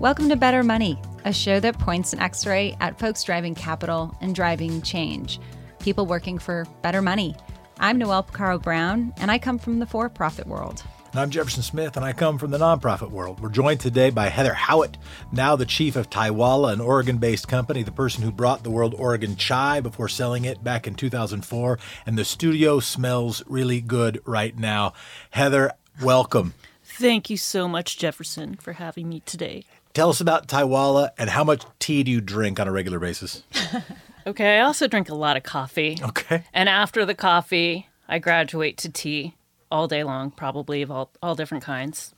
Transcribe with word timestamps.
Welcome 0.00 0.30
to 0.30 0.36
Better 0.36 0.62
Money, 0.62 0.98
a 1.26 1.32
show 1.32 1.60
that 1.60 1.78
points 1.78 2.14
an 2.14 2.20
x 2.20 2.46
ray 2.46 2.74
at 2.80 2.98
folks 2.98 3.22
driving 3.22 3.54
capital 3.54 4.16
and 4.22 4.34
driving 4.34 4.80
change, 4.80 5.38
people 5.78 6.06
working 6.06 6.38
for 6.38 6.64
better 6.80 7.02
money. 7.02 7.36
I'm 7.78 7.98
Noelle 7.98 8.22
Picaro 8.22 8.62
Brown, 8.62 9.12
and 9.18 9.30
I 9.30 9.38
come 9.38 9.58
from 9.58 9.78
the 9.78 9.84
for 9.84 10.08
profit 10.08 10.46
world. 10.46 10.82
And 11.12 11.18
I'm 11.18 11.30
Jefferson 11.30 11.64
Smith, 11.64 11.96
and 11.96 12.04
I 12.04 12.12
come 12.12 12.38
from 12.38 12.52
the 12.52 12.58
nonprofit 12.58 13.10
world. 13.10 13.40
We're 13.40 13.48
joined 13.48 13.80
today 13.80 14.10
by 14.10 14.28
Heather 14.28 14.54
Howitt, 14.54 14.96
now 15.32 15.56
the 15.56 15.66
chief 15.66 15.96
of 15.96 16.08
Taiwala, 16.08 16.72
an 16.72 16.80
Oregon 16.80 17.18
based 17.18 17.48
company, 17.48 17.82
the 17.82 17.90
person 17.90 18.22
who 18.22 18.30
brought 18.30 18.62
the 18.62 18.70
world 18.70 18.94
Oregon 18.96 19.34
chai 19.34 19.80
before 19.80 20.08
selling 20.08 20.44
it 20.44 20.62
back 20.62 20.86
in 20.86 20.94
2004. 20.94 21.80
And 22.06 22.16
the 22.16 22.24
studio 22.24 22.78
smells 22.78 23.42
really 23.48 23.80
good 23.80 24.22
right 24.24 24.56
now. 24.56 24.92
Heather, 25.30 25.72
welcome. 26.00 26.54
Thank 26.84 27.28
you 27.28 27.36
so 27.36 27.66
much, 27.66 27.98
Jefferson, 27.98 28.54
for 28.54 28.74
having 28.74 29.08
me 29.08 29.18
today. 29.26 29.64
Tell 29.94 30.10
us 30.10 30.20
about 30.20 30.46
Taiwala 30.46 31.10
and 31.18 31.30
how 31.30 31.42
much 31.42 31.64
tea 31.80 32.04
do 32.04 32.12
you 32.12 32.20
drink 32.20 32.60
on 32.60 32.68
a 32.68 32.72
regular 32.72 33.00
basis? 33.00 33.42
okay, 34.28 34.58
I 34.58 34.60
also 34.60 34.86
drink 34.86 35.08
a 35.08 35.16
lot 35.16 35.36
of 35.36 35.42
coffee. 35.42 35.98
Okay. 36.00 36.44
And 36.54 36.68
after 36.68 37.04
the 37.04 37.16
coffee, 37.16 37.88
I 38.08 38.20
graduate 38.20 38.76
to 38.78 38.88
tea 38.88 39.34
all 39.70 39.88
day 39.88 40.04
long, 40.04 40.30
probably 40.30 40.82
of 40.82 40.90
all, 40.90 41.10
all 41.22 41.34
different 41.34 41.64
kinds. 41.64 42.14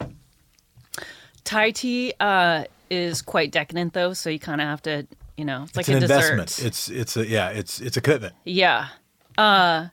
Thai 1.45 1.70
tea 1.72 2.14
uh, 2.20 2.64
is 2.91 3.22
quite 3.22 3.50
decadent, 3.50 3.92
though, 3.92 4.12
so 4.12 4.31
you 4.31 4.39
kind 4.39 4.61
of 4.61 4.69
have 4.69 4.83
to, 4.83 5.06
you 5.36 5.44
know, 5.44 5.62
it's, 5.62 5.70
it's 5.70 5.77
like 5.77 5.89
an 5.89 5.94
a 5.94 5.97
investment. 6.03 6.48
dessert. 6.48 6.67
It's 6.67 6.89
it's 6.89 7.17
a 7.17 7.27
yeah, 7.27 7.48
it's 7.50 7.81
it's 7.81 7.97
a 7.97 8.00
commitment. 8.00 8.34
Yeah. 8.44 8.89
Uh, 9.36 9.89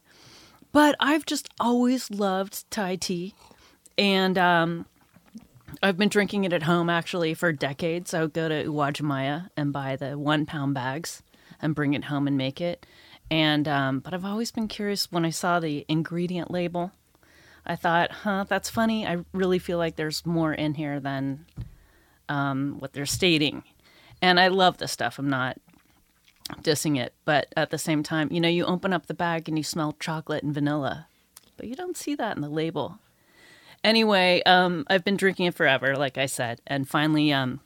but 0.71 0.95
I've 0.99 1.25
just 1.25 1.49
always 1.59 2.11
loved 2.11 2.69
Thai 2.69 2.97
tea, 2.97 3.33
and 3.97 4.37
um, 4.37 4.85
I've 5.81 5.97
been 5.97 6.09
drinking 6.09 6.43
it 6.43 6.53
at 6.53 6.63
home 6.63 6.89
actually 6.89 7.33
for 7.33 7.51
decades. 7.51 8.13
I 8.13 8.21
would 8.21 8.33
go 8.33 8.47
to 8.49 8.65
Uwajimaya 8.65 9.49
and 9.57 9.73
buy 9.73 9.95
the 9.95 10.17
one 10.17 10.45
pound 10.45 10.75
bags 10.75 11.23
and 11.61 11.73
bring 11.73 11.93
it 11.93 12.05
home 12.05 12.27
and 12.27 12.37
make 12.37 12.61
it. 12.61 12.85
And 13.31 13.67
um, 13.67 13.99
but 13.99 14.13
I've 14.13 14.25
always 14.25 14.51
been 14.51 14.67
curious 14.67 15.11
when 15.11 15.25
I 15.25 15.29
saw 15.29 15.59
the 15.59 15.85
ingredient 15.87 16.51
label. 16.51 16.91
I 17.69 17.75
thought, 17.75 18.11
huh, 18.11 18.45
that's 18.49 18.69
funny. 18.69 19.05
I 19.05 19.23
really 19.31 19.59
feel 19.59 19.77
like 19.77 19.95
there's 19.95 20.25
more 20.25 20.53
in 20.53 20.73
here 20.73 20.99
than 20.99 21.45
um, 22.27 22.77
what 22.79 22.93
they're 22.93 23.05
stating. 23.05 23.63
And 24.21 24.39
I 24.39 24.47
love 24.47 24.79
this 24.79 24.91
stuff. 24.91 25.19
I'm 25.19 25.29
not 25.29 25.57
dissing 26.63 26.99
it, 26.99 27.13
but 27.25 27.53
at 27.55 27.69
the 27.69 27.77
same 27.77 28.01
time, 28.01 28.29
you 28.31 28.41
know, 28.41 28.49
you 28.49 28.65
open 28.65 28.91
up 28.91 29.05
the 29.05 29.13
bag 29.13 29.47
and 29.47 29.57
you 29.57 29.63
smell 29.63 29.95
chocolate 29.99 30.43
and 30.43 30.53
vanilla, 30.53 31.07
but 31.57 31.67
you 31.67 31.75
don't 31.75 31.95
see 31.95 32.15
that 32.15 32.35
in 32.35 32.41
the 32.41 32.49
label. 32.49 32.97
Anyway, 33.83 34.41
um, 34.45 34.83
I've 34.89 35.05
been 35.05 35.15
drinking 35.15 35.45
it 35.45 35.55
forever, 35.55 35.95
like 35.95 36.17
I 36.17 36.25
said, 36.25 36.61
and 36.67 36.89
finally, 36.89 37.31
um, 37.31 37.61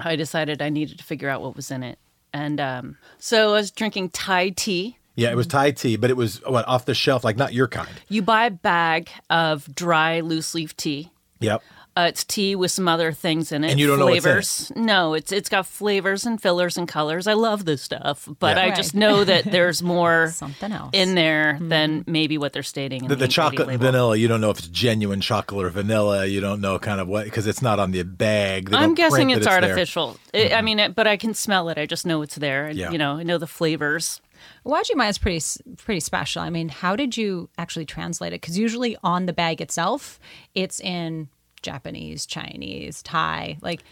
I 0.00 0.16
decided 0.16 0.62
I 0.62 0.68
needed 0.68 0.98
to 0.98 1.04
figure 1.04 1.28
out 1.28 1.42
what 1.42 1.54
was 1.54 1.70
in 1.70 1.82
it, 1.82 1.98
and 2.32 2.60
um, 2.60 2.96
so 3.18 3.50
I 3.50 3.52
was 3.52 3.70
drinking 3.70 4.10
Thai 4.10 4.50
tea. 4.50 4.97
Yeah, 5.18 5.30
it 5.32 5.36
was 5.36 5.46
mm-hmm. 5.46 5.58
Thai 5.58 5.70
tea, 5.72 5.96
but 5.96 6.10
it 6.10 6.16
was 6.16 6.40
what 6.46 6.66
off 6.68 6.84
the 6.84 6.94
shelf, 6.94 7.24
like 7.24 7.36
not 7.36 7.52
your 7.52 7.66
kind. 7.66 7.90
You 8.08 8.22
buy 8.22 8.46
a 8.46 8.50
bag 8.50 9.10
of 9.28 9.74
dry 9.74 10.20
loose 10.20 10.54
leaf 10.54 10.76
tea. 10.76 11.10
Yep. 11.40 11.62
Uh, 11.96 12.06
it's 12.06 12.22
tea 12.22 12.54
with 12.54 12.70
some 12.70 12.86
other 12.86 13.10
things 13.10 13.50
in 13.50 13.64
it. 13.64 13.72
And 13.72 13.80
you 13.80 13.88
don't 13.88 13.98
know 13.98 14.04
what's 14.04 14.18
in 14.18 14.22
flavors. 14.22 14.72
No, 14.76 15.14
it's 15.14 15.32
it's 15.32 15.48
got 15.48 15.66
flavors 15.66 16.24
and 16.24 16.40
fillers 16.40 16.78
and 16.78 16.86
colors. 16.86 17.26
I 17.26 17.32
love 17.32 17.64
this 17.64 17.82
stuff, 17.82 18.28
but 18.38 18.56
Yeah. 18.56 18.62
I 18.62 18.66
Right. 18.68 18.76
just 18.76 18.94
know 18.94 19.24
that 19.24 19.42
there's 19.50 19.82
more 19.82 20.30
Something 20.32 20.70
else. 20.70 20.90
in 20.92 21.16
there 21.16 21.56
hmm. 21.56 21.68
than 21.68 22.04
maybe 22.06 22.38
what 22.38 22.52
they're 22.52 22.62
stating. 22.62 23.02
In 23.02 23.08
The, 23.08 23.16
the, 23.16 23.18
the 23.18 23.24
ingredient 23.24 23.32
chocolate 23.32 23.60
and 23.62 23.80
label. 23.80 23.86
vanilla, 23.86 24.16
you 24.16 24.28
don't 24.28 24.40
know 24.40 24.50
if 24.50 24.60
it's 24.60 24.68
genuine 24.68 25.20
chocolate 25.20 25.66
or 25.66 25.70
vanilla. 25.70 26.24
You 26.24 26.40
don't 26.40 26.60
know 26.60 26.78
kind 26.78 27.00
of 27.00 27.08
what 27.08 27.24
because 27.24 27.48
it's 27.48 27.62
not 27.62 27.80
on 27.80 27.90
the 27.90 28.04
bag. 28.04 28.70
They 28.70 28.76
I'm 28.76 28.94
guessing 28.94 29.26
print 29.26 29.38
it's, 29.38 29.46
that 29.46 29.62
there. 29.62 29.70
artificial. 29.70 30.18
It- 30.32 30.52
I 30.52 30.56
mm-hmm. 30.56 30.64
mean, 30.64 30.78
it, 30.78 30.94
but 30.94 31.08
I 31.08 31.16
can 31.16 31.34
smell 31.34 31.68
it. 31.68 31.78
I 31.78 31.86
just 31.86 32.06
know 32.06 32.22
it's 32.22 32.36
there. 32.36 32.66
And, 32.66 32.78
Yeah. 32.78 32.92
You 32.92 32.98
know, 32.98 33.16
I 33.16 33.24
know 33.24 33.38
the 33.38 33.48
flavors. 33.48 34.20
Wajimaya 34.64 35.10
is 35.10 35.18
pretty 35.18 35.40
pretty 35.76 36.00
special. 36.00 36.42
I 36.42 36.50
mean, 36.50 36.68
how 36.68 36.96
did 36.96 37.16
you 37.16 37.48
actually 37.58 37.86
translate 37.86 38.32
it? 38.32 38.40
Because 38.40 38.58
usually 38.58 38.96
on 39.02 39.26
the 39.26 39.32
bag 39.32 39.60
itself, 39.60 40.18
it's 40.54 40.80
in 40.80 41.28
Japanese, 41.62 42.26
Chinese, 42.26 43.02
Thai. 43.02 43.58
Like, 43.60 43.82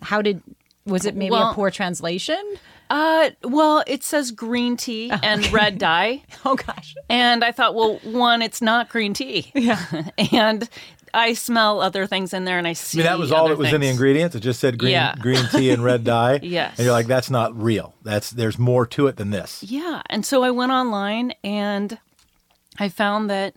how 0.00 0.22
did 0.22 0.42
was 0.84 1.06
it 1.06 1.14
maybe 1.14 1.34
a 1.34 1.52
poor 1.52 1.70
translation? 1.70 2.42
Uh, 2.90 3.30
well, 3.42 3.82
it 3.86 4.02
says 4.02 4.30
green 4.30 4.76
tea 4.76 5.10
and 5.22 5.50
red 5.52 5.78
dye, 5.78 6.22
Oh 6.44 6.56
gosh, 6.56 6.94
and 7.08 7.42
I 7.42 7.52
thought, 7.52 7.74
well, 7.74 7.98
one, 8.02 8.42
it's 8.42 8.60
not 8.60 8.88
green 8.88 9.14
tea. 9.14 9.50
yeah. 9.54 10.10
and 10.32 10.68
I 11.14 11.34
smell 11.34 11.80
other 11.80 12.06
things 12.06 12.32
in 12.32 12.44
there, 12.44 12.56
and 12.58 12.66
I 12.66 12.72
see. 12.72 12.82
I 12.82 12.86
see. 12.86 12.98
mean, 12.98 13.06
that 13.06 13.18
was 13.18 13.32
all 13.32 13.48
that 13.48 13.58
was 13.58 13.72
in 13.72 13.80
the 13.82 13.88
ingredients. 13.88 14.34
It 14.34 14.40
just 14.40 14.60
said 14.60 14.78
green 14.78 14.92
Yeah. 14.92 15.14
green 15.18 15.44
tea 15.50 15.70
and 15.70 15.84
red 15.84 16.04
dye. 16.04 16.40
Yes. 16.42 16.78
And 16.78 16.84
you're 16.86 16.92
like, 16.94 17.06
that's 17.06 17.30
not 17.30 17.54
real. 17.60 17.94
That's 18.02 18.30
there's 18.30 18.58
more 18.58 18.86
to 18.86 19.06
it 19.08 19.16
than 19.16 19.30
this. 19.30 19.62
Yeah, 19.62 20.02
and 20.08 20.24
so 20.24 20.42
I 20.42 20.50
went 20.50 20.72
online 20.72 21.32
and 21.44 21.98
I 22.78 22.88
found 22.88 23.28
that 23.30 23.54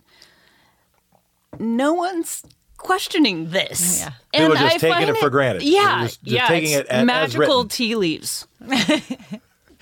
no 1.58 1.94
one's 1.94 2.42
questioning 2.76 3.50
this. 3.50 4.02
Oh, 4.02 4.04
yeah. 4.04 4.12
And 4.34 4.52
People 4.52 4.54
just 4.68 4.76
I 4.76 4.78
taking 4.78 4.90
find 4.94 5.10
it 5.10 5.16
for 5.16 5.30
granted. 5.30 5.62
Yeah, 5.62 6.02
just- 6.04 6.22
just 6.22 6.34
yeah, 6.34 6.48
taking 6.48 6.70
it's 6.72 6.80
it 6.80 6.86
as- 6.88 7.00
as 7.00 7.06
magical 7.06 7.56
written. 7.62 7.68
tea 7.68 7.94
leaves. 7.96 8.46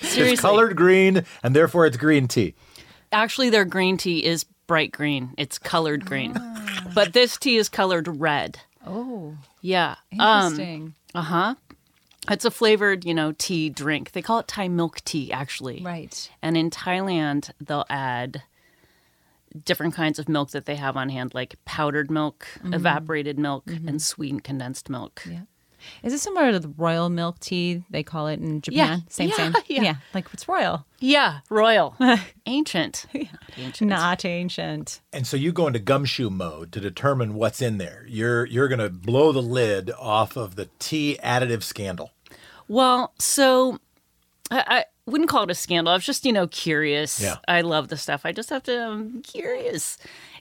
It's 0.01 0.41
colored 0.41 0.77
green, 0.77 1.25
and 1.43 1.57
therefore 1.57 1.87
it's 1.87 1.97
green 1.97 2.29
tea. 2.29 2.55
actually, 3.13 3.49
their 3.49 3.65
green 3.65 3.97
tea 3.97 4.23
is 4.25 4.45
bright 4.67 4.93
green. 4.93 5.33
It's 5.39 5.59
colored 5.59 6.05
green, 6.05 6.35
ah. 6.37 6.54
but 6.95 7.13
this 7.13 7.37
tea 7.37 7.57
is 7.57 7.69
colored 7.69 8.09
red. 8.09 8.59
Oh, 8.87 9.37
Yeah, 9.63 9.97
um, 10.19 10.53
interesting. 10.53 10.95
uh 11.15 11.23
huh. 11.23 11.55
It's 12.31 12.45
a 12.47 12.51
flavored, 12.51 13.05
you 13.05 13.13
know, 13.13 13.33
tea 13.37 13.69
drink. 13.69 14.13
They 14.13 14.23
call 14.23 14.39
it 14.39 14.49
Thai 14.49 14.69
milk 14.69 15.03
tea, 15.05 15.31
actually. 15.33 15.83
right. 15.83 16.31
And 16.43 16.57
in 16.57 16.71
Thailand, 16.71 17.51
they'll 17.61 17.85
add 17.91 18.43
different 19.65 19.95
kinds 19.95 20.19
of 20.19 20.29
milk 20.29 20.51
that 20.51 20.65
they 20.67 20.77
have 20.77 20.97
on 20.97 21.11
hand, 21.11 21.33
like 21.35 21.57
powdered 21.65 22.11
milk, 22.11 22.47
evaporated 22.65 23.39
milk, 23.39 23.65
and 23.69 24.01
sweetened 24.03 24.43
condensed 24.45 24.89
milk. 24.91 25.23
Yeah. 25.31 25.41
Is 26.03 26.13
it 26.13 26.19
similar 26.19 26.53
to 26.53 26.59
the 26.61 26.69
royal 26.69 27.09
milk 27.09 27.39
tea 27.41 27.83
they 27.91 28.03
call 28.03 28.27
it 28.29 28.41
in 28.41 28.61
Japan? 28.61 29.05
Same, 29.09 29.29
Yeah, 29.31 29.37
same. 29.37 29.55
yeah. 29.85 29.95
Like 30.13 30.27
it's 30.33 30.47
royal, 30.49 30.87
Yeah, 31.01 31.41
royal, 31.51 31.97
ancient, 32.47 33.07
Yeah. 33.13 33.25
ancient. 33.57 33.89
not 33.91 34.25
ancient. 34.25 35.01
And 35.13 35.27
so 35.27 35.37
you 35.37 35.53
go 35.53 35.67
into 35.67 35.79
gumshoe 35.79 36.31
mode 36.31 36.73
to 36.73 36.81
determine 36.81 37.35
what's 37.35 37.61
in 37.63 37.79
there. 37.79 38.05
You're 38.09 38.45
you're 38.47 38.69
gonna 38.69 38.91
blow 38.91 39.33
the 39.33 39.43
lid 39.43 39.91
off 39.99 40.37
of 40.37 40.57
the 40.57 40.69
tea 40.79 41.19
additive 41.23 41.63
scandal. 41.63 42.11
Well, 42.69 43.13
so 43.19 43.79
I, 44.51 44.65
I 44.67 44.85
wouldn't 45.07 45.29
call 45.29 45.43
it 45.45 45.51
a 45.51 45.55
scandal. 45.55 45.93
I 45.93 45.97
was 45.97 46.05
just, 46.07 46.25
you 46.25 46.33
know, 46.33 46.47
curious. 46.47 47.21
Yeah. 47.21 47.37
I 47.47 47.61
love 47.61 47.89
the 47.89 47.97
stuff. 47.99 48.23
I 48.25 48.33
just 48.33 48.49
have 48.51 48.63
to, 48.65 48.83
um, 48.87 48.93
I'm 49.17 49.23
curious. 49.23 49.99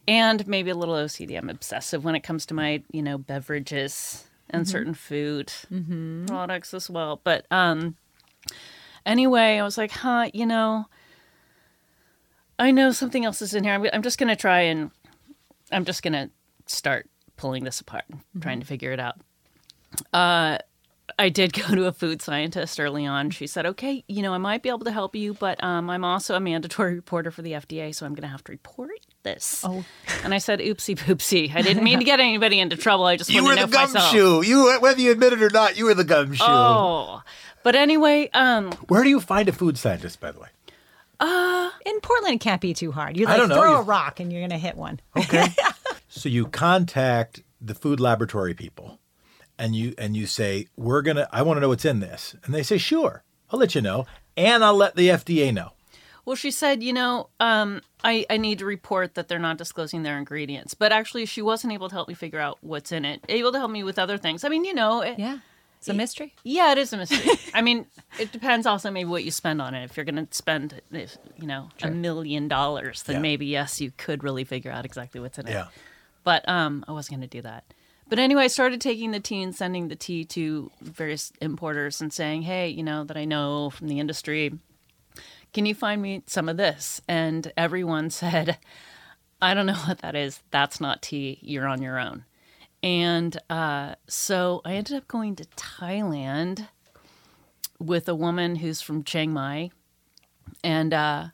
And 0.08 0.46
maybe 0.48 0.70
a 0.70 0.76
little 0.76 0.96
OCD. 0.96 1.38
I'm 1.38 1.50
obsessive 1.50 2.04
when 2.04 2.16
it 2.16 2.22
comes 2.22 2.46
to 2.48 2.54
my, 2.54 2.82
you 2.92 3.02
know, 3.02 3.18
beverages 3.18 4.26
and 4.54 4.68
certain 4.68 4.94
food 4.94 5.52
products 6.28 6.74
as 6.74 6.90
well. 6.90 7.20
But 7.24 7.46
um 7.52 7.96
anyway, 9.06 9.58
I 9.58 9.64
was 9.64 9.78
like, 9.78 9.92
huh, 9.92 10.30
you 10.34 10.46
know, 10.46 10.86
I 12.60 12.72
know 12.72 12.92
something 12.92 13.26
else 13.26 13.42
is 13.42 13.54
in 13.54 13.64
here. 13.64 13.74
I'm, 13.74 13.86
I'm 13.92 14.04
just 14.04 14.18
going 14.18 14.30
to 14.30 14.36
try 14.36 14.62
and 14.62 14.92
I'm 15.72 15.86
just 15.86 16.04
going 16.04 16.14
to 16.14 16.30
start 16.68 17.10
pulling 17.36 17.64
this 17.64 17.82
apart, 17.82 18.06
trying 18.40 18.60
to 18.60 18.66
figure 18.66 18.92
it 18.92 19.00
out. 19.00 19.20
Uh, 20.14 20.60
I 21.20 21.30
did 21.30 21.54
go 21.54 21.76
to 21.76 21.86
a 21.86 21.92
food 21.92 22.22
scientist 22.22 22.80
early 22.80 23.06
on. 23.06 23.32
She 23.32 23.48
said, 23.48 23.66
"Okay, 23.66 24.04
you 24.08 24.22
know, 24.22 24.34
I 24.34 24.38
might 24.38 24.64
be 24.64 24.70
able 24.70 24.86
to 24.86 24.92
help 24.92 25.16
you, 25.16 25.34
but 25.34 25.62
um, 25.64 25.90
I'm 25.90 26.04
also 26.04 26.36
a 26.36 26.40
mandatory 26.40 26.96
reporter 26.96 27.32
for 27.32 27.42
the 27.42 27.54
FDA, 27.54 27.94
so 27.94 28.06
I'm 28.06 28.14
going 28.14 28.24
to 28.24 28.30
have 28.30 28.44
to 28.46 28.52
report 28.52 28.92
this." 29.24 29.62
Oh. 29.64 29.84
and 30.24 30.34
I 30.34 30.38
said, 30.38 30.60
"Oopsie 30.60 30.98
poopsie! 30.98 31.54
I 31.56 31.62
didn't 31.62 31.84
mean 31.84 32.00
to 32.00 32.06
get 32.06 32.20
anybody 32.20 32.60
into 32.60 32.76
trouble. 32.78 33.06
I 33.06 33.16
just 33.18 33.30
You 33.30 33.44
wanted 33.44 33.62
were 33.62 33.66
to 33.66 33.72
the 33.72 33.78
know 33.78 33.88
for 33.88 33.94
myself." 33.94 34.14
gumshoe. 34.14 34.42
You 34.50 34.80
whether 34.82 35.02
you 35.02 35.12
admit 35.12 35.34
it 35.34 35.42
or 35.42 35.50
not, 35.50 35.78
you 35.78 35.86
were 35.86 35.94
the 35.94 36.04
gumshoe. 36.04 36.44
Oh, 36.46 37.22
but 37.64 37.76
anyway, 37.76 38.30
um, 38.34 38.72
Where 38.88 39.04
do 39.04 39.10
you 39.10 39.20
find 39.20 39.48
a 39.50 39.54
food 39.54 39.78
scientist, 39.78 40.20
by 40.20 40.32
the 40.32 40.40
way? 40.40 40.50
In 41.86 42.00
Portland, 42.02 42.36
it 42.36 42.40
can't 42.42 42.62
be 42.62 42.74
too 42.74 42.92
hard. 42.92 43.18
You 43.18 43.26
I 43.28 43.32
like 43.32 43.38
don't 43.40 43.50
know. 43.50 43.56
throw 43.56 43.72
You- 43.72 43.78
a 43.78 43.82
rock 43.84 44.20
and 44.20 44.32
you're 44.32 44.42
gonna 44.42 44.58
hit 44.58 44.76
one. 44.76 45.00
Okay. 45.18 45.48
so 46.10 46.28
you 46.30 46.46
contact 46.48 47.42
the 47.62 47.74
food 47.74 48.00
laboratory 48.00 48.54
people 48.54 49.00
and 49.58 49.76
you 49.76 49.94
and 49.98 50.16
you 50.18 50.26
say, 50.28 50.68
We're 50.76 51.02
gonna 51.02 51.28
I 51.32 51.42
want 51.44 51.58
to 51.58 51.62
know 51.62 51.70
what's 51.70 51.86
in 51.86 52.00
this. 52.02 52.36
And 52.44 52.54
they 52.54 52.64
say, 52.64 52.78
Sure, 52.78 53.24
I'll 53.52 53.60
let 53.60 53.76
you 53.76 53.82
know. 53.82 54.06
And 54.36 54.64
I'll 54.66 54.76
let 54.76 54.96
the 54.96 55.10
FDA 55.10 55.54
know. 55.54 55.72
Well, 56.26 56.36
she 56.38 56.52
said, 56.52 56.82
you 56.84 56.94
know, 56.94 57.30
um, 57.42 57.82
I, 58.04 58.26
I 58.30 58.38
need 58.38 58.60
to 58.60 58.66
report 58.66 59.16
that 59.16 59.28
they're 59.28 59.40
not 59.40 59.58
disclosing 59.58 60.04
their 60.04 60.18
ingredients. 60.18 60.74
But 60.74 60.92
actually, 60.94 61.26
she 61.26 61.42
wasn't 61.42 61.74
able 61.74 61.90
to 61.90 61.96
help 61.96 62.08
me 62.08 62.14
figure 62.14 62.40
out 62.40 62.58
what's 62.62 62.92
in 62.94 63.04
it. 63.04 63.24
Able 63.28 63.52
to 63.52 63.58
help 63.58 63.72
me 63.72 63.84
with 63.84 64.00
other 64.00 64.18
things. 64.18 64.44
I 64.46 64.50
mean, 64.50 64.64
you 64.64 64.74
know, 64.74 65.02
it, 65.02 65.20
Yeah. 65.20 65.40
It's 65.80 65.90
a 65.90 65.94
mystery. 65.94 66.34
yeah, 66.46 66.72
it 66.72 66.78
is 66.78 66.94
a 66.94 66.98
mystery. 66.98 67.30
I 67.54 67.62
mean, 67.62 67.86
it 68.18 68.32
depends 68.32 68.66
also 68.66 68.90
maybe 68.90 69.10
what 69.10 69.26
you 69.26 69.32
spend 69.32 69.62
on 69.62 69.74
it. 69.76 69.84
If 69.84 69.98
you're 69.98 70.06
going 70.06 70.26
to 70.26 70.34
spend, 70.34 70.82
if, 70.94 71.18
you 71.38 71.46
know, 71.46 71.68
a 71.82 71.92
million 71.92 72.48
dollars, 72.48 73.04
then 73.04 73.18
Yeah. 73.18 73.22
maybe 73.22 73.48
yes, 73.48 73.82
you 73.82 73.92
could 73.98 74.24
really 74.24 74.46
figure 74.46 74.72
out 74.72 74.86
exactly 74.86 75.20
what's 75.20 75.38
in 75.40 75.48
it. 75.48 75.52
Yeah. 75.52 75.68
But 76.24 76.48
um, 76.48 76.86
I 76.88 76.94
wasn't 76.94 77.18
going 77.20 77.30
to 77.30 77.38
do 77.38 77.42
that. 77.42 77.66
But 78.08 78.18
anyway, 78.18 78.44
I 78.44 78.48
started 78.48 78.80
taking 78.80 79.12
the 79.12 79.20
tea 79.20 79.44
and 79.44 79.54
sending 79.54 79.90
the 79.90 79.98
tea 79.98 80.24
to 80.24 80.72
various 80.82 81.34
importers 81.42 82.00
and 82.00 82.14
saying, 82.14 82.44
hey, 82.44 82.70
you 82.70 82.84
know, 82.84 83.04
that 83.04 83.18
I 83.18 83.26
know 83.26 83.70
from 83.70 83.90
the 83.90 84.00
industry, 84.00 84.54
can 85.54 85.66
you 85.66 85.76
find 85.76 86.02
me 86.02 86.24
some 86.26 86.50
of 86.50 86.58
this? 86.58 87.02
And 87.08 87.52
everyone 87.56 88.10
said, 88.10 88.58
I 89.42 89.54
don't 89.54 89.66
know 89.66 89.74
what 89.74 90.00
that 90.00 90.16
is. 90.16 90.42
That's 90.52 90.82
not 90.82 91.02
tea. 91.02 91.40
You're 91.42 91.68
on 91.68 91.82
your 91.82 92.00
own. 92.00 92.26
And 92.82 93.38
uh, 93.50 93.96
so 94.08 94.62
I 94.66 94.74
ended 94.74 94.98
up 94.98 95.08
going 95.08 95.38
to 95.38 95.46
Thailand 95.56 96.68
with 97.80 98.10
a 98.10 98.16
woman 98.16 98.58
who's 98.58 98.82
from 98.82 99.04
Chiang 99.04 99.32
Mai. 99.32 99.72
And 100.64 100.94
uh, 100.94 101.28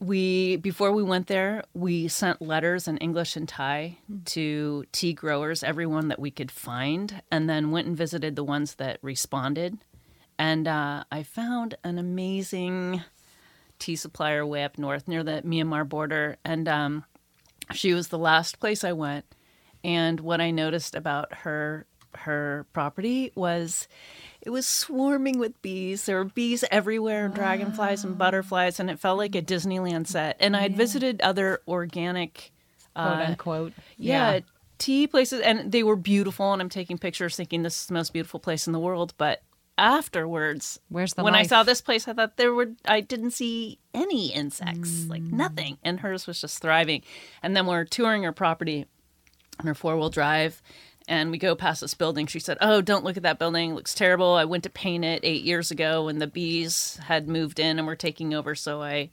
we 0.00 0.56
before 0.56 0.92
we 0.92 1.02
went 1.02 1.28
there 1.28 1.62
we 1.72 2.08
sent 2.08 2.42
letters 2.42 2.86
in 2.88 2.96
english 2.98 3.36
and 3.36 3.48
thai 3.48 3.96
to 4.24 4.84
tea 4.92 5.12
growers 5.12 5.62
everyone 5.62 6.08
that 6.08 6.18
we 6.18 6.30
could 6.30 6.50
find 6.50 7.22
and 7.30 7.48
then 7.48 7.70
went 7.70 7.86
and 7.86 7.96
visited 7.96 8.36
the 8.36 8.44
ones 8.44 8.74
that 8.74 8.98
responded 9.02 9.78
and 10.38 10.66
uh, 10.68 11.04
i 11.10 11.22
found 11.22 11.76
an 11.84 11.98
amazing 11.98 13.02
tea 13.78 13.96
supplier 13.96 14.44
way 14.46 14.64
up 14.64 14.78
north 14.78 15.08
near 15.08 15.22
the 15.22 15.42
myanmar 15.42 15.88
border 15.88 16.36
and 16.44 16.68
um, 16.68 17.04
she 17.72 17.92
was 17.94 18.08
the 18.08 18.18
last 18.18 18.60
place 18.60 18.84
i 18.84 18.92
went 18.92 19.24
and 19.82 20.20
what 20.20 20.40
i 20.40 20.50
noticed 20.50 20.94
about 20.94 21.32
her 21.34 21.86
her 22.16 22.66
property 22.72 23.32
was 23.34 23.88
it 24.40 24.50
was 24.50 24.66
swarming 24.66 25.38
with 25.38 25.60
bees. 25.62 26.04
There 26.04 26.16
were 26.16 26.24
bees 26.24 26.64
everywhere, 26.70 27.26
and 27.26 27.34
dragonflies 27.34 28.04
and 28.04 28.16
butterflies, 28.18 28.78
and 28.78 28.90
it 28.90 28.98
felt 28.98 29.18
like 29.18 29.34
a 29.34 29.42
Disneyland 29.42 30.06
set. 30.06 30.36
And 30.38 30.56
I 30.56 30.60
had 30.60 30.76
visited 30.76 31.20
other 31.22 31.60
organic, 31.66 32.52
Quote 32.94 33.06
uh, 33.06 33.24
unquote. 33.28 33.72
yeah, 33.96 34.40
tea 34.78 35.06
places, 35.06 35.40
and 35.40 35.72
they 35.72 35.82
were 35.82 35.96
beautiful. 35.96 36.52
And 36.52 36.60
I'm 36.60 36.68
taking 36.68 36.98
pictures, 36.98 37.36
thinking 37.36 37.62
this 37.62 37.80
is 37.80 37.86
the 37.86 37.94
most 37.94 38.12
beautiful 38.12 38.38
place 38.38 38.66
in 38.66 38.72
the 38.74 38.78
world. 38.78 39.14
But 39.16 39.42
afterwards, 39.78 40.78
Where's 40.88 41.14
the 41.14 41.22
when 41.24 41.34
I 41.34 41.42
saw 41.44 41.62
this 41.62 41.80
place, 41.80 42.06
I 42.08 42.12
thought 42.12 42.36
there 42.36 42.52
were 42.54 42.72
I 42.84 43.00
didn't 43.00 43.32
see 43.32 43.78
any 43.92 44.32
insects, 44.32 45.06
like 45.08 45.22
Mm. 45.22 45.32
nothing, 45.32 45.78
and 45.82 46.00
hers 46.00 46.26
was 46.26 46.40
just 46.40 46.60
thriving. 46.62 47.02
And 47.42 47.56
then 47.56 47.66
we're 47.66 47.84
touring 47.84 48.22
her 48.24 48.32
property 48.32 48.86
on 49.60 49.66
her 49.66 49.74
four 49.74 49.96
wheel 49.96 50.10
drive. 50.10 50.62
And 51.06 51.30
we 51.30 51.36
go 51.36 51.54
past 51.54 51.82
this 51.82 51.92
building. 51.92 52.26
She 52.26 52.40
said, 52.40 52.56
"Oh, 52.62 52.80
don't 52.80 53.04
look 53.04 53.18
at 53.18 53.24
that 53.24 53.38
building. 53.38 53.72
It 53.72 53.74
looks 53.74 53.94
terrible. 53.94 54.32
I 54.34 54.46
went 54.46 54.62
to 54.64 54.70
paint 54.70 55.04
it 55.04 55.20
eight 55.22 55.42
years 55.44 55.70
ago, 55.70 56.08
and 56.08 56.18
the 56.20 56.26
bees 56.26 56.98
had 57.04 57.28
moved 57.28 57.58
in 57.60 57.78
and 57.78 57.86
were 57.86 57.94
taking 57.94 58.32
over. 58.32 58.54
So 58.54 58.80
I, 58.80 59.10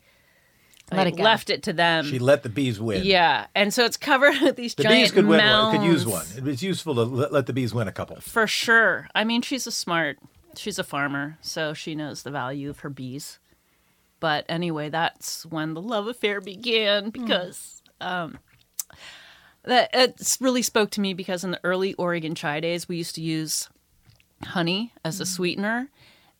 Let 0.89 1.07
I 1.07 1.09
it 1.09 1.19
left 1.19 1.49
it 1.49 1.63
to 1.63 1.73
them. 1.73 2.05
She 2.05 2.17
let 2.17 2.43
the 2.43 2.49
bees 2.49 2.79
win. 2.79 3.03
yeah, 3.03 3.47
and 3.53 3.73
so 3.73 3.83
it's 3.83 3.97
covered 3.97 4.35
with 4.41 4.55
these 4.55 4.73
The 4.73 4.83
giant 4.83 5.01
bees 5.01 5.11
could 5.11 5.25
win 5.25 5.39
one. 5.39 5.45
mounds. 5.45 5.77
Could 5.79 5.85
use 5.85 6.05
one. 6.05 6.25
It's 6.47 6.63
useful 6.63 6.95
to 6.95 7.01
let, 7.03 7.33
let 7.33 7.45
the 7.47 7.53
bees 7.53 7.73
win 7.73 7.89
a 7.89 7.91
couple. 7.91 8.21
for 8.21 8.47
sure. 8.47 9.09
I 9.13 9.25
mean, 9.25 9.41
she's 9.41 9.67
a 9.67 9.71
smart. 9.71 10.17
She's 10.57 10.79
a 10.79 10.83
farmer, 10.83 11.37
so 11.41 11.73
she 11.73 11.95
knows 11.95 12.23
the 12.23 12.31
value 12.31 12.69
of 12.69 12.79
her 12.79 12.89
bees. 12.89 13.39
But 14.19 14.45
anyway, 14.47 14.89
that's 14.89 15.45
when 15.45 15.73
the 15.73 15.81
love 15.81 16.07
affair 16.07 16.41
began 16.41 17.09
because 17.09 17.81
um, 17.99 18.37
that 19.63 19.89
it 19.93 20.37
really 20.39 20.61
spoke 20.61 20.91
to 20.91 21.01
me 21.01 21.13
because 21.13 21.43
in 21.43 21.51
the 21.51 21.59
early 21.63 21.93
Oregon 21.95 22.35
chai 22.35 22.59
days, 22.59 22.87
we 22.87 22.97
used 22.97 23.15
to 23.15 23.21
use 23.21 23.69
honey 24.43 24.93
as 25.03 25.19
a 25.19 25.25
sweetener, 25.25 25.89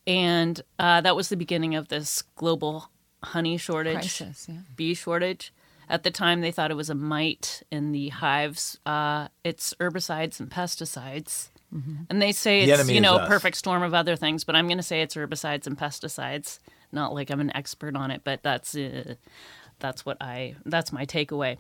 and 0.07 0.61
uh, 0.79 1.01
that 1.01 1.15
was 1.15 1.29
the 1.29 1.37
beginning 1.37 1.75
of 1.75 1.87
this 1.87 2.23
global 2.35 2.89
honey 3.23 3.57
shortage 3.57 3.93
Crisis. 3.93 4.47
Yeah. 4.49 4.55
bee 4.75 4.93
shortage. 4.93 5.53
At 5.89 6.03
the 6.03 6.11
time, 6.11 6.41
they 6.41 6.51
thought 6.51 6.71
it 6.71 6.77
was 6.77 6.89
a 6.89 6.95
mite 6.95 7.63
in 7.69 7.91
the 7.91 8.09
hives. 8.09 8.79
Uh, 8.85 9.27
it's 9.43 9.73
herbicides 9.79 10.39
and 10.39 10.49
pesticides. 10.49 11.49
And 12.09 12.21
they 12.21 12.31
say 12.31 12.65
The 12.65 12.73
it's, 12.73 12.91
you 12.91 13.01
know, 13.01 13.17
a 13.17 13.27
perfect 13.27 13.57
storm 13.57 13.81
of 13.83 13.93
other 13.93 14.15
things, 14.15 14.43
but 14.43 14.55
I'm 14.55 14.67
going 14.67 14.77
to 14.77 14.83
say 14.83 15.01
it's 15.01 15.15
herbicides 15.15 15.67
and 15.67 15.77
pesticides. 15.77 16.59
Not 16.91 17.13
like 17.13 17.29
I'm 17.29 17.39
an 17.39 17.55
expert 17.55 17.95
on 17.95 18.11
it, 18.11 18.21
but 18.23 18.43
that's 18.43 18.75
uh, 18.75 19.15
that's 19.79 20.05
what 20.05 20.17
I 20.21 20.55
that's 20.65 20.91
my 20.91 21.05
takeaway. 21.05 21.57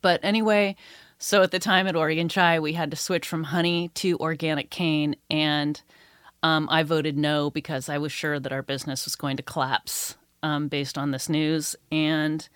But 0.00 0.20
anyway, 0.22 0.76
so 1.18 1.42
at 1.42 1.50
the 1.50 1.58
time 1.58 1.86
at 1.86 1.96
Oregon 1.96 2.28
Chai, 2.28 2.58
we 2.58 2.72
had 2.72 2.90
to 2.90 2.96
switch 2.96 3.28
from 3.28 3.44
honey 3.44 3.88
to 3.96 4.16
organic 4.18 4.70
cane, 4.70 5.16
and 5.28 5.80
um, 6.42 6.68
I 6.70 6.82
voted 6.82 7.18
no 7.18 7.50
because 7.50 7.88
I 7.88 7.98
was 7.98 8.12
sure 8.12 8.40
that 8.40 8.52
our 8.52 8.62
business 8.62 9.04
was 9.04 9.16
going 9.16 9.36
to 9.36 9.42
collapse 9.42 10.16
um, 10.42 10.68
based 10.68 10.96
on 10.96 11.10
this 11.10 11.28
news. 11.28 11.76
And 11.90 12.48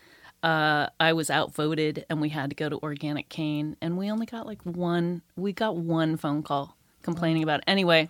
uh, 0.43 0.89
I 0.99 1.13
was 1.13 1.31
outvoted, 1.31 2.05
and 2.11 2.21
we 2.21 2.31
had 2.31 2.51
to 2.51 2.57
go 2.57 2.69
to 2.69 2.79
organic 2.83 3.29
cane, 3.29 3.77
and 3.81 3.97
we 3.97 4.11
only 4.11 4.27
got 4.27 4.47
like 4.47 4.63
one. 4.63 5.23
We 5.37 5.53
got 5.53 5.77
one 5.77 6.17
phone 6.17 6.43
call 6.43 6.77
complaining 7.03 7.43
about 7.43 7.61
it. 7.61 7.65
Anyway, 7.67 8.09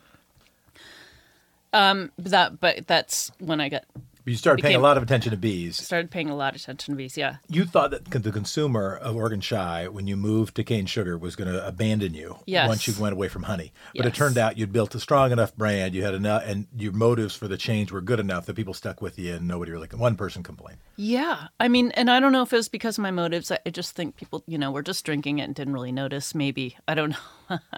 um, 1.72 2.10
that 2.18 2.60
but 2.60 2.86
that's 2.86 3.30
when 3.38 3.60
I 3.60 3.68
got 3.68 3.84
You 4.24 4.36
started 4.36 4.62
paying 4.62 4.76
a 4.76 4.80
lot 4.80 4.96
of 4.96 5.02
attention 5.02 5.32
to 5.32 5.36
bees. 5.36 5.76
started 5.76 6.10
paying 6.10 6.30
a 6.30 6.36
lot 6.36 6.54
of 6.54 6.60
attention 6.60 6.92
to 6.94 6.96
bees. 6.96 7.16
Yeah. 7.16 7.36
You 7.48 7.64
thought 7.64 7.90
that 7.90 8.04
the 8.04 8.30
consumer 8.30 8.96
of 8.96 9.16
Oregon 9.16 9.40
Chai, 9.40 9.88
when 9.88 10.06
you 10.06 10.16
moved 10.16 10.54
to 10.56 10.64
cane 10.64 10.86
sugar, 10.86 11.18
was 11.18 11.34
going 11.34 11.52
to 11.52 11.66
abandon 11.66 12.14
you 12.14 12.38
Yes. 12.46 12.68
once 12.68 12.86
you 12.86 12.94
went 13.00 13.14
away 13.14 13.28
from 13.28 13.44
honey. 13.44 13.72
But 13.96 14.06
it 14.06 14.14
turned 14.14 14.38
out 14.38 14.56
you'd 14.56 14.72
built 14.72 14.94
a 14.94 15.00
strong 15.00 15.32
enough 15.32 15.56
brand. 15.56 15.94
You 15.94 16.04
had 16.04 16.14
enough, 16.14 16.44
and 16.46 16.66
your 16.76 16.92
motives 16.92 17.34
for 17.34 17.48
the 17.48 17.56
change 17.56 17.90
were 17.90 18.00
good 18.00 18.20
enough 18.20 18.46
that 18.46 18.54
people 18.54 18.74
stuck 18.74 19.02
with 19.02 19.18
you, 19.18 19.34
and 19.34 19.48
nobody 19.48 19.72
really. 19.72 19.88
One 19.88 20.14
person 20.16 20.42
complained. 20.42 20.78
Yeah. 20.96 21.48
I 21.58 21.66
mean, 21.68 21.90
and 21.92 22.08
I 22.10 22.20
don't 22.20 22.32
know 22.32 22.42
if 22.42 22.52
it 22.52 22.56
was 22.56 22.68
because 22.68 22.98
of 22.98 23.02
my 23.02 23.10
motives. 23.10 23.50
I 23.50 23.58
I 23.66 23.70
just 23.70 23.96
think 23.96 24.16
people, 24.16 24.44
you 24.46 24.58
know, 24.58 24.70
were 24.70 24.82
just 24.82 25.04
drinking 25.04 25.38
it 25.40 25.44
and 25.44 25.54
didn't 25.54 25.74
really 25.74 25.92
notice. 25.92 26.34
Maybe. 26.34 26.76
I 26.86 26.94
don't 26.94 27.16
know. 27.50 27.58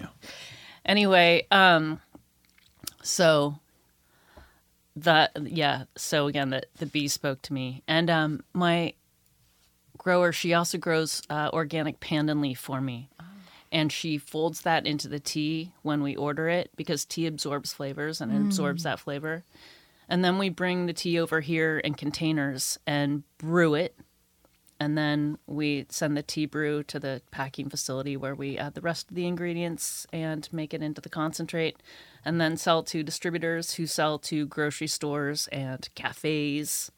Yeah. 0.00 0.06
Anyway, 0.86 1.46
um, 1.50 2.00
so 3.02 3.58
that, 4.96 5.32
yeah. 5.42 5.84
So 5.96 6.26
again, 6.26 6.50
the, 6.50 6.62
the 6.76 6.86
bee 6.86 7.08
spoke 7.08 7.42
to 7.42 7.52
me. 7.52 7.82
And 7.88 8.10
um, 8.10 8.44
my 8.52 8.94
grower, 9.98 10.32
she 10.32 10.54
also 10.54 10.78
grows 10.78 11.22
uh, 11.30 11.50
organic 11.52 12.00
pandan 12.00 12.40
leaf 12.40 12.58
for 12.58 12.80
me. 12.80 13.08
And 13.70 13.90
she 13.90 14.18
folds 14.18 14.60
that 14.62 14.86
into 14.86 15.08
the 15.08 15.18
tea 15.18 15.72
when 15.80 16.02
we 16.02 16.14
order 16.14 16.46
it 16.48 16.70
because 16.76 17.06
tea 17.06 17.26
absorbs 17.26 17.72
flavors 17.72 18.20
and 18.20 18.30
it 18.30 18.36
absorbs 18.36 18.82
that 18.82 19.00
flavor. 19.00 19.44
And 20.10 20.22
then 20.22 20.36
we 20.36 20.50
bring 20.50 20.84
the 20.84 20.92
tea 20.92 21.18
over 21.18 21.40
here 21.40 21.78
in 21.78 21.94
containers 21.94 22.78
and 22.86 23.22
brew 23.38 23.74
it. 23.74 23.98
And 24.78 24.98
then 24.98 25.38
we 25.46 25.86
send 25.88 26.18
the 26.18 26.22
tea 26.22 26.44
brew 26.44 26.82
to 26.82 26.98
the 26.98 27.22
packing 27.30 27.70
facility 27.70 28.14
where 28.14 28.34
we 28.34 28.58
add 28.58 28.74
the 28.74 28.82
rest 28.82 29.08
of 29.08 29.14
the 29.14 29.26
ingredients 29.26 30.06
and 30.12 30.46
make 30.52 30.74
it 30.74 30.82
into 30.82 31.00
the 31.00 31.08
concentrate. 31.08 31.82
And 32.24 32.40
then 32.40 32.56
sell 32.56 32.82
to 32.84 33.02
distributors 33.02 33.74
who 33.74 33.86
sell 33.86 34.18
to 34.20 34.46
grocery 34.46 34.86
stores 34.86 35.48
and 35.48 35.88
cafes 35.96 36.92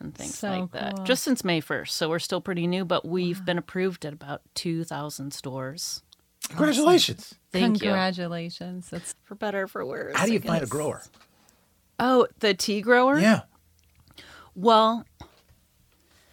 and 0.00 0.14
things 0.14 0.36
So 0.36 0.50
like 0.50 0.72
that. 0.72 0.96
cool. 0.96 1.04
Just 1.04 1.22
since 1.22 1.44
May 1.44 1.60
1st. 1.60 1.90
So 1.90 2.08
we're 2.08 2.18
still 2.18 2.40
pretty 2.40 2.66
new, 2.66 2.84
but 2.84 3.06
we've 3.06 3.44
been 3.44 3.56
approved 3.58 4.04
at 4.04 4.12
about 4.12 4.42
2,000 4.54 5.32
stores. 5.32 6.02
Congratulations! 6.48 7.34
Thank 7.50 7.76
you. 7.76 7.88
Congratulations. 7.88 8.88
That's 8.90 9.14
For 9.24 9.34
better 9.34 9.62
or 9.62 9.66
for 9.68 9.84
worse. 9.84 10.16
How 10.16 10.26
do 10.26 10.32
you 10.32 10.38
I 10.38 10.46
find 10.46 10.62
a 10.62 10.66
grower? 10.66 11.02
Oh, 11.98 12.26
the 12.40 12.52
tea 12.54 12.80
grower? 12.82 13.18
Yeah, 13.18 13.42
Well, 14.54 15.04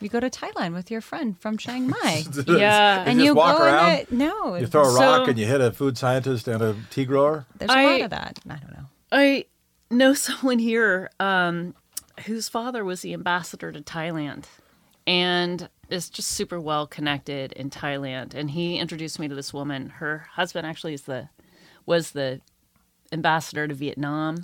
you 0.03 0.09
go 0.09 0.19
to 0.19 0.29
Thailand 0.29 0.73
with 0.73 0.91
your 0.91 1.01
friend 1.01 1.39
from 1.39 1.57
Chiang 1.57 1.87
Mai. 2.03 2.23
Yeah. 2.47 3.03
You 3.03 3.09
and 3.09 3.19
just 3.19 3.25
you 3.25 3.33
walk 3.35 3.57
go 3.57 3.63
around. 3.65 4.05
in 4.11 4.21
a, 4.21 4.25
no, 4.25 4.55
You 4.55 4.67
throw 4.67 4.81
a 4.83 4.91
So- 4.91 4.99
rock 5.01 5.27
and 5.27 5.37
you 5.39 5.45
hit 5.45 5.61
a 5.61 5.71
food 5.71 5.97
scientist 5.97 6.47
and 6.47 6.61
a 6.61 6.75
tea 6.89 7.05
grower. 7.05 7.45
there's 7.57 7.71
a 7.71 7.73
I- 7.73 7.83
lot 7.85 8.01
of 8.01 8.09
that. 8.11 8.39
I 8.49 8.55
don't 8.55 8.71
know. 8.73 8.85
I 9.11 9.45
know 9.91 10.13
someone 10.27 10.59
here 10.59 11.09
um, 11.19 11.73
whose 12.25 12.49
father 12.49 12.83
was 12.85 13.01
the 13.01 13.13
ambassador 13.13 13.71
to 13.71 13.81
Thailand 13.81 14.45
and 15.07 15.69
is 15.89 16.09
just 16.09 16.29
super 16.29 16.59
well 16.59 16.87
connected 16.87 17.51
in 17.53 17.69
Thailand. 17.69 18.33
And 18.33 18.51
he 18.51 18.77
introduced 18.77 19.19
me 19.19 19.27
to 19.27 19.35
this 19.35 19.53
woman. 19.53 19.89
Her 19.89 20.27
husband 20.31 20.65
actually 20.65 20.93
is 20.93 21.01
the 21.03 21.29
was 21.85 22.11
the 22.11 22.39
ambassador 23.11 23.67
to 23.67 23.73
Vietnam 23.73 24.37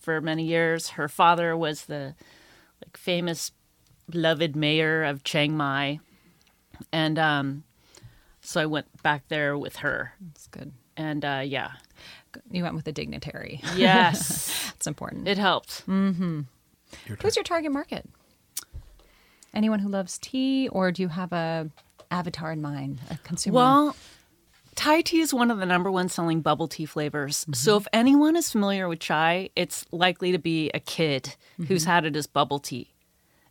for 0.00 0.20
many 0.20 0.44
years. 0.44 0.90
Her 0.90 1.08
father 1.08 1.56
was 1.56 1.84
the 1.86 2.14
like 2.84 2.96
famous 2.96 3.52
beloved 4.08 4.56
mayor 4.56 5.04
of 5.04 5.24
Chiang 5.24 5.56
Mai. 5.56 6.00
And 6.92 7.18
um, 7.18 7.64
so 8.40 8.60
I 8.60 8.66
went 8.66 8.86
back 9.02 9.28
there 9.28 9.56
with 9.56 9.76
her. 9.76 10.12
That's 10.20 10.46
good. 10.48 10.72
And 10.96 11.24
uh, 11.24 11.42
yeah. 11.44 11.72
You 12.50 12.62
went 12.62 12.74
with 12.74 12.86
a 12.88 12.92
dignitary. 12.92 13.60
Yes. 13.76 14.72
it's 14.76 14.86
important. 14.86 15.28
It 15.28 15.38
helped. 15.38 15.84
Your 17.06 17.16
turn. 17.16 17.18
Who's 17.22 17.36
your 17.36 17.44
target 17.44 17.72
market? 17.72 18.08
Anyone 19.52 19.78
who 19.78 19.88
loves 19.88 20.18
tea, 20.18 20.68
or 20.68 20.90
do 20.90 21.02
you 21.02 21.08
have 21.08 21.32
a 21.32 21.70
avatar 22.10 22.50
in 22.50 22.60
mind, 22.60 23.00
a 23.08 23.18
consumer? 23.18 23.54
Well, 23.54 23.96
Thai 24.74 25.02
tea 25.02 25.20
is 25.20 25.32
one 25.32 25.50
of 25.50 25.58
the 25.58 25.66
number 25.66 25.90
one 25.90 26.08
selling 26.08 26.40
bubble 26.40 26.66
tea 26.66 26.86
flavors. 26.86 27.46
So 27.52 27.76
if 27.76 27.86
anyone 27.92 28.36
is 28.36 28.50
familiar 28.50 28.88
with 28.88 28.98
chai, 28.98 29.50
it's 29.54 29.84
likely 29.92 30.32
to 30.32 30.38
be 30.38 30.70
a 30.74 30.80
kid 30.80 31.36
who's 31.68 31.84
had 31.84 32.04
it 32.04 32.16
as 32.16 32.26
bubble 32.26 32.58
tea. 32.58 32.93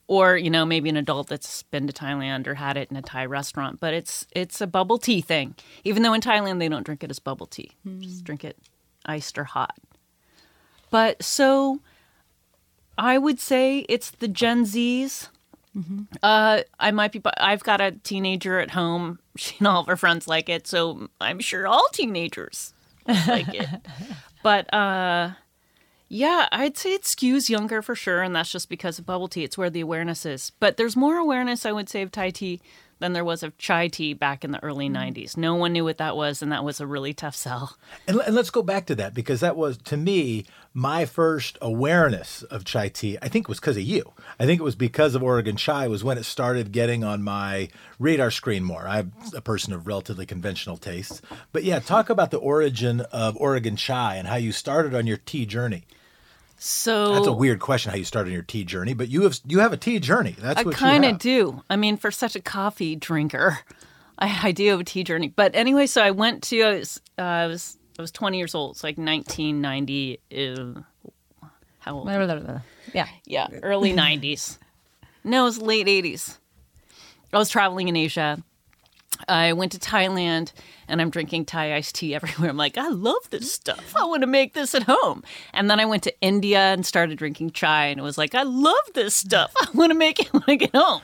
Or, 0.07 0.35
you 0.35 0.49
know, 0.49 0.65
maybe 0.65 0.89
an 0.89 0.97
adult 0.97 1.27
that's 1.27 1.63
been 1.63 1.87
to 1.87 1.93
Thailand 1.93 2.45
or 2.45 2.55
had 2.55 2.75
it 2.75 2.91
in 2.91 2.97
a 2.97 3.01
Thai 3.01 3.25
restaurant. 3.25 3.79
But 3.79 3.93
it's 3.93 4.27
it's 4.35 4.59
a 4.61 4.67
bubble 4.67 4.97
tea 4.97 5.21
thing. 5.21 5.55
Even 5.83 6.03
though 6.03 6.13
in 6.13 6.21
Thailand 6.21 6.59
they 6.59 6.67
don't 6.69 6.83
drink 6.85 7.03
it 7.03 7.09
as 7.09 7.19
bubble 7.19 7.45
tea. 7.47 7.71
Just 7.99 8.23
drink 8.25 8.43
it 8.43 8.57
iced 9.05 9.37
or 9.37 9.45
hot. 9.45 9.77
But 10.89 11.23
so 11.23 11.79
I 12.97 13.17
would 13.17 13.39
say 13.39 13.85
it's 13.89 14.11
the 14.11 14.27
Gen 14.27 14.65
Zs. 14.65 15.29
Uh, 16.21 16.61
I 16.79 16.91
might 16.91 17.11
be. 17.11 17.21
I've 17.37 17.63
got 17.63 17.81
a 17.81 17.91
teenager 17.91 18.59
at 18.59 18.71
home. 18.71 19.19
She 19.35 19.55
and 19.57 19.67
all 19.67 19.79
of 19.81 19.87
her 19.87 19.97
friends 19.97 20.27
like 20.27 20.47
it, 20.47 20.67
so 20.67 21.09
I'm 21.19 21.39
sure 21.39 21.65
all 21.65 21.87
teenagers 21.91 22.71
like 23.07 23.51
it. 23.51 23.67
But 24.43 24.71
uh, 24.71 25.31
yeah, 26.13 26.47
I'd 26.51 26.77
say 26.77 26.93
it 26.93 27.01
skews 27.03 27.49
younger 27.49 27.81
for 27.81 27.95
sure, 27.95 28.21
and 28.21 28.35
that's 28.35 28.51
just 28.51 28.69
because 28.69 28.99
of 28.99 29.05
bubble 29.05 29.27
tea. 29.27 29.43
It's 29.43 29.57
where 29.57 29.71
the 29.71 29.81
awareness 29.81 30.27
is. 30.27 30.51
But 30.59 30.77
there's 30.77 30.95
more 30.95 31.17
awareness, 31.17 31.65
I 31.65 31.71
would 31.71 31.89
say, 31.89 32.03
of 32.03 32.11
Thai 32.11 32.29
tea 32.29 32.61
than 32.99 33.13
there 33.13 33.25
was 33.25 33.41
of 33.41 33.57
chai 33.57 33.87
tea 33.87 34.13
back 34.13 34.45
in 34.45 34.51
the 34.51 34.63
early 34.63 34.87
mm. 34.87 34.95
'90s. 34.95 35.35
No 35.35 35.55
one 35.55 35.73
knew 35.73 35.83
what 35.83 35.97
that 35.97 36.15
was, 36.15 36.43
and 36.43 36.51
that 36.51 36.63
was 36.63 36.79
a 36.79 36.85
really 36.85 37.15
tough 37.15 37.35
sell. 37.35 37.77
And, 38.07 38.19
and 38.19 38.35
let's 38.35 38.51
go 38.51 38.61
back 38.61 38.85
to 38.87 38.95
that 38.95 39.15
because 39.15 39.39
that 39.39 39.55
was, 39.57 39.77
to 39.85 39.97
me, 39.97 40.45
my 40.71 41.05
first 41.05 41.57
awareness 41.61 42.43
of 42.43 42.63
chai 42.63 42.89
tea. 42.89 43.17
I 43.19 43.27
think 43.27 43.49
was 43.49 43.59
because 43.59 43.77
of 43.77 43.83
you. 43.83 44.13
I 44.39 44.45
think 44.45 44.59
it 44.59 44.63
was 44.63 44.75
because 44.75 45.15
of 45.15 45.23
Oregon 45.23 45.57
Chai 45.57 45.87
was 45.87 46.03
when 46.03 46.19
it 46.19 46.25
started 46.25 46.71
getting 46.71 47.03
on 47.03 47.23
my 47.23 47.69
radar 47.97 48.29
screen 48.29 48.63
more. 48.63 48.87
I'm 48.87 49.13
a 49.35 49.41
person 49.41 49.73
of 49.73 49.87
relatively 49.87 50.27
conventional 50.27 50.77
tastes, 50.77 51.23
but 51.51 51.63
yeah, 51.63 51.79
talk 51.79 52.11
about 52.11 52.29
the 52.29 52.37
origin 52.37 53.01
of 53.11 53.35
Oregon 53.37 53.75
Chai 53.75 54.17
and 54.17 54.27
how 54.27 54.35
you 54.35 54.51
started 54.51 54.93
on 54.93 55.07
your 55.07 55.17
tea 55.17 55.47
journey. 55.47 55.85
So 56.65 57.13
That's 57.13 57.27
a 57.27 57.33
weird 57.33 57.59
question 57.59 57.91
how 57.91 57.97
you 57.97 58.05
started 58.05 58.29
on 58.29 58.33
your 58.35 58.41
tea 58.41 58.63
journey, 58.63 58.93
but 58.93 59.09
you 59.09 59.23
have 59.23 59.37
you 59.45 59.59
have 59.59 59.73
a 59.73 59.77
tea 59.77 59.99
journey. 59.99 60.37
That's 60.39 60.61
I 60.61 60.63
kind 60.63 61.03
of 61.03 61.17
do. 61.19 61.61
I 61.69 61.75
mean, 61.75 61.97
for 61.97 62.09
such 62.09 62.37
a 62.37 62.41
coffee 62.41 62.95
drinker, 62.95 63.59
I, 64.17 64.39
I 64.43 64.51
do 64.53 64.69
have 64.69 64.79
a 64.79 64.85
tea 64.85 65.03
journey. 65.03 65.27
But 65.27 65.55
anyway, 65.55 65.87
so 65.87 66.01
I 66.01 66.11
went 66.11 66.41
to 66.43 66.61
I 66.63 66.75
was 66.75 67.01
uh, 67.19 67.21
I 67.21 67.47
was 67.47 67.77
I 67.99 68.01
was 68.01 68.11
20 68.13 68.37
years 68.37 68.55
old. 68.55 68.75
It's 68.77 68.83
like 68.83 68.97
1990. 68.97 70.19
Uh, 70.31 70.81
how 71.79 71.95
old? 71.95 72.05
Blah, 72.05 72.25
blah, 72.25 72.25
blah, 72.27 72.39
blah. 72.39 72.61
yeah. 72.93 73.09
Yeah, 73.25 73.47
early 73.61 73.91
90s. 73.91 74.57
No, 75.25 75.41
it 75.41 75.43
was 75.43 75.61
late 75.61 75.87
80s. 75.87 76.37
I 77.33 77.39
was 77.39 77.49
traveling 77.49 77.89
in 77.89 77.97
Asia. 77.97 78.41
I 79.27 79.53
went 79.53 79.71
to 79.73 79.79
Thailand 79.79 80.51
and 80.87 81.01
I'm 81.01 81.09
drinking 81.09 81.45
Thai 81.45 81.75
iced 81.75 81.95
tea 81.95 82.15
everywhere. 82.15 82.49
I'm 82.49 82.57
like, 82.57 82.77
I 82.77 82.89
love 82.89 83.29
this 83.29 83.51
stuff. 83.51 83.93
I 83.95 84.05
want 84.05 84.21
to 84.21 84.27
make 84.27 84.53
this 84.53 84.75
at 84.75 84.83
home. 84.83 85.23
And 85.53 85.69
then 85.69 85.79
I 85.79 85.85
went 85.85 86.03
to 86.03 86.21
India 86.21 86.59
and 86.59 86.85
started 86.85 87.17
drinking 87.17 87.51
chai 87.51 87.87
and 87.87 87.99
it 87.99 88.03
was 88.03 88.17
like, 88.17 88.35
I 88.35 88.43
love 88.43 88.75
this 88.93 89.15
stuff. 89.15 89.53
I 89.61 89.67
want 89.73 89.91
to 89.91 89.97
make 89.97 90.19
it 90.19 90.27
when 90.33 90.43
I 90.47 90.55
get 90.55 90.75
home. 90.75 91.01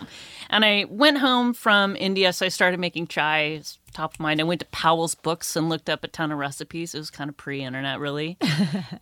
And 0.49 0.65
I 0.65 0.85
went 0.89 1.19
home 1.19 1.53
from 1.53 1.95
India, 1.95 2.33
so 2.33 2.43
I 2.43 2.49
started 2.49 2.79
making 2.79 3.05
chai. 3.05 3.41
It's 3.41 3.77
top 3.93 4.15
of 4.15 4.19
mind. 4.19 4.41
I 4.41 4.45
went 4.45 4.61
to 4.61 4.65
Powell's 4.67 5.13
Books 5.13 5.55
and 5.55 5.69
looked 5.69 5.91
up 5.91 6.03
a 6.03 6.07
ton 6.07 6.31
of 6.31 6.39
recipes. 6.39 6.95
It 6.95 6.97
was 6.97 7.11
kind 7.11 7.29
of 7.29 7.37
pre-internet, 7.37 7.99
really, 7.99 8.35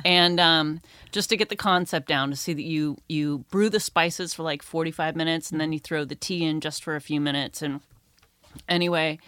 and 0.03 0.41
um, 0.41 0.81
just 1.13 1.29
to 1.29 1.37
get 1.37 1.47
the 1.47 1.55
concept 1.55 2.07
down, 2.07 2.31
to 2.31 2.35
see 2.35 2.53
that 2.53 2.63
you 2.63 2.97
you 3.07 3.45
brew 3.49 3.69
the 3.69 3.79
spices 3.79 4.33
for 4.33 4.43
like 4.43 4.61
45 4.61 5.15
minutes, 5.15 5.49
and 5.49 5.61
then 5.61 5.71
you 5.71 5.79
throw 5.79 6.03
the 6.03 6.15
tea 6.15 6.43
in 6.43 6.59
just 6.59 6.83
for 6.83 6.97
a 6.97 7.01
few 7.01 7.21
minutes. 7.21 7.61
And 7.61 7.79
anyway, 8.67 9.19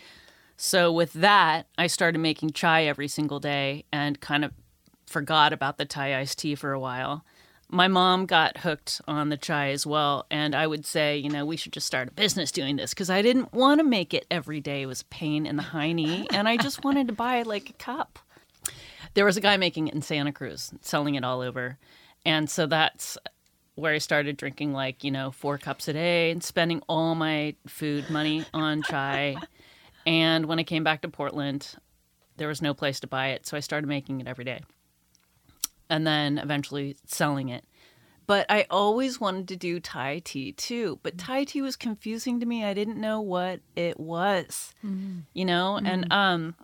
so 0.58 0.92
with 0.92 1.14
that, 1.14 1.68
I 1.78 1.88
started 1.88 2.20
making 2.20 2.52
chai 2.52 2.84
every 2.84 3.08
single 3.08 3.40
day, 3.40 3.86
and 3.94 4.20
kind 4.20 4.44
of 4.44 4.52
forgot 5.10 5.54
about 5.54 5.78
the 5.78 5.86
Thai 5.86 6.20
iced 6.20 6.40
tea 6.40 6.56
for 6.56 6.72
a 6.72 6.80
while. 6.80 7.26
My 7.70 7.88
mom 7.88 8.26
got 8.26 8.58
hooked 8.58 9.02
on 9.08 9.30
the 9.30 9.38
chai 9.38 9.70
as 9.70 9.86
well 9.86 10.26
and 10.32 10.56
i 10.56 10.66
would 10.66 10.88
say 10.88 11.16
you 11.16 11.30
know 11.30 11.46
we 11.46 11.56
should 11.56 11.72
just 11.72 11.86
start 11.86 12.08
a 12.08 12.12
business 12.12 12.52
doing 12.52 12.78
this 12.78 12.96
because 12.96 13.12
i 13.12 13.22
didn't 13.22 13.54
want 13.54 13.80
to 13.80 13.84
make 13.84 14.12
it 14.12 14.26
every 14.32 14.60
day. 14.60 14.82
It 14.82 14.88
was 14.88 15.04
pain 15.04 15.46
in 15.46 15.56
the 15.56 15.62
high 15.62 15.92
knee 15.92 16.26
and 16.34 16.48
i 16.48 16.58
just 16.58 16.84
wanted 16.84 17.08
to 17.10 17.14
buy 17.14 17.44
like 17.44 17.70
a 17.70 17.74
cup. 17.74 18.18
There 19.14 19.26
was 19.26 19.38
a 19.38 19.42
guy 19.42 19.56
making 19.58 19.88
it 19.88 19.94
in 19.94 20.02
santa 20.02 20.32
cruz 20.32 20.74
selling 20.82 21.14
it 21.14 21.24
all 21.24 21.42
over 21.42 21.78
and 22.26 22.50
so 22.50 22.66
that's 22.66 23.20
where 23.80 23.94
i 23.94 23.98
started 23.98 24.38
drinking 24.38 24.74
like 24.74 25.04
you 25.04 25.12
know 25.12 25.32
four 25.32 25.58
cups 25.58 25.88
a 25.88 25.94
day 25.94 26.32
and 26.32 26.44
spending 26.44 26.82
all 26.88 27.16
my 27.16 27.56
food 27.68 28.10
money 28.10 28.46
on 28.54 28.82
chai 28.82 29.36
and 30.06 30.46
when 30.46 30.60
i 30.60 30.64
came 30.64 30.84
back 30.84 31.02
to 31.02 31.10
portland 31.10 31.76
there 32.38 32.48
was 32.48 32.62
no 32.62 32.74
place 32.74 33.00
to 33.00 33.08
buy 33.08 33.30
it 33.30 33.46
so 33.46 33.58
i 33.58 33.60
started 33.60 33.88
making 33.88 34.22
it 34.22 34.28
every 34.28 34.46
day 34.46 34.62
and 35.90 36.06
then 36.06 36.38
eventually 36.38 36.96
selling 37.06 37.50
it. 37.50 37.66
But 38.28 38.46
I 38.48 38.68
always 38.70 39.20
wanted 39.20 39.48
to 39.48 39.56
do 39.56 39.80
Thai 39.80 40.22
tea 40.24 40.52
too. 40.52 41.00
But 41.02 41.18
mm. 41.18 41.26
Thai 41.26 41.44
tea 41.46 41.64
was 41.64 41.76
confusing 41.76 42.40
to 42.40 42.46
me. 42.46 42.64
I 42.64 42.76
didn't 42.76 43.02
know 43.02 43.22
what 43.22 43.62
it 43.76 44.00
was, 44.00 44.74
mm-hmm. 44.86 45.22
you 45.34 45.46
know? 45.46 45.78
And 45.78 46.04
mm-hmm. 46.04 46.12
um, 46.12 46.56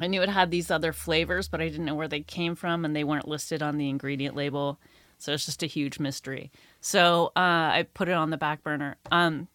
I 0.00 0.08
knew 0.08 0.22
it 0.22 0.28
had 0.28 0.50
these 0.50 0.72
other 0.72 0.92
flavors, 0.92 1.46
but 1.46 1.60
I 1.60 1.68
didn't 1.68 1.84
know 1.84 1.94
where 1.94 2.08
they 2.08 2.20
came 2.20 2.56
from 2.56 2.84
and 2.84 2.96
they 2.96 3.04
weren't 3.04 3.28
listed 3.28 3.62
on 3.62 3.78
the 3.78 3.88
ingredient 3.88 4.34
label. 4.34 4.80
So 5.18 5.32
it's 5.32 5.46
just 5.46 5.62
a 5.62 5.66
huge 5.66 5.98
mystery. 5.98 6.50
So 6.80 7.32
uh, 7.36 7.74
I 7.74 7.86
put 7.94 8.08
it 8.08 8.12
on 8.12 8.30
the 8.30 8.36
back 8.36 8.62
burner. 8.62 8.96
Um, 9.10 9.48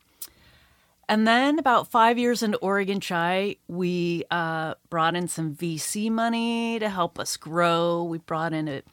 and 1.07 1.27
then 1.27 1.59
about 1.59 1.89
five 1.89 2.17
years 2.17 2.43
into 2.43 2.57
Oregon 2.57 2.99
Chai, 2.99 3.57
we 3.67 4.23
uh, 4.31 4.75
brought 4.89 5.15
in 5.15 5.27
some 5.27 5.53
VC 5.55 6.09
money 6.09 6.79
to 6.79 6.89
help 6.89 7.19
us 7.19 7.37
grow. 7.37 8.03
We 8.03 8.19
brought 8.19 8.53
in 8.53 8.67
a 8.67 8.83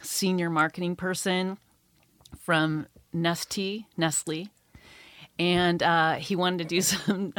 senior 0.00 0.50
marketing 0.50 0.96
person 0.96 1.58
from 2.40 2.86
Nestle, 3.12 3.86
Nestle, 3.96 4.48
and 5.38 5.82
uh, 5.82 6.14
he 6.14 6.34
wanted 6.34 6.58
to 6.58 6.64
do 6.64 6.80
some. 6.82 7.32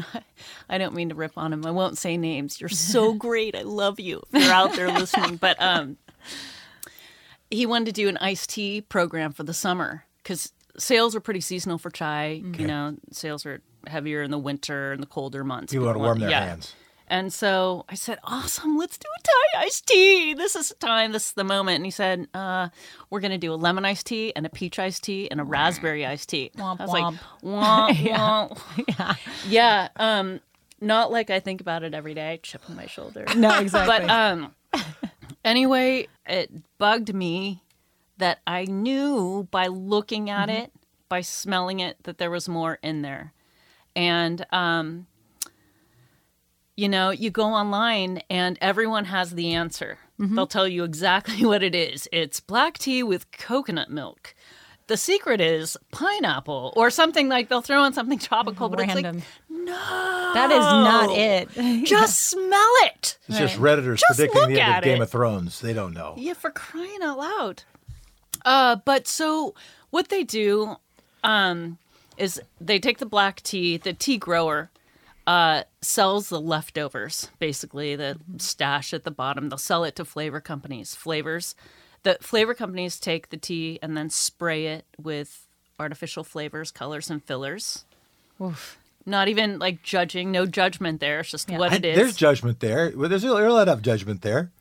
I 0.70 0.78
don't 0.78 0.96
mean 0.96 1.10
to 1.10 1.16
rip 1.16 1.38
on 1.38 1.52
him. 1.52 1.66
I 1.66 1.72
won't 1.72 1.98
say 1.98 2.16
names. 2.16 2.62
You're 2.62 2.70
so 2.70 3.14
great. 3.14 3.56
I 3.56 3.64
love 3.64 4.00
you. 4.00 4.24
If 4.32 4.44
you're 4.44 4.54
out 4.54 4.74
there 4.74 4.92
listening, 4.92 5.36
but 5.36 5.62
um, 5.62 5.98
he 7.54 7.66
wanted 7.66 7.86
to 7.86 7.92
do 7.92 8.10
an 8.10 8.18
iced 8.18 8.50
tea 8.50 8.82
program 8.82 9.32
for 9.32 9.44
the 9.44 9.54
summer 9.54 10.06
because 10.22 10.52
sales 10.78 11.16
are 11.16 11.20
pretty 11.20 11.42
seasonal 11.42 11.78
for 11.78 11.90
chai. 11.90 12.42
You 12.58 12.68
know, 12.68 12.96
sales 13.12 13.46
are 13.46 13.62
heavier 13.88 14.22
in 14.22 14.32
the 14.32 14.40
winter 14.40 14.92
and 14.92 15.02
the 15.02 15.08
colder 15.08 15.44
months. 15.44 15.72
People 15.72 15.86
want 15.86 15.96
to 15.96 16.00
warm 16.00 16.20
their 16.20 16.30
yeah. 16.30 16.46
hands. 16.46 16.76
And 17.08 17.32
so 17.32 17.86
I 17.90 17.96
said, 17.96 18.18
"Awesome, 18.24 18.78
let's 18.78 18.98
do 18.98 19.08
a 19.08 19.22
Thai 19.22 19.66
iced 19.66 19.86
tea. 19.86 20.34
This 20.34 20.56
is 20.56 20.70
the 20.70 20.76
time. 20.76 21.12
This 21.12 21.28
is 21.28 21.34
the 21.34 21.44
moment." 21.44 21.76
And 21.76 21.86
he 21.86 21.92
said, 21.92 22.28
uh, 22.34 22.70
"We're 23.10 23.20
going 23.20 23.32
to 23.32 23.38
do 23.38 23.54
a 23.54 23.56
lemon 23.56 23.86
iced 23.86 24.08
tea 24.08 24.34
and 24.36 24.46
a 24.46 24.50
peach 24.50 24.80
iced 24.80 25.04
tea 25.04 25.30
and 25.30 25.40
a 25.40 25.44
raspberry 25.44 26.06
iced 26.06 26.30
tea." 26.30 26.52
Womp 26.58 26.80
I 26.80 26.84
was 26.84 26.92
like, 26.92 27.04
womp. 27.04 27.20
"Womp 27.44 28.58
womp." 28.88 29.18
yeah. 29.48 29.90
Um, 29.98 30.40
not 30.82 31.12
like 31.12 31.30
I 31.30 31.40
think 31.40 31.62
about 31.62 31.84
it 31.84 31.94
every 31.94 32.14
day. 32.14 32.40
Chip 32.42 32.62
on 32.70 32.76
my 32.78 32.88
shoulder. 32.88 33.26
No, 33.36 33.60
exactly. 33.60 34.08
But 34.08 34.10
um, 34.10 34.56
anyway, 35.44 36.08
it 36.26 36.52
bugged 36.78 37.14
me 37.14 37.64
that 38.18 38.40
I 38.46 38.66
knew 38.66 39.48
by 39.52 39.68
looking 39.68 40.30
at 40.30 40.50
it, 40.50 40.72
by 41.10 41.22
smelling 41.22 41.80
it, 41.80 41.98
that 42.04 42.18
there 42.18 42.32
was 42.32 42.48
more 42.48 42.80
in 42.82 43.02
there. 43.02 43.34
And 43.96 44.46
um, 44.52 45.08
you 46.76 46.90
know, 46.90 47.12
you 47.12 47.30
go 47.30 47.46
online 47.46 48.22
and 48.30 48.58
everyone 48.62 49.06
has 49.06 49.32
the 49.32 49.54
answer. 49.54 49.98
They'll 50.18 50.48
tell 50.48 50.68
you 50.68 50.86
exactly 50.86 51.46
what 51.46 51.64
it 51.64 51.76
is. 51.76 52.08
It's 52.12 52.40
black 52.40 52.78
tea 52.78 53.04
with 53.04 53.30
coconut 53.32 53.90
milk. 53.92 54.34
The 54.88 54.96
secret 54.98 55.42
is 55.42 55.78
pineapple 55.92 56.74
or 56.78 56.90
something 56.90 57.28
like 57.30 57.50
they'll 57.50 57.62
throw 57.62 57.84
in 57.84 57.94
something 57.94 58.20
tropical, 58.30 58.70
but 58.70 58.80
Random. 58.80 59.06
it's 59.06 59.16
like 59.18 59.24
no, 59.66 60.32
that 60.34 60.52
is 60.52 60.60
not 60.60 61.10
it. 61.12 61.50
Just 61.86 62.30
smell 62.30 62.72
it. 62.86 63.18
It's 63.28 63.38
just 63.38 63.58
Right. 63.58 63.78
Redditors 63.78 64.00
Just 64.00 64.18
predicting 64.20 64.54
the 64.54 64.62
end 64.62 64.74
at 64.74 64.78
of 64.80 64.84
Game 64.84 65.02
it. 65.02 65.04
of 65.04 65.10
Thrones. 65.12 65.60
They 65.62 65.74
don't 65.74 65.94
know. 65.94 66.14
Yeah, 66.18 66.34
for 66.34 66.52
crying 66.52 67.00
out 67.02 67.18
loud. 67.18 67.64
Uh, 68.46 68.76
but 68.84 69.08
so 69.08 69.54
what 69.90 70.10
they 70.10 70.24
do 70.24 70.76
um, 71.24 71.78
is 72.18 72.42
they 72.60 72.80
take 72.80 72.98
the 72.98 73.06
black 73.06 73.42
tea, 73.42 73.78
the 73.78 73.94
tea 73.94 74.18
grower 74.18 74.70
uh, 75.26 75.64
sells 75.82 76.30
the 76.30 76.42
leftovers, 76.42 77.30
basically 77.40 77.96
the 77.96 78.18
stash 78.38 78.94
at 78.94 79.04
the 79.06 79.12
bottom. 79.12 79.50
They'll 79.50 79.58
sell 79.58 79.84
it 79.86 79.96
to 79.96 80.04
flavor 80.06 80.42
companies. 80.42 80.96
Flavors, 80.96 81.56
the 82.04 82.18
flavor 82.20 82.54
companies 82.54 83.00
take 83.00 83.30
the 83.30 83.38
tea 83.38 83.80
and 83.82 83.96
then 83.96 84.10
spray 84.10 84.66
it 84.68 84.86
with 85.02 85.48
artificial 85.80 86.24
flavors, 86.26 86.72
colors, 86.72 87.10
and 87.10 87.24
fillers. 87.24 87.86
Oof. 88.42 88.78
Not 89.06 89.28
even 89.28 89.60
like 89.60 89.84
judging, 89.84 90.32
no 90.32 90.46
judgment 90.46 91.00
there. 91.02 91.20
It's 91.22 91.32
just 91.32 91.50
Yeah. 91.50 91.58
what 91.58 91.74
I- 91.74 91.76
it 91.76 91.86
is. 91.86 91.96
There's 91.98 92.16
judgment 92.16 92.60
there. 92.62 92.92
Well, 92.96 93.10
there's 93.10 93.24
you're 93.24 93.46
allowed 93.48 93.66
to 93.66 93.72
have 93.72 93.82
judgment 93.82 94.22
there. 94.22 94.52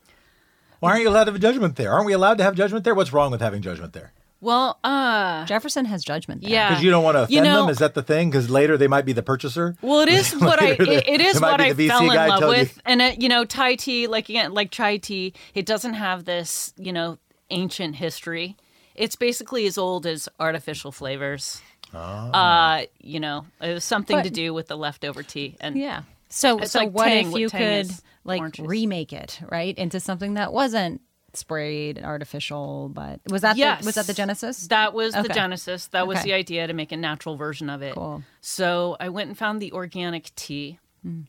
Why 0.79 0.91
aren't 0.91 1.03
you 1.03 1.09
allowed 1.09 1.25
to 1.25 1.31
have 1.31 1.39
judgment 1.41 1.77
there? 1.77 1.93
Aren't 1.93 2.05
we 2.05 2.13
allowed 2.13 2.37
to 2.39 2.43
have 2.43 2.55
judgment 2.55 2.83
there? 2.83 2.93
What's 2.93 3.13
wrong 3.13 3.31
with 3.31 3.39
having 3.39 3.61
judgment 3.61 3.93
there? 3.93 4.11
Well, 4.41 4.77
uh, 4.83 5.45
Jefferson 5.45 5.85
has 5.85 6.03
judgment. 6.03 6.41
There. 6.41 6.49
yeah. 6.51 6.67
Because 6.71 6.83
you 6.83 6.89
don't 6.89 7.05
want 7.05 7.15
to 7.15 7.19
offend 7.23 7.33
You 7.33 7.41
know- 7.41 7.61
them. 7.61 7.69
Is 7.69 7.77
that 7.77 7.93
the 7.93 8.03
thing? 8.03 8.29
Because 8.29 8.49
later 8.49 8.77
they 8.77 8.89
might 8.89 9.05
be 9.05 9.13
the 9.13 9.23
purchaser. 9.23 9.77
Well, 9.81 10.01
it 10.01 10.09
is 10.09 10.33
what 10.37 10.61
I 10.61 10.71
it, 10.71 10.81
it 11.07 11.21
is 11.21 11.39
what 11.41 11.61
I 11.61 11.73
fell 11.73 12.01
in 12.01 12.07
love 12.07 12.39
telling 12.39 12.41
you- 12.57 12.63
with, 12.63 12.81
and 12.85 13.01
it, 13.01 13.21
you 13.21 13.29
know, 13.29 13.45
Thai 13.45 13.75
tea, 13.75 14.07
like 14.07 14.27
again, 14.27 14.53
like 14.53 14.71
chai 14.71 14.97
tea, 14.97 15.33
it 15.55 15.65
doesn't 15.65 15.93
have 15.93 16.25
this, 16.25 16.73
you 16.77 16.91
know, 16.91 17.17
ancient 17.49 17.95
history. 17.95 18.57
It's 18.95 19.15
basically 19.15 19.65
as 19.65 19.77
old 19.77 20.05
as 20.05 20.27
artificial 20.39 20.91
flavors. 20.91 21.61
Uh, 21.99 22.83
you 22.99 23.19
know, 23.19 23.45
it 23.61 23.73
was 23.73 23.83
something 23.83 24.21
to 24.23 24.29
do 24.29 24.53
with 24.53 24.67
the 24.67 24.77
leftover 24.77 25.23
tea, 25.23 25.55
and 25.59 25.75
Yeah. 25.75 26.03
So 26.29 26.61
so 26.61 26.79
like 26.79 26.91
what 26.91 27.05
Tang, 27.05 27.31
if 27.31 27.37
you 27.37 27.49
Tang 27.49 27.85
could 27.87 27.95
like 28.23 28.39
oranges. 28.41 28.65
remake 28.65 29.13
it 29.13 29.39
right 29.51 29.77
into 29.77 29.99
something 29.99 30.33
that 30.35 30.51
wasn't 30.51 31.01
sprayed 31.35 32.01
artificial, 32.03 32.89
but 32.93 33.19
was 33.29 33.41
that 33.43 33.57
yes, 33.57 33.81
the, 33.81 33.85
was 33.87 33.95
that 33.95 34.07
the 34.07 34.13
genesis? 34.13 34.67
That 34.67 34.93
was 34.93 35.13
the 35.13 35.27
genesis. 35.29 35.87
That 35.87 36.07
was 36.07 36.21
the 36.23 36.33
idea 36.33 36.65
to 36.67 36.73
make 36.73 36.91
a 36.91 36.97
natural 36.97 37.35
version 37.35 37.69
of 37.69 37.81
it. 37.81 37.93
Cool. 37.95 38.23
So 38.41 38.97
I 38.99 39.09
went 39.09 39.29
and 39.29 39.37
found 39.37 39.61
the 39.61 39.71
organic 39.73 40.33
tea, 40.35 40.79
Hmm. 41.03 41.21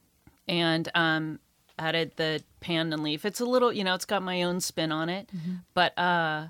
and 0.49 0.89
um, 0.95 1.39
added 1.79 2.13
the 2.17 2.43
pandan 2.61 3.03
leaf. 3.03 3.25
It's 3.25 3.41
a 3.41 3.45
little, 3.45 3.73
you 3.73 3.83
know, 3.85 3.95
it's 3.95 4.05
got 4.05 4.23
my 4.23 4.43
own 4.43 4.61
spin 4.61 4.93
on 4.93 5.09
it, 5.09 5.29
Mm-hmm. 5.37 5.55
but 5.75 5.99
uh, 5.99 6.47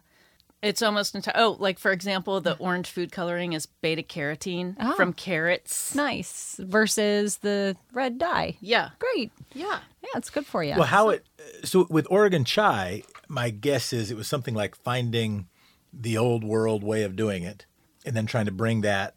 it's 0.64 0.83
almost 0.83 1.14
entire. 1.14 1.35
Oh, 1.37 1.56
like 1.59 1.78
for 1.78 1.92
example, 1.92 2.40
the 2.40 2.56
orange 2.56 2.90
food 2.90 3.12
coloring 3.12 3.52
is 3.52 3.66
beta 3.66 4.02
carotene 4.02 4.75
Oh. 4.80 4.94
from 4.94 5.12
carrots. 5.12 5.94
nice 5.94 6.56
versus 6.59 7.38
the 7.38 7.76
red 7.92 8.18
dye. 8.18 8.56
Yeah, 8.61 8.90
Great. 8.99 9.30
yeah. 9.52 9.80
Yeah, 10.02 10.09
it's 10.16 10.30
good 10.30 10.44
for 10.47 10.62
you. 10.64 10.75
Well, 10.75 10.85
how 10.87 11.11
it 11.11 11.25
so 11.64 11.87
with 11.90 12.06
Oregon 12.11 12.44
chai, 12.44 13.02
my 13.28 13.50
guess 13.50 13.92
is 13.92 14.11
it 14.11 14.16
was 14.16 14.26
something 14.28 14.54
like 14.54 14.75
finding 14.75 15.47
the 15.92 16.18
old 16.18 16.42
world 16.44 16.83
way 16.83 17.04
of 17.04 17.14
doing 17.16 17.42
it 17.44 17.66
and 18.04 18.16
then 18.16 18.26
trying 18.26 18.47
to 18.47 18.52
bring 18.52 18.80
that 18.83 19.14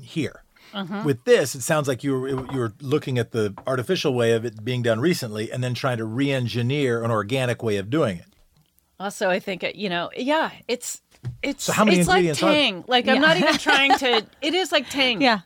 here. 0.00 0.42
Uh-huh. 0.74 1.02
With 1.04 1.24
this, 1.24 1.54
it 1.54 1.62
sounds 1.62 1.88
like 1.88 2.04
you 2.04 2.12
were 2.20 2.28
you 2.28 2.58
were 2.58 2.72
looking 2.80 3.18
at 3.18 3.32
the 3.32 3.54
artificial 3.66 4.14
way 4.14 4.32
of 4.32 4.44
it 4.44 4.62
being 4.64 4.82
done 4.82 5.00
recently 5.00 5.50
and 5.50 5.64
then 5.64 5.74
trying 5.74 5.96
to 5.98 6.04
re-engineer 6.04 7.02
an 7.02 7.10
organic 7.10 7.62
way 7.62 7.76
of 7.76 7.90
doing 7.90 8.18
it. 8.18 8.26
Also, 9.00 9.30
I 9.30 9.40
think 9.40 9.64
you 9.74 9.88
know, 9.88 10.10
yeah, 10.16 10.50
it's 10.68 11.00
it's 11.42 11.64
So 11.64 11.72
how 11.72 11.84
many 11.84 11.98
it's 12.00 12.08
like 12.08 12.18
ingredients 12.18 12.42
are 12.42 12.46
there? 12.46 12.54
Tang. 12.54 12.84
Like 12.86 13.08
I'm 13.08 13.20
not 13.22 13.36
even 13.38 13.56
trying 13.58 13.96
to. 13.98 14.26
It 14.42 14.54
is 14.54 14.70
like 14.70 14.88
Tang. 14.90 15.20
yeah. 15.22 15.40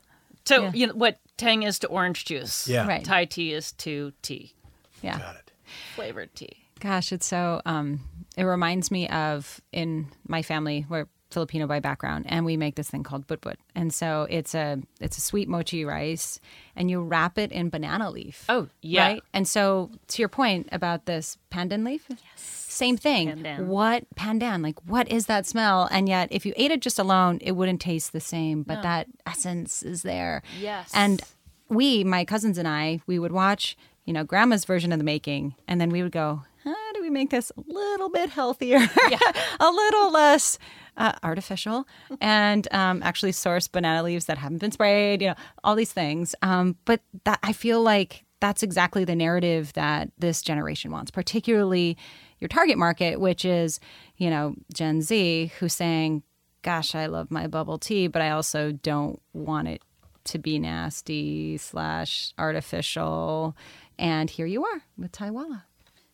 So 0.44 0.64
Yeah. 0.64 0.72
you 0.74 0.86
know 0.88 0.94
what 0.94 1.18
Tang 1.36 1.62
is 1.62 1.78
to 1.80 1.86
orange 1.88 2.24
juice. 2.24 2.68
Yeah. 2.68 2.86
Right. 2.86 3.04
Thai 3.04 3.24
tea 3.26 3.52
is 3.52 3.72
to 3.72 4.12
tea, 4.22 4.54
Yeah. 5.02 5.18
Got 5.18 5.36
it. 5.36 5.50
flavored 5.94 6.34
tea. 6.34 6.64
Gosh, 6.80 7.12
it's 7.12 7.26
so 7.26 7.62
um 7.64 8.00
it 8.36 8.44
reminds 8.44 8.90
me 8.90 9.08
of 9.08 9.60
in 9.72 10.08
my 10.26 10.42
family 10.42 10.84
we're 10.88 11.06
Filipino 11.34 11.66
by 11.66 11.80
background 11.80 12.24
and 12.28 12.46
we 12.46 12.56
make 12.56 12.76
this 12.76 12.88
thing 12.88 13.02
called 13.02 13.26
budbud. 13.26 13.56
And 13.74 13.92
so 13.92 14.26
it's 14.30 14.54
a 14.54 14.78
it's 15.00 15.18
a 15.18 15.20
sweet 15.20 15.48
mochi 15.48 15.84
rice 15.84 16.40
and 16.76 16.90
you 16.90 17.02
wrap 17.02 17.36
it 17.36 17.52
in 17.52 17.68
banana 17.68 18.10
leaf. 18.10 18.46
Oh, 18.48 18.68
yeah. 18.80 19.06
Right? 19.06 19.22
And 19.32 19.46
so 19.46 19.90
to 20.08 20.22
your 20.22 20.28
point 20.30 20.68
about 20.72 21.04
this 21.06 21.36
pandan 21.50 21.84
leaf? 21.84 22.06
Yes. 22.08 22.20
Same 22.36 22.96
thing. 22.96 23.28
Pandan. 23.28 23.66
What 23.66 24.04
pandan? 24.16 24.62
Like 24.62 24.78
what 24.86 25.10
is 25.10 25.26
that 25.26 25.46
smell? 25.46 25.88
And 25.90 26.08
yet 26.08 26.28
if 26.30 26.46
you 26.46 26.54
ate 26.56 26.70
it 26.70 26.80
just 26.80 26.98
alone, 26.98 27.38
it 27.42 27.52
wouldn't 27.52 27.80
taste 27.80 28.12
the 28.12 28.20
same, 28.20 28.62
but 28.62 28.82
that 28.82 29.08
essence 29.26 29.82
is 29.82 30.02
there. 30.02 30.42
Yes. 30.60 30.90
And 30.94 31.22
we, 31.68 32.04
my 32.04 32.24
cousins 32.24 32.58
and 32.58 32.68
I, 32.68 33.00
we 33.06 33.18
would 33.18 33.32
watch, 33.32 33.76
you 34.04 34.12
know, 34.12 34.24
grandma's 34.24 34.64
version 34.64 34.92
of 34.92 34.98
the 34.98 35.04
making, 35.04 35.54
and 35.66 35.80
then 35.80 35.90
we 35.90 36.02
would 36.02 36.12
go, 36.12 36.42
how 36.64 36.92
do 36.94 37.02
we 37.02 37.10
make 37.10 37.30
this 37.30 37.52
a 37.56 37.62
little 37.66 38.08
bit 38.08 38.30
healthier, 38.30 38.78
a 39.60 39.70
little 39.70 40.10
less 40.10 40.58
uh, 40.96 41.12
artificial, 41.22 41.86
and 42.20 42.66
um, 42.72 43.02
actually 43.02 43.32
source 43.32 43.68
banana 43.68 44.02
leaves 44.02 44.24
that 44.26 44.38
haven't 44.38 44.58
been 44.58 44.72
sprayed, 44.72 45.20
you 45.20 45.28
know, 45.28 45.34
all 45.62 45.74
these 45.74 45.92
things. 45.92 46.34
Um, 46.42 46.76
but 46.84 47.00
that 47.24 47.38
I 47.42 47.52
feel 47.52 47.82
like 47.82 48.24
that's 48.40 48.62
exactly 48.62 49.04
the 49.04 49.14
narrative 49.14 49.72
that 49.74 50.10
this 50.18 50.42
generation 50.42 50.90
wants, 50.90 51.10
particularly 51.10 51.96
your 52.40 52.48
target 52.48 52.78
market, 52.78 53.20
which 53.20 53.44
is, 53.44 53.80
you 54.16 54.30
know, 54.30 54.54
Gen 54.72 55.02
Z, 55.02 55.52
who's 55.58 55.72
saying, 55.74 56.22
gosh, 56.62 56.94
I 56.94 57.06
love 57.06 57.30
my 57.30 57.46
bubble 57.46 57.78
tea, 57.78 58.06
but 58.06 58.22
I 58.22 58.30
also 58.30 58.72
don't 58.72 59.20
want 59.32 59.68
it 59.68 59.82
to 60.24 60.38
be 60.38 60.58
nasty 60.58 61.58
slash 61.58 62.32
artificial. 62.38 63.56
And 63.98 64.30
here 64.30 64.46
you 64.46 64.64
are 64.64 64.82
with 64.96 65.12
Taiwala. 65.12 65.64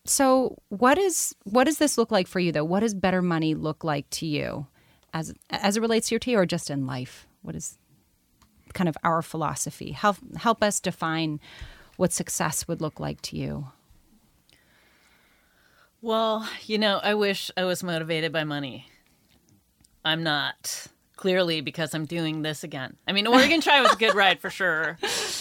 So 0.04 0.56
what 0.68 0.98
is 0.98 1.34
what 1.44 1.64
does 1.64 1.78
this 1.78 1.98
look 1.98 2.10
like 2.10 2.26
for 2.26 2.40
you 2.40 2.52
though? 2.52 2.64
What 2.64 2.80
does 2.80 2.94
better 2.94 3.22
money 3.22 3.54
look 3.54 3.84
like 3.84 4.08
to 4.10 4.26
you 4.26 4.66
as 5.12 5.34
as 5.50 5.76
it 5.76 5.80
relates 5.80 6.08
to 6.08 6.14
your 6.14 6.20
tea 6.20 6.36
or 6.36 6.46
just 6.46 6.70
in 6.70 6.86
life? 6.86 7.26
What 7.42 7.54
is 7.54 7.78
kind 8.72 8.88
of 8.88 8.96
our 9.04 9.22
philosophy? 9.22 9.92
Help 9.92 10.16
help 10.36 10.62
us 10.62 10.80
define 10.80 11.40
what 11.96 12.12
success 12.12 12.66
would 12.66 12.80
look 12.80 12.98
like 12.98 13.20
to 13.22 13.36
you. 13.36 13.66
Well, 16.02 16.48
you 16.64 16.78
know, 16.78 16.98
I 17.02 17.14
wish 17.14 17.50
I 17.56 17.64
was 17.64 17.82
motivated 17.82 18.32
by 18.32 18.44
money. 18.44 18.86
I'm 20.04 20.22
not. 20.22 20.86
Clearly, 21.16 21.60
because 21.60 21.92
I'm 21.92 22.06
doing 22.06 22.40
this 22.40 22.64
again. 22.64 22.96
I 23.06 23.12
mean, 23.12 23.26
Oregon 23.26 23.60
Chai 23.60 23.82
was 23.82 23.92
a 23.92 23.96
good 23.96 24.14
ride 24.14 24.40
for 24.40 24.48
sure. 24.48 24.98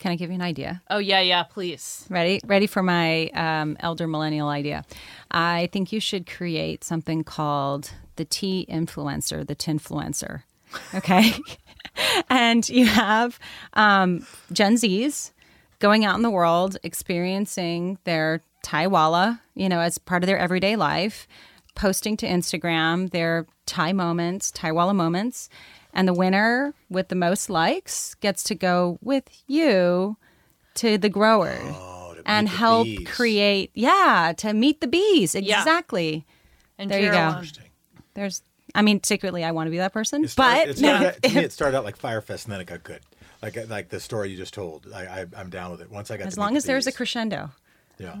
Can 0.00 0.10
I 0.10 0.16
give 0.16 0.30
you 0.30 0.34
an 0.34 0.42
idea? 0.42 0.82
Oh 0.90 0.98
yeah, 0.98 1.20
yeah. 1.20 1.42
Please. 1.42 2.06
Ready? 2.08 2.40
Ready 2.46 2.66
for 2.66 2.82
my 2.82 3.28
um, 3.28 3.76
elder 3.80 4.08
millennial 4.08 4.48
idea? 4.48 4.84
I 5.30 5.68
think 5.72 5.92
you 5.92 6.00
should 6.00 6.26
create 6.26 6.82
something 6.82 7.22
called 7.22 7.92
the 8.16 8.24
tea 8.24 8.66
influencer, 8.68 9.46
the 9.46 9.54
tinfluencer. 9.54 10.42
Okay, 10.94 11.34
and 12.30 12.66
you 12.68 12.86
have 12.86 13.38
um, 13.74 14.26
Gen 14.50 14.76
Zs 14.76 15.32
going 15.80 16.04
out 16.04 16.16
in 16.16 16.22
the 16.22 16.30
world, 16.30 16.78
experiencing 16.82 17.98
their 18.04 18.40
Taiwala, 18.64 19.40
you 19.54 19.68
know, 19.68 19.80
as 19.80 19.98
part 19.98 20.22
of 20.22 20.26
their 20.26 20.38
everyday 20.38 20.76
life, 20.76 21.28
posting 21.74 22.16
to 22.18 22.26
Instagram 22.26 23.10
their 23.10 23.46
Thai 23.66 23.92
moments, 23.92 24.50
Taiwala 24.50 24.94
moments, 24.94 25.50
and 25.92 26.06
the 26.08 26.14
winner 26.14 26.74
with 26.88 27.08
the 27.08 27.14
most 27.14 27.50
likes 27.50 28.14
gets 28.16 28.42
to 28.44 28.54
go 28.54 28.98
with 29.02 29.24
you 29.46 30.16
to 30.74 30.96
the 30.98 31.08
grower 31.08 31.58
Oh, 31.62 32.14
to 32.16 32.22
and 32.26 32.46
meet 32.46 32.50
the 32.52 32.56
help 32.56 32.84
bees. 32.84 33.08
create, 33.08 33.70
yeah, 33.74 34.32
to 34.38 34.52
meet 34.54 34.80
the 34.80 34.86
bees. 34.86 35.34
Yeah. 35.34 35.58
Exactly. 35.58 36.24
And 36.78 36.90
There 36.90 37.00
you 37.00 37.10
go. 37.10 37.28
Interesting. 37.28 37.64
There's, 38.14 38.42
I 38.74 38.82
mean, 38.82 39.02
secretly, 39.02 39.44
I 39.44 39.50
want 39.52 39.66
to 39.66 39.70
be 39.70 39.78
that 39.78 39.92
person, 39.92 40.24
It 40.24 40.30
started, 40.30 40.60
but 40.60 40.68
it 40.70 40.78
started 40.78 41.06
out- 41.08 41.22
to 41.22 41.28
me, 41.34 41.40
it 41.44 41.52
started 41.52 41.76
out 41.76 41.84
like 41.84 41.96
Fyre 41.96 42.20
Fest, 42.20 42.46
and 42.46 42.52
then 42.52 42.60
it 42.60 42.66
got 42.66 42.82
good. 42.82 43.00
Like 43.42 43.56
uh, 43.56 43.64
like 43.68 43.88
the 43.88 44.00
story 44.00 44.30
you 44.30 44.36
just 44.36 44.52
told. 44.54 44.86
I, 44.94 45.02
I 45.22 45.26
I'm 45.36 45.48
down 45.50 45.70
with 45.70 45.80
it. 45.80 45.90
Once 45.90 46.10
I 46.10 46.16
got 46.18 46.26
as 46.26 46.34
to 46.34 46.40
meet 46.40 46.44
long 46.44 46.52
the 46.52 46.58
as 46.58 46.64
there's 46.64 46.86
a 46.86 46.92
crescendo, 46.92 47.50
yeah. 47.98 48.16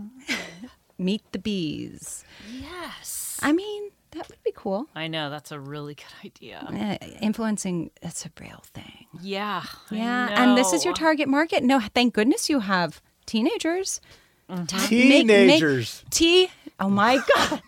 meet 0.98 1.22
the 1.32 1.38
bees. 1.38 2.24
Yes. 2.50 3.38
I 3.42 3.52
mean, 3.52 3.90
that 4.12 4.28
would 4.28 4.42
be 4.44 4.52
cool. 4.54 4.86
I 4.94 5.06
know 5.08 5.30
that's 5.30 5.52
a 5.52 5.60
really 5.60 5.94
good 5.94 6.04
idea. 6.24 6.58
Uh, 6.68 7.06
influencing, 7.20 7.90
it's 8.02 8.24
a 8.26 8.30
real 8.40 8.62
thing. 8.74 9.06
Yeah. 9.20 9.62
I 9.90 9.94
Yeah. 9.94 10.42
And 10.42 10.56
this 10.58 10.72
is 10.72 10.84
your 10.84 10.94
target 10.94 11.28
market. 11.28 11.62
No, 11.62 11.80
thank 11.80 12.14
goodness 12.14 12.48
you 12.50 12.60
have 12.60 13.00
teenagers. 13.26 14.00
Mm-hmm. 14.50 14.64
Ta- 14.66 14.76
make- 14.78 14.88
Teenagers. 14.88 16.02
make 16.04 16.10
tea. 16.10 16.48
Oh 16.80 16.88
my 16.90 17.20
God. 17.36 17.62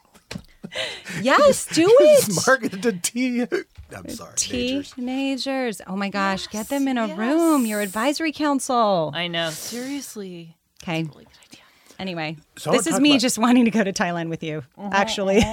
yes, 1.21 1.67
do 1.67 1.87
it. 2.01 2.29
Marketed 2.47 2.83
to 2.83 2.93
tea. 2.93 3.47
I'm 3.95 4.09
sorry. 4.09 4.35
Teenagers. 4.37 4.93
Teenagers. 4.93 5.83
Oh 5.87 5.97
my 5.97 6.09
gosh, 6.09 6.47
get 6.49 6.69
them 6.69 6.89
in 6.89 6.99
a 6.99 7.15
room, 7.15 7.67
your 7.67 7.81
advisory 7.81 8.33
council. 8.33 9.13
I 9.15 9.29
know. 9.29 9.51
Seriously. 9.51 10.57
Okay. 10.83 11.03
Really 11.05 11.25
good 11.25 11.39
idea. 11.47 11.61
Anyway, 11.99 12.37
So 12.57 12.71
I 12.71 12.77
this 12.77 12.87
wanna 12.87 12.89
is 12.89 12.95
talk 12.95 13.03
me 13.03 13.11
about- 13.11 13.21
just 13.21 13.39
wanting 13.39 13.65
to 13.67 13.71
go 13.71 13.85
to 13.85 13.93
Thailand 13.93 14.29
with 14.31 14.43
you, 14.43 14.65
actually. 14.79 15.45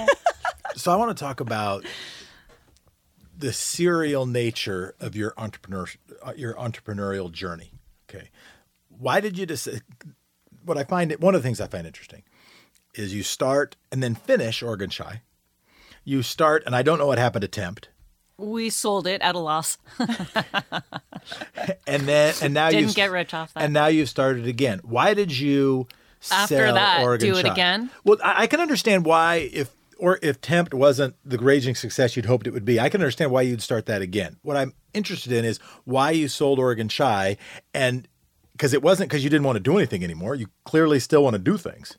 So 0.76 0.92
I 0.92 0.96
want 0.96 1.16
to 1.16 1.20
talk 1.24 1.40
about 1.40 1.84
the 3.36 3.52
serial 3.52 4.26
nature 4.26 4.94
of 5.00 5.16
your 5.16 5.32
entrepreneur 5.36 5.86
uh, 6.22 6.32
your 6.36 6.54
entrepreneurial 6.54 7.30
journey. 7.32 7.72
Okay, 8.08 8.30
why 8.88 9.20
did 9.20 9.38
you 9.38 9.46
decide? 9.46 9.82
What 10.64 10.76
I 10.76 10.84
find 10.84 11.12
one 11.20 11.34
of 11.34 11.42
the 11.42 11.46
things 11.46 11.60
I 11.60 11.66
find 11.66 11.86
interesting 11.86 12.22
is 12.94 13.14
you 13.14 13.22
start 13.22 13.76
and 13.90 14.02
then 14.02 14.14
finish 14.14 14.62
Oregon 14.62 14.90
Chai. 14.90 15.22
You 16.04 16.22
start, 16.22 16.62
and 16.66 16.74
I 16.74 16.82
don't 16.82 16.98
know 16.98 17.06
what 17.06 17.18
happened 17.18 17.42
to 17.42 17.48
Tempt, 17.48 17.88
We 18.36 18.68
sold 18.70 19.06
it 19.06 19.20
at 19.22 19.34
a 19.34 19.38
loss. 19.38 19.78
and 21.86 22.02
then 22.02 22.34
and 22.42 22.54
now 22.54 22.68
you 22.68 22.80
Didn't 22.80 22.94
get 22.96 23.10
rich 23.10 23.34
off 23.34 23.52
that. 23.54 23.64
and 23.64 23.72
now 23.72 23.86
you've 23.86 24.08
started 24.08 24.46
again. 24.46 24.80
Why 24.82 25.14
did 25.14 25.36
you 25.36 25.86
After 26.30 26.56
sell 26.56 26.74
that, 26.74 27.02
Oregon 27.02 27.32
do 27.32 27.38
it 27.38 27.46
again? 27.46 27.90
Well, 28.04 28.18
I, 28.24 28.42
I 28.42 28.46
can 28.46 28.60
understand 28.60 29.04
why 29.04 29.50
if 29.52 29.70
or 30.00 30.18
if 30.22 30.40
Tempt 30.40 30.72
wasn't 30.72 31.14
the 31.24 31.38
raging 31.38 31.74
success 31.74 32.16
you'd 32.16 32.26
hoped 32.26 32.46
it 32.46 32.52
would 32.52 32.64
be. 32.64 32.80
I 32.80 32.88
can 32.88 33.00
understand 33.00 33.30
why 33.30 33.42
you'd 33.42 33.62
start 33.62 33.86
that 33.86 34.02
again. 34.02 34.36
What 34.42 34.56
I'm 34.56 34.72
interested 34.94 35.32
in 35.32 35.44
is 35.44 35.58
why 35.84 36.10
you 36.10 36.26
sold 36.26 36.58
Oregon 36.58 36.88
Chai, 36.88 37.36
and 37.74 38.08
because 38.52 38.72
it 38.72 38.82
wasn't 38.82 39.10
because 39.10 39.22
you 39.22 39.30
didn't 39.30 39.44
want 39.44 39.56
to 39.56 39.60
do 39.60 39.76
anything 39.76 40.02
anymore. 40.02 40.34
You 40.34 40.48
clearly 40.64 41.00
still 41.00 41.22
want 41.22 41.34
to 41.34 41.38
do 41.38 41.56
things. 41.56 41.98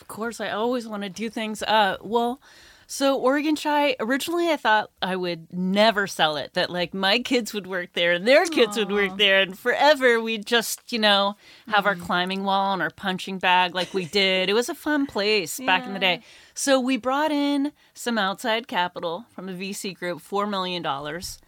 Of 0.00 0.08
course, 0.08 0.40
I 0.40 0.50
always 0.50 0.88
want 0.88 1.02
to 1.02 1.08
do 1.08 1.30
things. 1.30 1.62
Uh, 1.62 1.98
well, 2.02 2.40
So 2.86 3.18
Oregon 3.18 3.56
Chai, 3.56 3.96
originally 4.00 4.50
I 4.50 4.56
thought 4.56 4.90
I 5.00 5.16
would 5.16 5.52
never 5.52 6.06
sell 6.06 6.36
it. 6.36 6.54
That 6.54 6.70
like 6.70 6.94
my 6.94 7.18
kids 7.18 7.52
would 7.54 7.66
work 7.66 7.92
there 7.94 8.12
and 8.12 8.26
their 8.26 8.44
kids 8.46 8.76
would 8.76 8.92
work 8.92 9.16
there, 9.16 9.40
and 9.40 9.58
forever 9.58 10.20
we'd 10.20 10.46
just 10.46 10.92
you 10.92 10.98
know 10.98 11.36
have 11.68 11.86
our 11.86 11.94
climbing 11.94 12.44
wall 12.44 12.72
and 12.72 12.82
our 12.82 12.90
punching 12.90 13.38
bag 13.38 13.74
like 13.74 13.94
we 13.94 14.04
did. 14.04 14.48
It 14.48 14.54
was 14.54 14.68
a 14.68 14.74
fun 14.74 15.06
place 15.06 15.58
back 15.60 15.86
in 15.86 15.92
the 15.92 15.98
day. 15.98 16.20
So 16.54 16.78
we 16.78 16.96
brought 16.96 17.32
in 17.32 17.72
some 17.94 18.18
outside 18.18 18.68
capital 18.68 19.24
from 19.30 19.48
a 19.48 19.52
VC 19.52 19.96
group, 19.96 20.20
four 20.20 20.46
million 20.46 20.82
dollars, 20.82 21.38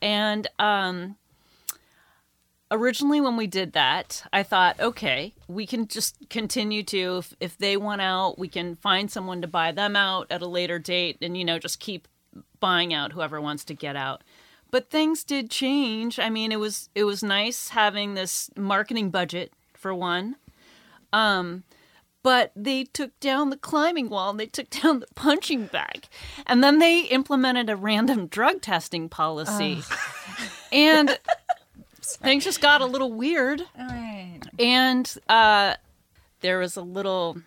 and 0.00 0.46
um, 0.58 1.16
originally 2.74 3.20
when 3.20 3.36
we 3.36 3.46
did 3.46 3.72
that 3.72 4.22
i 4.32 4.42
thought 4.42 4.78
okay 4.80 5.34
we 5.48 5.66
can 5.66 5.86
just 5.86 6.16
continue 6.28 6.82
to 6.82 7.18
if, 7.18 7.34
if 7.40 7.58
they 7.58 7.76
want 7.76 8.00
out 8.00 8.38
we 8.38 8.48
can 8.48 8.76
find 8.76 9.10
someone 9.10 9.40
to 9.40 9.46
buy 9.46 9.72
them 9.72 9.96
out 9.96 10.26
at 10.30 10.42
a 10.42 10.46
later 10.46 10.78
date 10.78 11.16
and 11.22 11.36
you 11.36 11.44
know 11.44 11.58
just 11.58 11.78
keep 11.80 12.08
buying 12.60 12.94
out 12.94 13.12
whoever 13.12 13.40
wants 13.40 13.64
to 13.64 13.74
get 13.74 13.96
out. 13.96 14.22
But 14.70 14.90
things 14.90 15.22
did 15.22 15.50
change. 15.50 16.18
I 16.18 16.30
mean 16.30 16.52
it 16.52 16.58
was 16.58 16.88
it 16.94 17.04
was 17.04 17.22
nice 17.22 17.68
having 17.68 18.14
this 18.14 18.50
marketing 18.56 19.10
budget 19.10 19.52
for 19.74 19.94
one. 19.94 20.36
Um 21.12 21.64
but 22.22 22.52
they 22.56 22.84
took 22.84 23.18
down 23.20 23.50
the 23.50 23.58
climbing 23.58 24.08
wall 24.08 24.30
and 24.30 24.40
they 24.40 24.46
took 24.46 24.70
down 24.82 25.00
the 25.00 25.06
punching 25.14 25.66
bag 25.66 26.08
and 26.46 26.64
then 26.64 26.78
they 26.78 27.02
implemented 27.02 27.68
a 27.68 27.76
random 27.76 28.26
drug 28.26 28.62
testing 28.62 29.08
policy. 29.08 29.82
And 30.72 31.18
things 32.04 32.44
just 32.44 32.60
got 32.60 32.80
a 32.80 32.86
little 32.86 33.12
weird 33.12 33.60
All 33.78 33.86
right. 33.86 34.40
and 34.58 35.12
uh, 35.28 35.74
there 36.40 36.58
was 36.58 36.76
a 36.76 36.82
little 36.82 37.38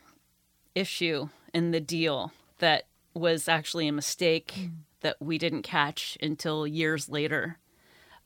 issue 0.76 1.30
in 1.54 1.72
the 1.72 1.80
deal 1.80 2.32
that 2.60 2.84
was 3.14 3.48
actually 3.48 3.88
a 3.88 3.92
mistake 3.92 4.70
that 5.02 5.16
we 5.20 5.38
didn't 5.38 5.62
catch 5.64 6.18
until 6.22 6.66
years 6.68 7.08
later. 7.10 7.58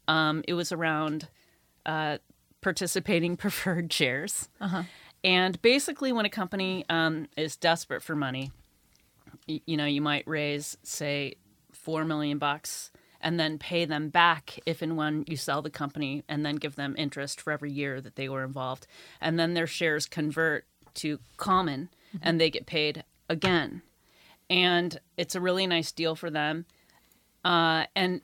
Um, 0.08 0.44
it 0.48 0.54
was 0.54 0.72
around 0.72 1.28
uh, 1.86 2.17
participating 2.62 3.38
preferred 3.38 3.91
shares. 3.91 4.50
And 5.24 5.62
basically, 5.62 6.12
when 6.12 6.26
a 6.26 6.30
company 6.30 6.84
um, 6.89 7.28
is 7.38 7.56
desperate 7.56 8.02
for 8.02 8.15
money, 8.15 8.52
y- 9.48 9.62
you 9.65 9.78
know, 9.78 9.86
you 9.86 10.02
might 10.02 10.28
raise, 10.28 10.78
say, 10.84 11.36
four 11.72 12.04
million 12.06 12.38
bucks 12.38 12.91
and 13.21 13.39
then 13.39 13.57
pay 13.57 13.86
them 13.86 14.10
back 14.10 14.60
if 14.65 14.81
and 14.81 14.97
when 14.97 15.23
you 15.27 15.38
sell 15.38 15.62
the 15.62 15.69
company 15.69 16.23
and 16.27 16.45
then 16.45 16.55
give 16.55 16.75
them 16.75 16.95
interest 16.97 17.39
for 17.41 17.51
every 17.51 17.71
year 17.71 18.01
that 18.01 18.15
they 18.15 18.29
were 18.29 18.43
involved. 18.43 18.88
And 19.19 19.39
then 19.39 19.53
their 19.53 19.67
shares 19.67 20.05
convert 20.05 20.65
to 20.95 21.19
common 21.38 21.89
and 22.21 22.39
they 22.39 22.49
get 22.49 22.65
paid 22.65 23.03
again. 23.29 23.81
And 24.49 24.99
it's 25.15 25.36
a 25.36 25.41
really 25.41 25.65
nice 25.65 25.91
deal 25.91 26.15
for 26.15 26.29
them. 26.29 26.65
Uh, 27.45 27.86
and 27.95 28.21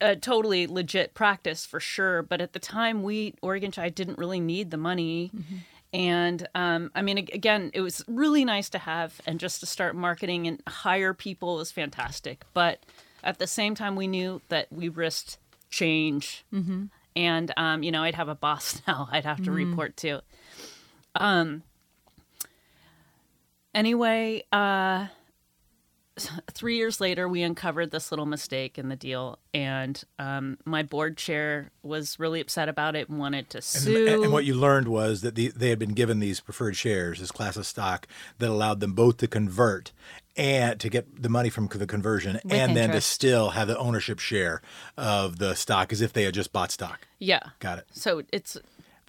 a 0.00 0.16
totally 0.16 0.66
legit 0.66 1.14
practice 1.14 1.64
for 1.64 1.78
sure. 1.78 2.22
But 2.22 2.40
at 2.40 2.52
the 2.52 2.58
time, 2.58 3.02
we, 3.02 3.34
Oregon 3.40 3.70
Chai, 3.70 3.88
didn't 3.88 4.18
really 4.18 4.40
need 4.40 4.70
the 4.70 4.76
money. 4.76 5.30
And 5.94 6.48
um, 6.54 6.90
I 6.94 7.02
mean, 7.02 7.18
again, 7.18 7.70
it 7.74 7.82
was 7.82 8.02
really 8.08 8.44
nice 8.44 8.70
to 8.70 8.78
have, 8.78 9.20
and 9.26 9.38
just 9.38 9.60
to 9.60 9.66
start 9.66 9.94
marketing 9.94 10.46
and 10.46 10.62
hire 10.66 11.14
people 11.14 11.56
was 11.56 11.70
fantastic. 11.70 12.44
But 12.54 12.84
at 13.22 13.38
the 13.38 13.46
same 13.46 13.74
time, 13.74 13.96
we 13.96 14.06
knew 14.06 14.40
that 14.48 14.72
we 14.72 14.88
risked 14.88 15.38
change. 15.70 16.44
Mm-hmm. 16.52 16.84
And, 17.14 17.52
um, 17.56 17.82
you 17.82 17.92
know, 17.92 18.02
I'd 18.02 18.14
have 18.14 18.28
a 18.28 18.34
boss 18.34 18.80
now 18.88 19.08
I'd 19.10 19.24
have 19.24 19.42
to 19.44 19.50
report 19.50 19.96
to. 19.98 20.22
Um, 21.14 21.62
anyway, 23.74 24.44
uh, 24.52 25.08
three 26.52 26.76
years 26.76 27.00
later, 27.00 27.28
we 27.28 27.42
uncovered 27.42 27.90
this 27.90 28.10
little 28.12 28.26
mistake 28.26 28.78
in 28.78 28.88
the 28.88 28.96
deal, 28.96 29.38
and 29.54 30.02
um, 30.18 30.58
my 30.64 30.82
board 30.82 31.16
chair 31.16 31.70
was 31.82 32.18
really 32.18 32.40
upset 32.40 32.68
about 32.68 32.96
it 32.96 33.08
and 33.08 33.18
wanted 33.18 33.50
to 33.50 33.58
And, 33.58 33.64
sue. 33.64 34.22
and 34.22 34.32
what 34.32 34.44
you 34.44 34.54
learned 34.54 34.88
was 34.88 35.22
that 35.22 35.34
the, 35.34 35.48
they 35.48 35.70
had 35.70 35.78
been 35.78 35.94
given 35.94 36.20
these 36.20 36.40
preferred 36.40 36.76
shares, 36.76 37.20
this 37.20 37.30
class 37.30 37.56
of 37.56 37.66
stock 37.66 38.06
that 38.38 38.50
allowed 38.50 38.80
them 38.80 38.92
both 38.92 39.18
to 39.18 39.26
convert 39.26 39.92
and 40.36 40.80
to 40.80 40.88
get 40.88 41.22
the 41.22 41.28
money 41.28 41.50
from 41.50 41.66
the 41.68 41.86
conversion 41.86 42.40
and 42.48 42.76
then 42.76 42.90
to 42.90 43.00
still 43.00 43.50
have 43.50 43.68
the 43.68 43.76
ownership 43.78 44.18
share 44.18 44.62
of 44.96 45.38
the 45.38 45.54
stock 45.54 45.92
as 45.92 46.00
if 46.00 46.12
they 46.12 46.24
had 46.24 46.34
just 46.34 46.52
bought 46.52 46.70
stock. 46.70 47.06
yeah, 47.18 47.40
Got 47.58 47.78
it. 47.78 47.86
so 47.92 48.22
it's 48.32 48.54
The 48.54 48.60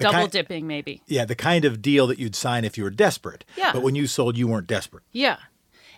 double 0.06 0.14
kind- 0.20 0.32
dipping, 0.32 0.68
maybe. 0.68 1.02
Yeah, 1.08 1.26
the 1.26 1.36
kind 1.36 1.66
of 1.66 1.82
deal 1.82 2.08
that 2.08 2.20
you'd 2.20 2.36
sign 2.36 2.66
if 2.66 2.78
you 2.78 2.84
were 2.84 2.90
desperate. 2.90 3.46
Yeah. 3.56 3.72
But 3.72 3.84
when 3.84 3.96
you 3.96 4.08
sold, 4.08 4.38
you 4.38 4.48
weren't 4.48 4.68
desperate. 4.68 5.04
Yeah. 5.12 5.38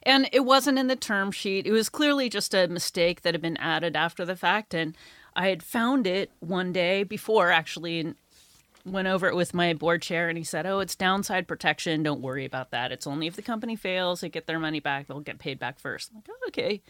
And 0.03 0.29
it 0.31 0.41
wasn't 0.41 0.77
in 0.77 0.85
the 0.87 0.95
term 0.95 1.31
sheet. 1.31 1.65
It 1.65 1.71
was 1.71 1.89
clearly 1.89 2.29
just 2.29 2.53
a 2.53 2.67
mistake 2.67 3.21
that 3.23 3.33
had 3.33 3.41
been 3.41 3.57
added 3.57 3.95
after 3.95 4.23
the 4.25 4.35
fact. 4.35 4.75
And 4.75 4.95
I 5.35 5.47
had 5.49 5.63
found 5.63 6.05
it 6.05 6.29
one 6.39 6.71
day 6.71 7.01
before, 7.03 7.49
actually, 7.51 7.99
and 7.99 8.15
went 8.85 9.07
over 9.07 9.27
it 9.27 9.35
with 9.35 9.53
my 9.53 9.73
board 9.73 10.01
chair. 10.01 10.29
And 10.29 10.37
he 10.37 10.43
said, 10.43 10.65
Oh, 10.65 10.79
it's 10.79 10.95
downside 10.95 11.47
protection. 11.47 12.03
Don't 12.03 12.21
worry 12.21 12.45
about 12.45 12.71
that. 12.71 12.91
It's 12.91 13.07
only 13.07 13.27
if 13.27 13.35
the 13.35 13.41
company 13.41 13.75
fails, 13.75 14.21
they 14.21 14.29
get 14.29 14.47
their 14.47 14.59
money 14.59 14.79
back. 14.79 15.07
They'll 15.07 15.19
get 15.19 15.39
paid 15.39 15.59
back 15.59 15.79
first. 15.79 16.11
I'm 16.11 16.17
like, 16.17 16.29
oh, 16.29 16.47
okay. 16.47 16.81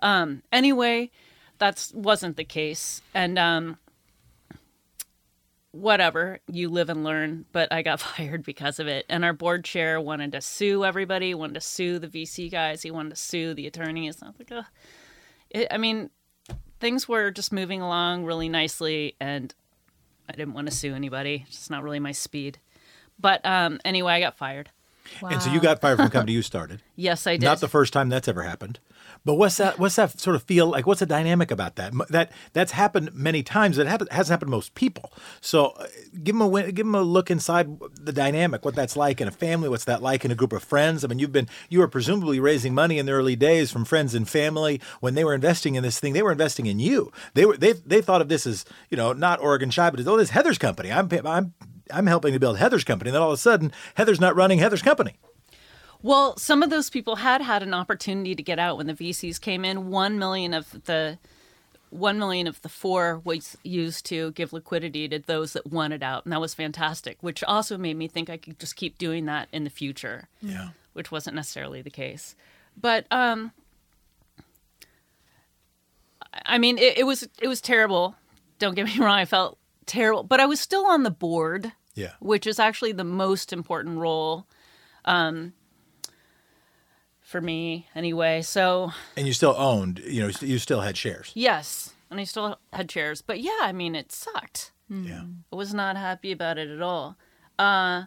Um, 0.00 0.42
anyway, 0.50 1.10
that 1.58 1.90
wasn't 1.94 2.36
the 2.36 2.44
case. 2.44 3.02
And 3.14 3.38
um, 3.38 3.78
whatever, 5.70 6.40
you 6.48 6.68
live 6.68 6.88
and 6.88 7.04
learn. 7.04 7.44
But 7.52 7.72
I 7.72 7.82
got 7.82 8.00
fired 8.00 8.42
because 8.42 8.80
of 8.80 8.86
it. 8.86 9.04
And 9.08 9.24
our 9.24 9.34
board 9.34 9.64
chair 9.64 10.00
wanted 10.00 10.32
to 10.32 10.40
sue 10.40 10.84
everybody, 10.84 11.34
wanted 11.34 11.54
to 11.54 11.60
sue 11.60 11.98
the 11.98 12.08
VC 12.08 12.50
guys, 12.50 12.82
he 12.82 12.90
wanted 12.90 13.10
to 13.10 13.16
sue 13.16 13.54
the 13.54 13.66
attorneys. 13.66 14.22
I 14.22 14.26
was 14.26 14.36
like, 14.38 14.52
oh. 14.52 14.64
It, 15.50 15.68
I 15.70 15.76
mean, 15.76 16.10
things 16.80 17.08
were 17.08 17.30
just 17.30 17.52
moving 17.52 17.80
along 17.80 18.24
really 18.24 18.48
nicely, 18.48 19.14
and 19.20 19.54
I 20.28 20.32
didn't 20.32 20.54
want 20.54 20.68
to 20.68 20.74
sue 20.74 20.94
anybody. 20.94 21.44
It's 21.48 21.70
not 21.70 21.82
really 21.82 22.00
my 22.00 22.12
speed. 22.12 22.58
But 23.18 23.44
um, 23.44 23.80
anyway, 23.84 24.14
I 24.14 24.20
got 24.20 24.36
fired. 24.36 24.70
And 25.22 25.42
so 25.42 25.50
you 25.50 25.60
got 25.60 25.80
fired 25.80 25.96
from 25.96 26.06
the 26.06 26.10
company 26.10 26.32
you 26.34 26.42
started. 26.42 26.82
Yes, 26.96 27.26
I 27.26 27.36
did. 27.36 27.44
Not 27.44 27.60
the 27.60 27.68
first 27.68 27.92
time 27.92 28.08
that's 28.08 28.28
ever 28.28 28.42
happened. 28.42 28.78
But 29.24 29.34
what's 29.34 29.56
that? 29.56 29.78
What's 29.78 29.96
that 29.96 30.20
sort 30.20 30.36
of 30.36 30.42
feel 30.42 30.66
like? 30.66 30.86
What's 30.86 31.00
the 31.00 31.06
dynamic 31.06 31.50
about 31.50 31.76
that? 31.76 31.94
That 32.10 32.30
that's 32.52 32.72
happened 32.72 33.14
many 33.14 33.42
times. 33.42 33.78
It 33.78 33.86
happen, 33.86 34.06
hasn't 34.10 34.32
happened 34.34 34.48
to 34.48 34.56
most 34.56 34.74
people. 34.74 35.12
So 35.40 35.68
uh, 35.68 35.86
give 36.22 36.36
them 36.36 36.42
a 36.42 36.72
give 36.72 36.84
them 36.84 36.94
a 36.94 37.02
look 37.02 37.30
inside 37.30 37.78
the 37.94 38.12
dynamic. 38.12 38.64
What 38.64 38.74
that's 38.74 38.96
like 38.96 39.22
in 39.22 39.28
a 39.28 39.30
family. 39.30 39.70
What's 39.70 39.84
that 39.84 40.02
like 40.02 40.26
in 40.26 40.30
a 40.30 40.34
group 40.34 40.52
of 40.52 40.62
friends? 40.62 41.04
I 41.04 41.08
mean, 41.08 41.18
you've 41.18 41.32
been 41.32 41.48
you 41.70 41.78
were 41.78 41.88
presumably 41.88 42.38
raising 42.38 42.74
money 42.74 42.98
in 42.98 43.06
the 43.06 43.12
early 43.12 43.36
days 43.36 43.70
from 43.70 43.86
friends 43.86 44.14
and 44.14 44.28
family 44.28 44.78
when 45.00 45.14
they 45.14 45.24
were 45.24 45.34
investing 45.34 45.74
in 45.74 45.82
this 45.82 45.98
thing. 45.98 46.12
They 46.12 46.22
were 46.22 46.32
investing 46.32 46.66
in 46.66 46.78
you. 46.78 47.10
They 47.32 47.46
were 47.46 47.56
they 47.56 47.72
they 47.72 48.02
thought 48.02 48.20
of 48.20 48.28
this 48.28 48.46
as 48.46 48.66
you 48.90 48.98
know 48.98 49.14
not 49.14 49.40
Oregon 49.40 49.70
Chai, 49.70 49.88
but 49.88 50.00
as, 50.00 50.08
oh, 50.08 50.18
this 50.18 50.30
Heather's 50.30 50.58
company. 50.58 50.92
I'm 50.92 51.08
I'm 51.24 51.54
I'm 51.90 52.06
helping 52.06 52.32
to 52.32 52.40
build 52.40 52.58
Heather's 52.58 52.84
company. 52.84 53.10
And 53.10 53.14
then 53.16 53.22
all 53.22 53.30
of 53.30 53.34
a 53.34 53.38
sudden, 53.38 53.72
Heather's 53.94 54.20
not 54.20 54.34
running 54.36 54.58
Heather's 54.58 54.82
company. 54.82 55.14
Well, 56.02 56.36
some 56.36 56.62
of 56.62 56.70
those 56.70 56.90
people 56.90 57.16
had 57.16 57.40
had 57.40 57.62
an 57.62 57.72
opportunity 57.74 58.34
to 58.34 58.42
get 58.42 58.58
out 58.58 58.76
when 58.76 58.86
the 58.86 58.94
VCs 58.94 59.40
came 59.40 59.64
in. 59.64 59.90
One 59.90 60.18
million 60.18 60.52
of 60.54 60.84
the 60.84 61.18
one 61.90 62.18
million 62.18 62.46
of 62.48 62.60
the 62.62 62.68
four 62.68 63.20
was 63.24 63.56
used 63.62 64.04
to 64.06 64.32
give 64.32 64.52
liquidity 64.52 65.08
to 65.08 65.20
those 65.20 65.52
that 65.52 65.66
wanted 65.68 66.02
out, 66.02 66.24
and 66.24 66.32
that 66.32 66.40
was 66.40 66.52
fantastic. 66.52 67.16
Which 67.20 67.44
also 67.44 67.78
made 67.78 67.96
me 67.96 68.08
think 68.08 68.28
I 68.28 68.36
could 68.36 68.58
just 68.58 68.74
keep 68.76 68.98
doing 68.98 69.26
that 69.26 69.48
in 69.52 69.64
the 69.64 69.70
future, 69.70 70.28
Yeah. 70.42 70.70
which 70.92 71.10
wasn't 71.12 71.36
necessarily 71.36 71.82
the 71.82 71.90
case. 71.90 72.34
But 72.76 73.06
um, 73.12 73.52
I 76.44 76.58
mean, 76.58 76.78
it, 76.78 76.98
it 76.98 77.04
was 77.04 77.28
it 77.40 77.48
was 77.48 77.60
terrible. 77.60 78.16
Don't 78.58 78.74
get 78.74 78.86
me 78.86 78.98
wrong; 78.98 79.18
I 79.18 79.24
felt 79.24 79.56
terrible, 79.86 80.22
but 80.22 80.40
I 80.40 80.46
was 80.46 80.60
still 80.60 80.86
on 80.86 81.02
the 81.02 81.10
board 81.10 81.72
Yeah. 81.94 82.12
which 82.20 82.46
is 82.46 82.58
actually 82.58 82.92
the 82.92 83.04
most 83.04 83.52
important 83.52 83.98
role 83.98 84.46
um, 85.04 85.52
for 87.20 87.40
me 87.40 87.86
anyway. 87.94 88.42
So, 88.42 88.92
And 89.16 89.26
you 89.26 89.32
still 89.32 89.54
owned, 89.56 89.98
you 90.00 90.20
know, 90.22 90.30
you 90.40 90.58
still 90.58 90.80
had 90.80 90.96
shares. 90.96 91.30
yes, 91.34 91.94
and 92.10 92.20
I 92.20 92.24
still 92.24 92.58
had 92.72 92.90
shares. 92.90 93.22
But 93.22 93.40
yeah, 93.40 93.58
I 93.62 93.72
mean, 93.72 93.94
it 93.94 94.12
sucked. 94.12 94.72
Yeah. 94.88 95.24
I 95.52 95.56
was 95.56 95.72
not 95.74 95.96
happy 95.96 96.30
about 96.32 96.58
it 96.58 96.68
at 96.68 96.82
all. 96.82 97.16
Uh, 97.58 98.04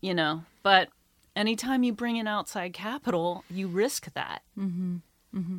you 0.00 0.14
know, 0.14 0.44
but 0.62 0.88
anytime 1.36 1.82
you 1.82 1.92
bring 1.92 2.16
in 2.16 2.26
outside 2.26 2.72
capital, 2.72 3.44
you 3.50 3.68
risk 3.68 4.12
that. 4.14 4.42
Mm-hmm. 4.58 4.96
Mm-hmm. 5.36 5.58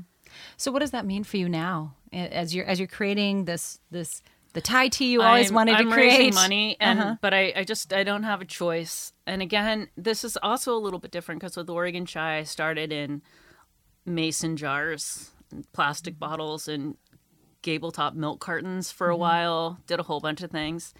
So 0.57 0.71
what 0.71 0.79
does 0.79 0.91
that 0.91 1.05
mean 1.05 1.23
for 1.23 1.37
you 1.37 1.47
now 1.47 1.95
as 2.11 2.55
you're 2.55 2.65
as 2.65 2.79
you're 2.79 2.87
creating 2.87 3.45
this 3.45 3.79
this 3.91 4.21
the 4.53 4.61
Thai 4.61 4.89
tea 4.89 5.11
you 5.11 5.21
always 5.21 5.47
I'm- 5.47 5.55
wanted 5.55 5.75
I'm 5.75 5.87
to 5.87 5.91
create? 5.93 6.17
raising 6.19 6.33
money, 6.35 6.77
and 6.79 6.99
Uh-huh. 6.99 7.15
but 7.21 7.33
I, 7.33 7.53
I 7.55 7.63
just 7.63 7.93
I 7.93 8.03
don't 8.03 8.23
have 8.23 8.41
a 8.41 8.45
choice. 8.45 9.13
And 9.25 9.41
again, 9.41 9.89
this 9.95 10.23
is 10.23 10.37
also 10.43 10.75
a 10.75 10.79
little 10.79 10.99
bit 10.99 11.11
different 11.11 11.39
because 11.41 11.55
with 11.55 11.69
Oregon 11.69 12.05
Chai, 12.05 12.37
I 12.37 12.43
started 12.43 12.91
in 12.91 13.21
mason 14.05 14.57
jars, 14.57 15.31
and 15.51 15.71
plastic 15.73 16.17
bottles, 16.19 16.67
and 16.67 16.97
gable 17.61 17.91
top 17.91 18.13
milk 18.13 18.39
cartons 18.39 18.91
for 18.91 19.09
a 19.09 19.15
while. 19.17 19.79
Did 19.87 19.99
a 19.99 20.03
whole 20.03 20.19
bunch 20.19 20.41
of 20.41 20.51
things, 20.51 20.93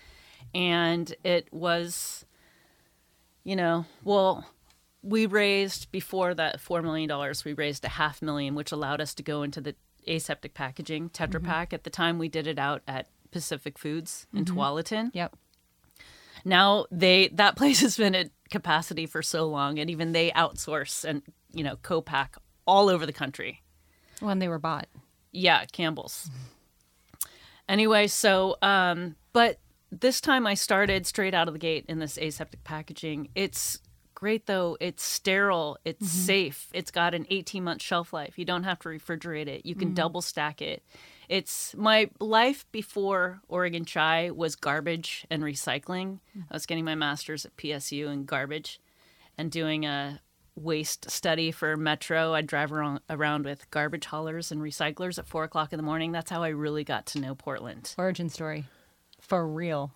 and 0.53 1.13
it 1.23 1.47
was, 1.51 2.25
you 3.43 3.55
know, 3.55 3.85
well, 4.03 4.45
we 5.03 5.25
raised 5.25 5.91
before 5.91 6.33
that 6.35 6.59
four 6.61 6.81
million 6.81 7.09
dollars. 7.09 7.43
We 7.43 7.53
raised 7.53 7.83
a 7.85 7.89
half 7.89 8.21
million, 8.21 8.55
which 8.55 8.71
allowed 8.71 9.01
us 9.01 9.13
to 9.15 9.23
go 9.23 9.41
into 9.43 9.59
the 9.59 9.75
aseptic 10.07 10.53
packaging 10.53 11.09
Tetra 11.09 11.35
Mm-hmm. 11.39 11.45
Pak. 11.47 11.73
At 11.73 11.83
the 11.83 11.89
time, 11.89 12.17
we 12.19 12.29
did 12.29 12.47
it 12.47 12.59
out 12.59 12.81
at 12.87 13.07
Pacific 13.31 13.77
Foods 13.77 14.27
in 14.33 14.45
mm-hmm. 14.45 14.57
Tualatin. 14.57 15.11
Yep. 15.13 15.35
Now 16.45 16.85
they 16.91 17.29
that 17.29 17.55
place 17.57 17.81
has 17.81 17.97
been 17.97 18.15
at 18.15 18.29
capacity 18.49 19.05
for 19.05 19.21
so 19.21 19.47
long, 19.47 19.79
and 19.79 19.89
even 19.89 20.11
they 20.11 20.31
outsource 20.31 21.03
and 21.03 21.21
you 21.53 21.63
know 21.63 21.77
co-pack 21.81 22.35
all 22.65 22.89
over 22.89 23.05
the 23.05 23.13
country. 23.13 23.61
When 24.19 24.39
they 24.39 24.47
were 24.47 24.59
bought. 24.59 24.87
Yeah, 25.31 25.65
Campbell's. 25.65 26.29
Anyway, 27.67 28.07
so 28.07 28.57
um 28.61 29.15
but 29.33 29.59
this 29.91 30.21
time 30.21 30.47
I 30.47 30.53
started 30.53 31.05
straight 31.05 31.33
out 31.33 31.47
of 31.47 31.53
the 31.53 31.59
gate 31.59 31.85
in 31.87 31.99
this 31.99 32.17
aseptic 32.17 32.63
packaging. 32.63 33.29
It's 33.35 33.79
great 34.13 34.45
though. 34.45 34.77
It's 34.79 35.03
sterile, 35.03 35.77
it's 35.83 36.07
mm-hmm. 36.07 36.25
safe. 36.25 36.69
It's 36.73 36.91
got 36.91 37.13
an 37.13 37.25
18-month 37.25 37.81
shelf 37.81 38.13
life. 38.13 38.37
You 38.37 38.45
don't 38.45 38.63
have 38.63 38.79
to 38.79 38.89
refrigerate 38.89 39.47
it. 39.47 39.65
You 39.65 39.75
can 39.75 39.91
mm. 39.91 39.95
double 39.95 40.21
stack 40.21 40.61
it. 40.61 40.83
It's 41.31 41.73
my 41.77 42.09
life 42.19 42.65
before 42.73 43.39
Oregon 43.47 43.85
Chai 43.85 44.31
was 44.31 44.57
garbage 44.57 45.25
and 45.31 45.43
recycling. 45.43 46.19
I 46.35 46.53
was 46.53 46.65
getting 46.65 46.83
my 46.83 46.95
masters 46.95 47.45
at 47.45 47.55
PSU 47.55 48.11
in 48.11 48.25
garbage 48.25 48.81
and 49.37 49.49
doing 49.49 49.85
a 49.85 50.19
waste 50.57 51.09
study 51.09 51.53
for 51.53 51.77
Metro. 51.77 52.33
I'd 52.33 52.47
drive 52.47 52.73
around, 52.73 52.99
around 53.09 53.45
with 53.45 53.71
garbage 53.71 54.07
haulers 54.07 54.51
and 54.51 54.59
recyclers 54.59 55.17
at 55.17 55.25
four 55.25 55.45
o'clock 55.45 55.71
in 55.71 55.77
the 55.77 55.83
morning. 55.83 56.11
That's 56.11 56.29
how 56.29 56.43
I 56.43 56.49
really 56.49 56.83
got 56.83 57.05
to 57.07 57.19
know 57.21 57.33
Portland. 57.33 57.95
Origin 57.97 58.27
story. 58.27 58.65
For 59.21 59.47
real. 59.47 59.93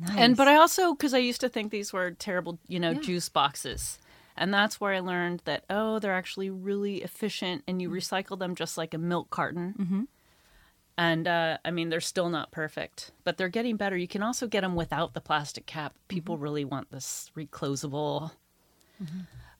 Nice. 0.00 0.16
And 0.16 0.36
but 0.36 0.48
I 0.48 0.56
also 0.56 0.94
because 0.94 1.14
I 1.14 1.18
used 1.18 1.42
to 1.42 1.48
think 1.48 1.70
these 1.70 1.92
were 1.92 2.10
terrible, 2.10 2.58
you 2.66 2.80
know, 2.80 2.92
juice 2.94 3.28
boxes. 3.28 4.00
And 4.36 4.52
that's 4.52 4.80
where 4.80 4.92
I 4.92 4.98
learned 4.98 5.42
that 5.44 5.62
oh, 5.70 6.00
they're 6.00 6.12
actually 6.12 6.50
really 6.50 7.04
efficient, 7.04 7.62
and 7.68 7.80
you 7.80 7.88
recycle 7.88 8.36
them 8.36 8.56
just 8.56 8.76
like 8.76 8.94
a 8.94 8.98
milk 8.98 9.30
carton. 9.30 9.74
Mm-hmm. 9.78 10.02
And 11.02 11.26
uh, 11.26 11.58
I 11.64 11.72
mean, 11.72 11.88
they're 11.88 12.00
still 12.00 12.28
not 12.28 12.52
perfect, 12.52 13.10
but 13.24 13.36
they're 13.36 13.48
getting 13.48 13.76
better. 13.76 13.96
You 13.96 14.06
can 14.06 14.22
also 14.22 14.46
get 14.46 14.60
them 14.60 14.76
without 14.76 15.14
the 15.14 15.20
plastic 15.20 15.66
cap. 15.66 15.94
People 16.06 16.38
really 16.38 16.64
want 16.64 16.92
this 16.92 17.28
reclosable, 17.36 18.30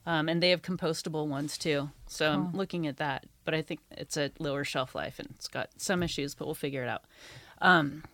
um, 0.06 0.28
and 0.28 0.40
they 0.40 0.50
have 0.50 0.62
compostable 0.62 1.26
ones 1.26 1.58
too. 1.58 1.90
So 2.06 2.30
I'm 2.30 2.52
looking 2.52 2.86
at 2.86 2.98
that, 2.98 3.26
but 3.44 3.54
I 3.54 3.62
think 3.62 3.80
it's 3.90 4.16
a 4.16 4.30
lower 4.38 4.62
shelf 4.62 4.94
life 4.94 5.18
and 5.18 5.30
it's 5.34 5.48
got 5.48 5.70
some 5.78 6.04
issues, 6.04 6.36
but 6.36 6.46
we'll 6.46 6.54
figure 6.54 6.84
it 6.84 6.88
out. 6.88 7.02
Um, 7.60 8.04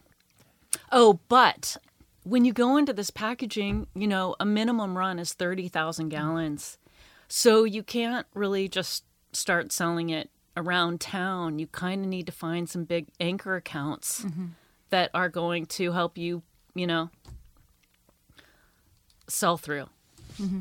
oh, 0.90 1.20
but 1.28 1.76
when 2.24 2.46
you 2.46 2.54
go 2.54 2.78
into 2.78 2.94
this 2.94 3.10
packaging, 3.10 3.88
you 3.94 4.06
know, 4.06 4.36
a 4.40 4.46
minimum 4.46 4.96
run 4.96 5.18
is 5.18 5.34
30,000 5.34 6.08
gallons. 6.08 6.78
So 7.28 7.64
you 7.64 7.82
can't 7.82 8.26
really 8.32 8.68
just 8.68 9.04
start 9.34 9.70
selling 9.70 10.08
it 10.08 10.30
around 10.58 11.00
town. 11.00 11.58
You 11.58 11.66
kind 11.68 12.02
of 12.02 12.08
need 12.10 12.26
to 12.26 12.32
find 12.32 12.68
some 12.68 12.84
big 12.84 13.08
anchor 13.20 13.56
accounts 13.56 14.24
mm-hmm. 14.24 14.46
that 14.90 15.10
are 15.14 15.28
going 15.28 15.66
to 15.66 15.92
help 15.92 16.18
you, 16.18 16.42
you 16.74 16.86
know, 16.86 17.10
sell 19.28 19.56
through. 19.56 19.86
Mm-hmm. 20.40 20.60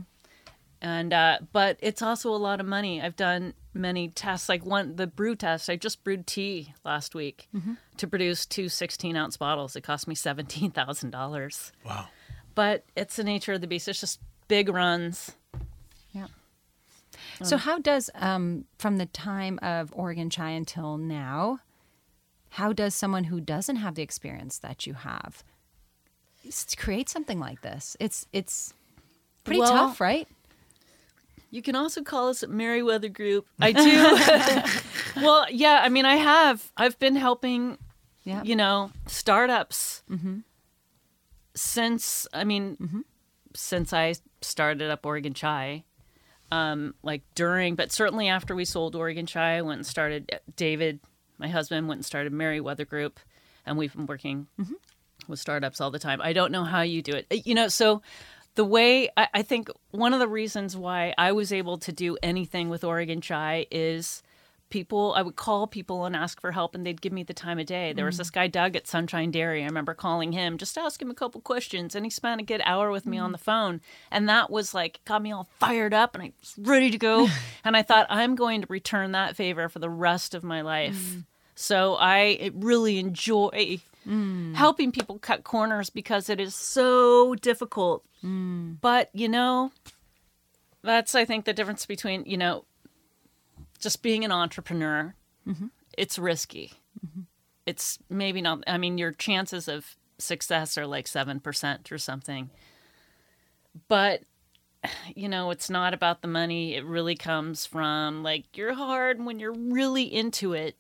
And 0.79 1.11
uh, 1.11 1.39
but 1.51 1.77
it's 1.81 2.03
also 2.03 2.29
a 2.29 2.37
lot 2.37 2.59
of 2.59 2.67
money. 2.67 3.01
I've 3.01 3.15
done 3.15 3.55
many 3.73 4.09
tests, 4.09 4.47
like 4.47 4.63
one 4.63 4.95
the 4.95 5.07
brew 5.07 5.35
test. 5.35 5.69
I 5.69 5.75
just 5.75 6.03
brewed 6.03 6.27
tea 6.27 6.73
last 6.85 7.15
week 7.15 7.47
mm-hmm. 7.55 7.73
to 7.97 8.07
produce 8.07 8.45
two 8.45 8.69
16 8.69 9.15
ounce 9.15 9.37
bottles. 9.37 9.75
It 9.75 9.81
cost 9.81 10.07
me 10.07 10.13
seventeen 10.13 10.69
thousand 10.71 11.09
dollars. 11.09 11.71
Wow. 11.83 12.07
But 12.53 12.85
it's 12.95 13.15
the 13.15 13.23
nature 13.23 13.53
of 13.53 13.61
the 13.61 13.67
beast. 13.67 13.87
It's 13.87 13.99
just 13.99 14.19
big 14.47 14.69
runs. 14.69 15.35
So 17.43 17.57
mm. 17.57 17.59
how 17.59 17.79
does 17.79 18.09
um 18.15 18.65
from 18.77 18.97
the 18.97 19.05
time 19.07 19.59
of 19.61 19.91
Oregon 19.95 20.29
Chai 20.29 20.51
until 20.51 20.97
now, 20.97 21.59
how 22.51 22.73
does 22.73 22.95
someone 22.95 23.25
who 23.25 23.39
doesn't 23.41 23.77
have 23.77 23.95
the 23.95 24.01
experience 24.03 24.59
that 24.59 24.87
you 24.87 24.93
have 24.93 25.43
create 26.77 27.09
something 27.09 27.39
like 27.39 27.61
this? 27.61 27.97
It's 27.99 28.25
it's 28.33 28.73
pretty 29.43 29.59
Well, 29.61 29.71
tough, 29.71 30.01
right? 30.01 30.27
You 31.49 31.61
can 31.61 31.75
also 31.75 32.03
call 32.03 32.29
us 32.29 32.43
at 32.43 32.49
Merriweather 32.49 33.09
Group. 33.09 33.47
I 33.59 33.71
do. 33.71 35.21
well, 35.21 35.45
yeah. 35.49 35.79
I 35.81 35.89
mean, 35.89 36.05
I 36.05 36.17
have. 36.17 36.71
I've 36.75 36.99
been 36.99 37.15
helping, 37.15 37.77
Yeah. 38.25 38.43
you 38.43 38.55
know, 38.55 38.91
startups 39.07 40.03
mm-hmm. 40.09 40.39
since. 41.55 42.27
I 42.33 42.43
mean, 42.43 42.75
mm-hmm. 42.75 43.01
since 43.55 43.93
I 43.93 44.15
started 44.41 44.89
up 44.89 45.05
Oregon 45.05 45.33
Chai. 45.33 45.83
Um, 46.51 46.95
like 47.03 47.23
during, 47.35 47.75
but 47.75 47.91
certainly 47.91 48.29
after 48.29 48.55
we 48.55 48.63
sold 48.63 48.95
Oregon 48.95 49.25
Chai, 49.25 49.57
I 49.57 49.61
went 49.61 49.79
and 49.79 49.85
started. 49.85 50.29
Uh, 50.31 50.37
David, 50.55 50.99
my 51.37 51.49
husband, 51.49 51.87
went 51.87 51.99
and 51.99 52.05
started 52.05 52.31
Merriweather 52.31 52.85
Group, 52.85 53.19
and 53.65 53.77
we've 53.77 53.93
been 53.93 54.05
working 54.05 54.47
mm-hmm. 54.59 54.73
with 55.27 55.39
startups 55.39 55.81
all 55.81 55.91
the 55.91 55.99
time. 55.99 56.21
I 56.21 56.31
don't 56.31 56.51
know 56.51 56.63
how 56.63 56.81
you 56.81 57.01
do 57.01 57.13
it. 57.13 57.27
Uh, 57.29 57.37
you 57.43 57.53
know, 57.53 57.67
so 57.67 58.01
the 58.55 58.65
way 58.65 59.09
I, 59.17 59.27
I 59.33 59.41
think 59.43 59.69
one 59.91 60.13
of 60.13 60.19
the 60.19 60.27
reasons 60.27 60.75
why 60.75 61.13
I 61.17 61.31
was 61.33 61.51
able 61.51 61.77
to 61.79 61.91
do 61.91 62.17
anything 62.23 62.69
with 62.69 62.83
Oregon 62.83 63.21
Chai 63.21 63.67
is 63.69 64.23
people 64.69 65.13
I 65.15 65.21
would 65.21 65.35
call 65.35 65.67
people 65.67 66.05
and 66.05 66.15
ask 66.15 66.39
for 66.41 66.51
help 66.51 66.75
and 66.75 66.85
they'd 66.85 67.01
give 67.01 67.13
me 67.13 67.23
the 67.23 67.33
time 67.33 67.59
of 67.59 67.65
day. 67.65 67.93
There 67.93 68.05
was 68.05 68.17
this 68.17 68.29
mm. 68.29 68.33
guy 68.33 68.47
Doug 68.47 68.75
at 68.75 68.87
Sunshine 68.87 69.31
Dairy. 69.31 69.63
I 69.63 69.65
remember 69.65 69.93
calling 69.93 70.31
him 70.31 70.57
just 70.57 70.75
to 70.75 70.81
ask 70.81 71.01
him 71.01 71.09
a 71.09 71.15
couple 71.15 71.41
questions 71.41 71.95
and 71.95 72.05
he 72.05 72.09
spent 72.09 72.41
a 72.41 72.43
good 72.43 72.61
hour 72.65 72.91
with 72.91 73.05
me 73.05 73.17
on 73.17 73.31
the 73.31 73.37
mm. 73.37 73.41
phone 73.41 73.81
and 74.11 74.27
that 74.29 74.49
was 74.49 74.73
like 74.73 74.99
got 75.05 75.21
me 75.21 75.31
all 75.31 75.47
fired 75.59 75.93
up 75.93 76.15
and 76.15 76.23
I 76.23 76.33
was 76.39 76.55
ready 76.57 76.91
to 76.91 76.97
go 76.97 77.27
and 77.63 77.77
I 77.77 77.81
thought 77.81 78.07
I'm 78.09 78.35
going 78.35 78.61
to 78.61 78.67
return 78.69 79.13
that 79.13 79.35
favor 79.35 79.69
for 79.69 79.79
the 79.79 79.89
rest 79.89 80.33
of 80.33 80.43
my 80.43 80.61
life. 80.61 80.95
Mm. 80.95 81.23
So 81.55 81.97
I 81.99 82.51
really 82.53 82.99
enjoy 82.99 83.79
helping 84.53 84.91
people 84.91 85.19
cut 85.19 85.43
corners 85.43 85.89
because 85.89 86.29
it 86.29 86.39
is 86.39 86.55
so 86.55 87.35
difficult. 87.35 88.05
But, 88.79 89.09
you 89.13 89.27
know, 89.27 89.71
that's, 90.81 91.15
I 91.15 91.25
think, 91.25 91.45
the 91.45 91.53
difference 91.53 91.85
between, 91.85 92.23
you 92.25 92.37
know, 92.37 92.65
just 93.79 94.01
being 94.01 94.25
an 94.25 94.31
entrepreneur. 94.31 95.13
Mm-hmm. 95.47 95.67
It's 95.97 96.19
risky. 96.19 96.73
Mm-hmm. 97.05 97.21
It's 97.65 97.99
maybe 98.09 98.41
not, 98.41 98.63
I 98.67 98.77
mean, 98.77 98.97
your 98.97 99.11
chances 99.11 99.67
of 99.67 99.95
success 100.17 100.77
are 100.77 100.87
like 100.87 101.05
7% 101.05 101.91
or 101.91 101.97
something. 101.97 102.49
But, 103.87 104.21
you 105.15 105.29
know, 105.29 105.51
it's 105.51 105.69
not 105.69 105.93
about 105.93 106.21
the 106.21 106.27
money. 106.27 106.75
It 106.75 106.85
really 106.85 107.15
comes 107.15 107.65
from 107.65 108.23
like 108.23 108.57
your 108.57 108.73
heart. 108.73 109.17
hard 109.17 109.25
when 109.25 109.39
you're 109.39 109.53
really 109.53 110.03
into 110.03 110.53
it 110.53 110.75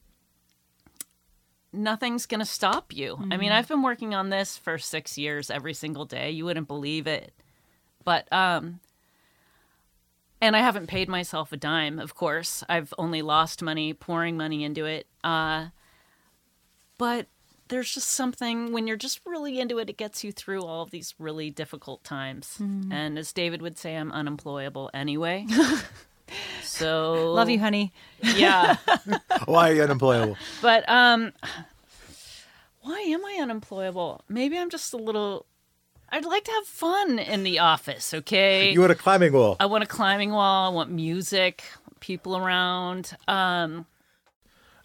nothing's 1.73 2.25
going 2.25 2.39
to 2.39 2.45
stop 2.45 2.93
you. 2.93 3.15
I 3.15 3.37
mean, 3.37 3.49
mm-hmm. 3.49 3.53
I've 3.53 3.67
been 3.67 3.83
working 3.83 4.15
on 4.15 4.29
this 4.29 4.57
for 4.57 4.77
6 4.77 5.17
years 5.17 5.51
every 5.51 5.73
single 5.73 6.05
day. 6.05 6.31
You 6.31 6.45
wouldn't 6.45 6.67
believe 6.67 7.07
it. 7.07 7.33
But 8.03 8.31
um 8.31 8.79
and 10.41 10.55
I 10.55 10.59
haven't 10.59 10.87
paid 10.87 11.09
myself 11.09 11.51
a 11.51 11.57
dime, 11.57 11.99
of 11.99 12.15
course. 12.15 12.63
I've 12.69 12.93
only 12.97 13.21
lost 13.21 13.61
money 13.61 13.93
pouring 13.93 14.37
money 14.37 14.63
into 14.63 14.85
it. 14.85 15.07
Uh 15.23 15.67
but 16.97 17.27
there's 17.69 17.93
just 17.93 18.09
something 18.09 18.71
when 18.71 18.87
you're 18.87 18.97
just 18.97 19.19
really 19.25 19.59
into 19.59 19.77
it, 19.77 19.89
it 19.89 19.97
gets 19.97 20.23
you 20.23 20.31
through 20.31 20.61
all 20.63 20.81
of 20.83 20.91
these 20.91 21.13
really 21.19 21.49
difficult 21.49 22.03
times. 22.03 22.57
And 22.59 23.17
as 23.19 23.33
David 23.33 23.61
would 23.61 23.77
say, 23.77 23.95
I'm 23.95 24.11
unemployable 24.11 24.89
anyway. 24.93 25.45
so 26.63 27.33
Love 27.33 27.49
you, 27.49 27.59
honey. 27.59 27.91
Yeah. 28.21 28.77
Why 29.45 29.71
are 29.71 29.73
you 29.73 29.83
unemployable? 29.83 30.37
But 30.61 30.87
um 30.89 31.33
why 32.81 33.01
am 33.01 33.25
I 33.25 33.39
unemployable? 33.41 34.23
Maybe 34.29 34.57
I'm 34.57 34.69
just 34.69 34.93
a 34.93 34.97
little 34.97 35.45
I'd 36.09 36.25
like 36.25 36.43
to 36.45 36.51
have 36.51 36.65
fun 36.65 37.19
in 37.19 37.43
the 37.43 37.59
office, 37.59 38.13
okay? 38.13 38.71
You 38.71 38.79
want 38.79 38.91
a 38.91 38.95
climbing 38.95 39.33
wall. 39.33 39.57
I 39.59 39.65
want 39.65 39.83
a 39.83 39.87
climbing 39.87 40.31
wall, 40.31 40.71
I 40.71 40.73
want 40.73 40.89
music, 40.91 41.63
people 41.99 42.37
around. 42.37 43.15
Um 43.27 43.85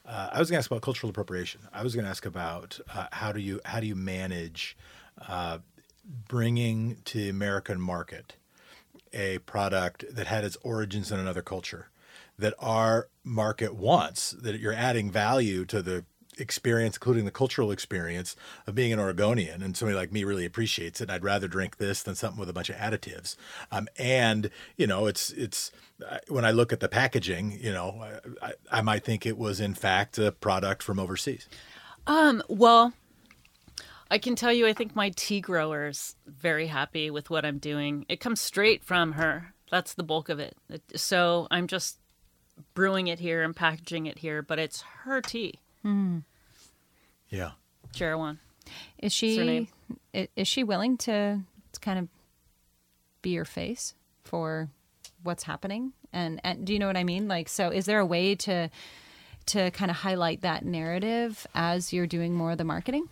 Uh, 0.05 0.31
I 0.33 0.39
was 0.41 0.51
going 0.51 0.57
to 0.57 0.63
ask 0.63 0.71
about 0.71 0.83
cultural 0.83 1.11
appropriation. 1.11 1.61
I 1.73 1.83
was 1.85 1.95
going 1.95 2.05
to 2.05 2.11
ask 2.11 2.27
about 2.27 2.81
uh, 2.93 3.07
how 3.13 3.31
do 3.33 3.41
you 3.41 3.61
how 3.65 3.79
do 3.81 3.87
you 3.87 3.95
manage 3.95 4.77
uh, 5.29 5.59
bringing 6.29 6.97
to 7.05 7.19
the 7.19 7.29
American 7.29 7.81
market 7.81 8.35
a 9.13 9.39
product 9.39 10.05
that 10.11 10.27
had 10.27 10.43
its 10.43 10.57
origins 10.63 11.13
in 11.13 11.21
another 11.21 11.43
culture, 11.43 11.91
that 12.39 12.55
our 12.59 13.09
market 13.23 13.75
wants, 13.77 14.33
that 14.33 14.59
you're 14.59 14.73
adding 14.73 15.11
value 15.11 15.65
to 15.67 15.83
the 15.83 16.05
experience, 16.38 16.97
including 16.97 17.25
the 17.25 17.31
cultural 17.31 17.71
experience 17.71 18.37
of 18.66 18.75
being 18.75 18.92
an 18.92 18.99
Oregonian, 18.99 19.62
and 19.62 19.77
somebody 19.77 19.97
like 19.97 20.12
me 20.12 20.25
really 20.25 20.45
appreciates 20.45 21.01
it. 21.01 21.05
And 21.05 21.12
I'd 21.12 21.25
rather 21.25 21.49
drink 21.49 21.77
this 21.77 22.03
than 22.03 22.14
something 22.14 22.40
with 22.40 22.49
a 22.49 22.53
bunch 22.53 22.71
of 22.71 22.77
additives. 22.77 23.37
Um, 23.71 23.88
and 23.99 24.51
you 24.77 24.87
know, 24.87 25.07
it's 25.07 25.31
it's 25.31 25.71
when 26.29 26.45
I 26.45 26.51
look 26.51 26.73
at 26.73 26.81
the 26.81 26.88
packaging, 26.88 27.59
you 27.61 27.73
know, 27.73 28.05
I, 28.42 28.53
I, 28.71 28.83
might 28.83 29.05
think 29.05 29.25
it 29.25 29.38
was 29.38 29.61
in 29.61 29.75
fact 29.75 30.18
a 30.18 30.33
product 30.33 30.83
from 30.83 30.99
overseas. 30.99 31.49
um 32.07 32.42
well 32.49 32.92
I 34.11 34.18
can 34.18 34.35
tell 34.37 34.53
you 34.53 34.66
I 34.66 34.73
think 34.73 34.97
my 34.97 35.11
tea 35.14 35.40
grower 35.40 35.87
is 35.88 36.16
very 36.27 36.66
happy 36.66 37.11
with 37.11 37.31
what 37.31 37.45
I'm 37.45 37.59
doing. 37.59 38.05
It 38.09 38.21
comes 38.21 38.40
straight 38.40 38.83
from 38.85 39.12
her 39.12 39.55
That's 39.71 39.95
the 39.95 40.03
bulk 40.03 40.29
of. 40.29 40.38
It- 40.40 40.57
So 40.97 41.47
I'm 41.51 41.66
just 41.66 41.99
brewing 42.75 43.07
it 43.07 43.21
here 43.21 43.42
and 43.42 43.57
packaging 43.57 44.07
it 44.07 44.18
here, 44.18 44.42
but 44.42 44.59
it's 44.59 44.83
her 45.05 45.21
tea. 45.23 45.61
Yeah. 47.29 47.53
Cherawan. 47.95 48.38
Is 48.99 49.12
she 49.12 49.68
is 50.12 50.49
she 50.49 50.64
willing 50.64 50.97
to, 50.99 51.40
to 51.73 51.81
kind 51.81 51.99
of 51.99 52.09
be 53.23 53.31
your 53.31 53.45
face 53.45 53.95
for 54.25 54.68
what's 55.23 55.42
happening? 55.45 55.92
And 56.12 56.40
and 56.45 56.64
do 56.66 56.73
you 56.73 56.79
know 56.79 56.87
what 56.87 56.97
I 56.97 57.05
mean? 57.05 57.29
Like, 57.29 57.49
so 57.49 57.71
is 57.71 57.87
there 57.87 57.99
a 57.99 58.07
way 58.07 58.35
to 58.37 58.71
to 59.47 59.71
kind 59.73 59.90
of 59.90 59.97
highlight 59.99 60.42
that 60.42 60.64
narrative 60.64 61.47
as 61.55 61.92
you're 61.92 62.07
doing 62.07 62.35
more 62.35 62.53
of 62.53 62.59
the 62.59 62.64
marketing? 62.64 63.09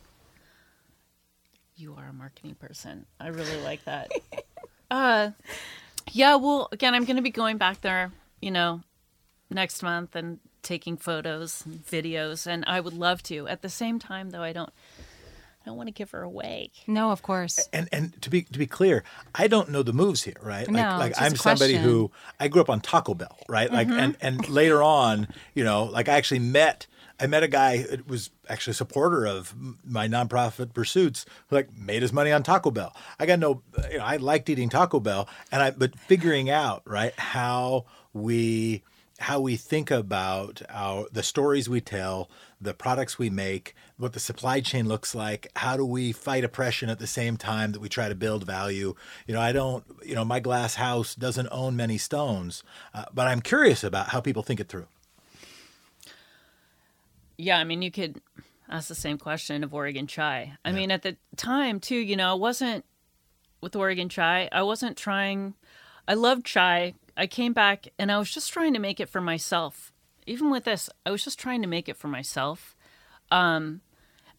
You 1.76 1.94
are 1.94 2.09
a 2.09 2.12
marketing 2.12 2.56
person. 2.56 3.06
I 3.18 3.28
really 3.28 3.61
like 3.62 3.85
that. 3.87 4.12
uh, 4.90 5.30
yeah. 6.12 6.37
Well, 6.37 6.68
again, 6.72 6.94
I'm 6.94 7.04
going 7.04 7.16
to 7.16 7.22
be 7.22 7.30
going 7.30 7.56
back 7.56 7.80
there. 7.80 8.12
You 8.42 8.50
know, 8.50 8.83
next 9.50 9.83
month 9.83 10.14
and 10.14 10.38
taking 10.62 10.96
photos 10.96 11.64
and 11.64 11.85
videos, 11.85 12.46
and 12.46 12.64
I 12.66 12.81
would 12.81 12.94
love 12.94 13.23
to. 13.25 13.49
At 13.49 13.62
the 13.62 13.68
same 13.68 13.99
time, 13.99 14.31
though, 14.31 14.42
I 14.42 14.53
don't. 14.53 14.70
I 15.62 15.68
don't 15.68 15.77
want 15.77 15.88
to 15.88 15.92
give 15.92 16.11
her 16.12 16.23
away. 16.23 16.70
No, 16.87 17.11
of 17.11 17.20
course. 17.23 17.68
And 17.73 17.88
and 17.92 18.20
to 18.23 18.31
be 18.31 18.42
to 18.42 18.59
be 18.59 18.66
clear, 18.66 19.05
I 19.35 19.46
don't 19.46 19.68
know 19.68 19.83
the 19.83 19.92
moves 19.92 20.23
here, 20.23 20.37
right? 20.42 20.66
No, 20.68 20.81
like 20.81 20.99
like 20.99 21.11
it's 21.11 21.18
just 21.18 21.27
I'm 21.27 21.35
a 21.35 21.37
somebody 21.37 21.73
question. 21.75 21.90
who 21.90 22.11
I 22.38 22.49
grew 22.49 22.62
up 22.62 22.70
on 22.70 22.81
Taco 22.81 23.12
Bell, 23.12 23.37
right? 23.46 23.70
Like 23.70 23.88
mm-hmm. 23.88 23.99
and 23.99 24.16
and 24.23 24.49
later 24.49 24.83
on, 24.83 25.29
you 25.55 25.62
know, 25.62 25.85
like 25.85 26.09
I 26.09 26.14
actually 26.14 26.38
met 26.38 26.87
I 27.20 27.27
met 27.27 27.42
a 27.42 27.49
guy 27.49 27.79
who 27.79 27.99
was 28.07 28.31
actually 28.49 28.70
a 28.70 28.75
supporter 28.75 29.27
of 29.27 29.55
my 29.85 30.09
nonprofit 30.09 30.73
pursuits 30.73 31.27
who 31.49 31.57
like 31.57 31.77
made 31.77 32.01
his 32.01 32.12
money 32.12 32.33
on 32.33 32.42
Taco 32.42 32.70
Bell. 32.70 32.96
I 33.18 33.27
got 33.27 33.38
no 33.38 33.62
you 33.90 33.99
know, 33.99 34.05
I 34.05 34.16
liked 34.16 34.49
eating 34.49 34.70
Taco 34.70 34.99
Bell 34.99 35.29
and 35.53 35.62
I 35.62 35.70
but 35.73 35.99
figuring 35.99 36.49
out, 36.49 36.83
right, 36.87 37.12
how 37.18 37.85
we 38.14 38.83
how 39.20 39.38
we 39.38 39.56
think 39.56 39.90
about 39.90 40.62
our 40.70 41.06
the 41.12 41.22
stories 41.22 41.68
we 41.68 41.80
tell, 41.80 42.30
the 42.61 42.72
products 42.72 43.18
we 43.18 43.28
make, 43.28 43.74
what 43.98 44.14
the 44.14 44.20
supply 44.20 44.61
chain 44.61 44.88
looks 44.88 45.14
like, 45.14 45.48
how 45.56 45.76
do 45.76 45.85
we 45.85 46.11
fight 46.11 46.42
oppression 46.42 46.88
at 46.88 46.98
the 46.98 47.06
same 47.06 47.37
time 47.37 47.72
that 47.72 47.80
we 47.80 47.88
try 47.88 48.09
to 48.09 48.14
build 48.14 48.44
value. 48.44 48.94
You 49.26 49.35
know, 49.35 49.40
I 49.40 49.52
don't, 49.52 49.85
you 50.04 50.14
know, 50.14 50.24
my 50.24 50.40
glass 50.40 50.76
house 50.76 51.14
doesn't 51.14 51.48
own 51.50 51.76
many 51.76 51.98
stones, 51.98 52.62
uh, 52.94 53.04
but 53.12 53.26
I'm 53.28 53.42
curious 53.42 53.85
about 53.85 54.09
how 54.09 54.20
people 54.20 54.42
think 54.42 54.59
it 54.59 54.68
through. 54.68 54.87
Yeah, 57.37 57.59
I 57.59 57.64
mean, 57.64 57.83
you 57.83 57.90
could 57.90 58.20
ask 58.68 58.88
the 58.88 58.94
same 58.94 59.18
question 59.18 59.64
of 59.64 59.74
Oregon 59.74 60.06
Chai. 60.06 60.56
I 60.64 60.72
mean, 60.72 60.90
at 60.90 61.02
the 61.02 61.16
time, 61.37 61.80
too, 61.80 61.96
you 61.96 62.16
know, 62.16 62.30
I 62.30 62.35
wasn't 62.35 62.85
with 63.61 63.76
Oregon 63.76 64.09
Chai, 64.09 64.48
I 64.50 64.62
wasn't 64.62 64.96
trying, 64.96 65.54
I 66.09 66.14
loved 66.14 66.44
chai. 66.46 66.94
I 67.16 67.27
came 67.27 67.53
back 67.53 67.88
and 67.99 68.11
I 68.11 68.18
was 68.18 68.31
just 68.31 68.53
trying 68.53 68.73
to 68.75 68.79
make 68.79 69.01
it 69.01 69.09
for 69.09 69.20
myself. 69.20 69.92
Even 70.27 70.51
with 70.51 70.64
this, 70.64 70.90
I 71.05 71.11
was 71.11 71.25
just 71.25 71.38
trying 71.38 71.62
to 71.62 71.68
make 71.68 71.88
it 71.88 71.96
for 71.96 72.09
myself. 72.09 72.77
Um, 73.31 73.81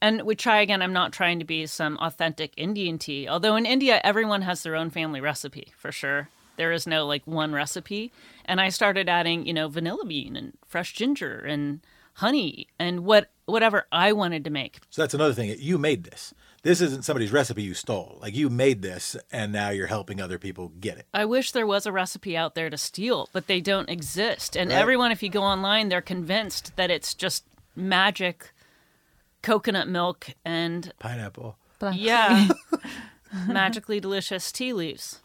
and 0.01 0.23
with 0.23 0.39
try 0.39 0.61
again, 0.61 0.81
I'm 0.81 0.93
not 0.93 1.13
trying 1.13 1.39
to 1.39 1.45
be 1.45 1.65
some 1.67 1.97
authentic 1.97 2.53
Indian 2.57 2.97
tea. 2.97 3.27
Although 3.27 3.55
in 3.55 3.65
India, 3.65 4.01
everyone 4.03 4.41
has 4.41 4.63
their 4.63 4.75
own 4.75 4.89
family 4.89 5.21
recipe 5.21 5.67
for 5.77 5.91
sure. 5.91 6.29
There 6.57 6.71
is 6.71 6.87
no 6.87 7.05
like 7.05 7.25
one 7.25 7.53
recipe. 7.53 8.11
And 8.45 8.59
I 8.59 8.69
started 8.69 9.07
adding, 9.07 9.45
you 9.45 9.53
know, 9.53 9.67
vanilla 9.67 10.05
bean 10.05 10.35
and 10.35 10.53
fresh 10.67 10.93
ginger 10.93 11.39
and 11.39 11.81
honey 12.15 12.67
and 12.79 13.01
what 13.01 13.29
whatever 13.45 13.85
I 13.91 14.13
wanted 14.13 14.43
to 14.45 14.49
make. 14.49 14.79
So 14.89 15.01
that's 15.01 15.13
another 15.13 15.33
thing. 15.33 15.55
You 15.59 15.77
made 15.77 16.03
this. 16.03 16.33
This 16.63 16.79
isn't 16.81 17.03
somebody's 17.05 17.31
recipe 17.31 17.63
you 17.63 17.73
stole. 17.73 18.19
Like 18.21 18.35
you 18.35 18.49
made 18.49 18.81
this, 18.83 19.15
and 19.31 19.51
now 19.51 19.69
you're 19.69 19.87
helping 19.87 20.21
other 20.21 20.37
people 20.37 20.69
get 20.79 20.97
it. 20.99 21.07
I 21.13 21.25
wish 21.25 21.51
there 21.51 21.65
was 21.65 21.85
a 21.87 21.91
recipe 21.91 22.37
out 22.37 22.53
there 22.53 22.69
to 22.69 22.77
steal, 22.77 23.29
but 23.33 23.47
they 23.47 23.61
don't 23.61 23.89
exist. 23.89 24.55
And 24.55 24.69
Right. 24.69 24.77
everyone, 24.77 25.11
if 25.11 25.23
you 25.23 25.29
go 25.29 25.41
online, 25.41 25.89
they're 25.89 26.01
convinced 26.01 26.75
that 26.75 26.91
it's 26.91 27.15
just 27.15 27.45
magic 27.75 28.51
coconut 29.41 29.87
milk 29.87 30.27
and 30.45 30.93
Pineapple. 30.99 31.57
yeah, 31.93 32.49
magically 33.47 33.99
delicious 33.99 34.51
tea 34.51 34.71
leaves. 34.73 35.19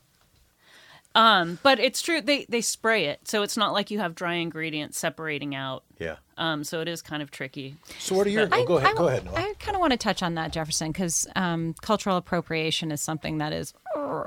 Um, 1.14 1.58
but 1.62 1.78
it's 1.78 2.00
true 2.02 2.20
they 2.22 2.46
they 2.48 2.60
spray 2.62 3.06
it, 3.06 3.26
so 3.28 3.42
it's 3.42 3.56
not 3.56 3.72
like 3.74 3.90
you 3.90 3.98
have 3.98 4.14
dry 4.14 4.34
ingredients 4.34 4.98
separating 4.98 5.54
out. 5.54 5.84
Yeah. 5.98 6.16
Um, 6.38 6.64
so 6.64 6.80
it 6.80 6.88
is 6.88 7.00
kind 7.00 7.22
of 7.22 7.30
tricky. 7.30 7.76
So 7.98 8.14
what 8.14 8.26
are 8.26 8.30
your? 8.30 8.48
Oh, 8.52 8.64
go 8.64 8.76
ahead. 8.76 8.90
I, 8.90 8.94
go 8.94 9.08
ahead. 9.08 9.24
Noel. 9.24 9.36
I 9.36 9.54
kind 9.58 9.74
of 9.74 9.80
want 9.80 9.92
to 9.92 9.96
touch 9.96 10.22
on 10.22 10.34
that, 10.34 10.52
Jefferson, 10.52 10.92
because 10.92 11.26
um, 11.34 11.74
cultural 11.80 12.16
appropriation 12.16 12.92
is 12.92 13.00
something 13.00 13.38
that 13.38 13.52
is 13.52 13.72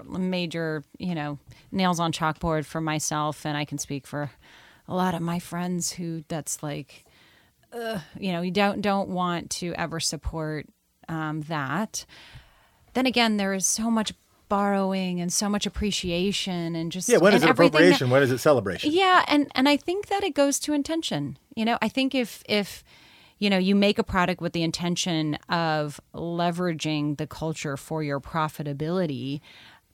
major, 0.07 0.83
you 0.97 1.13
know, 1.13 1.37
nails 1.71 1.99
on 1.99 2.11
chalkboard 2.11 2.65
for 2.65 2.81
myself, 2.81 3.45
and 3.45 3.55
I 3.55 3.65
can 3.65 3.77
speak 3.77 4.07
for 4.07 4.31
a 4.87 4.95
lot 4.95 5.13
of 5.13 5.21
my 5.21 5.37
friends 5.37 5.91
who 5.91 6.23
that's 6.27 6.63
like, 6.63 7.05
uh, 7.71 7.99
you 8.19 8.31
know, 8.31 8.41
you 8.41 8.51
don't 8.51 8.81
don't 8.81 9.09
want 9.09 9.51
to 9.51 9.73
ever 9.75 9.99
support 9.99 10.65
um, 11.07 11.41
that. 11.41 12.05
Then 12.93 13.05
again, 13.05 13.37
there 13.37 13.53
is 13.53 13.67
so 13.67 13.91
much 13.91 14.13
borrowing 14.49 15.21
and 15.21 15.31
so 15.31 15.47
much 15.47 15.65
appreciation 15.65 16.75
and 16.75 16.91
just 16.91 17.07
yeah. 17.07 17.17
When 17.17 17.33
is 17.33 17.43
it 17.43 17.49
everything 17.49 17.71
that- 17.71 17.77
appropriation? 17.77 18.09
when 18.09 18.23
is 18.23 18.31
it 18.31 18.39
celebration? 18.39 18.91
yeah, 18.91 19.23
and 19.27 19.49
and 19.55 19.69
I 19.69 19.77
think 19.77 20.07
that 20.07 20.23
it 20.23 20.33
goes 20.33 20.59
to 20.61 20.73
intention. 20.73 21.37
You 21.55 21.65
know, 21.65 21.77
I 21.81 21.87
think 21.87 22.13
if 22.13 22.43
if 22.49 22.83
you 23.37 23.49
know 23.49 23.57
you 23.57 23.75
make 23.75 23.99
a 23.99 24.03
product 24.03 24.41
with 24.41 24.53
the 24.53 24.63
intention 24.63 25.35
of 25.47 26.01
leveraging 26.13 27.17
the 27.17 27.27
culture 27.27 27.77
for 27.77 28.03
your 28.03 28.19
profitability, 28.19 29.41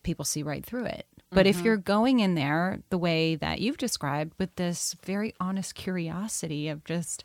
people 0.03 0.25
see 0.25 0.41
right 0.41 0.65
through 0.65 0.85
it. 0.85 1.05
But 1.31 1.47
if 1.47 1.57
mm-hmm. 1.57 1.65
you're 1.65 1.77
going 1.77 2.19
in 2.21 2.35
there 2.35 2.79
the 2.89 2.97
way 2.97 3.35
that 3.35 3.59
you've 3.59 3.77
described 3.77 4.33
with 4.39 4.55
this 4.55 4.95
very 5.03 5.33
honest 5.39 5.75
curiosity 5.75 6.69
of 6.69 6.85
just 6.85 7.23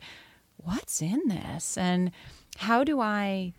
what's 0.57 1.01
in 1.01 1.21
this 1.29 1.79
and 1.79 2.11
how 2.59 2.83
do 2.83 3.01
I 3.01 3.55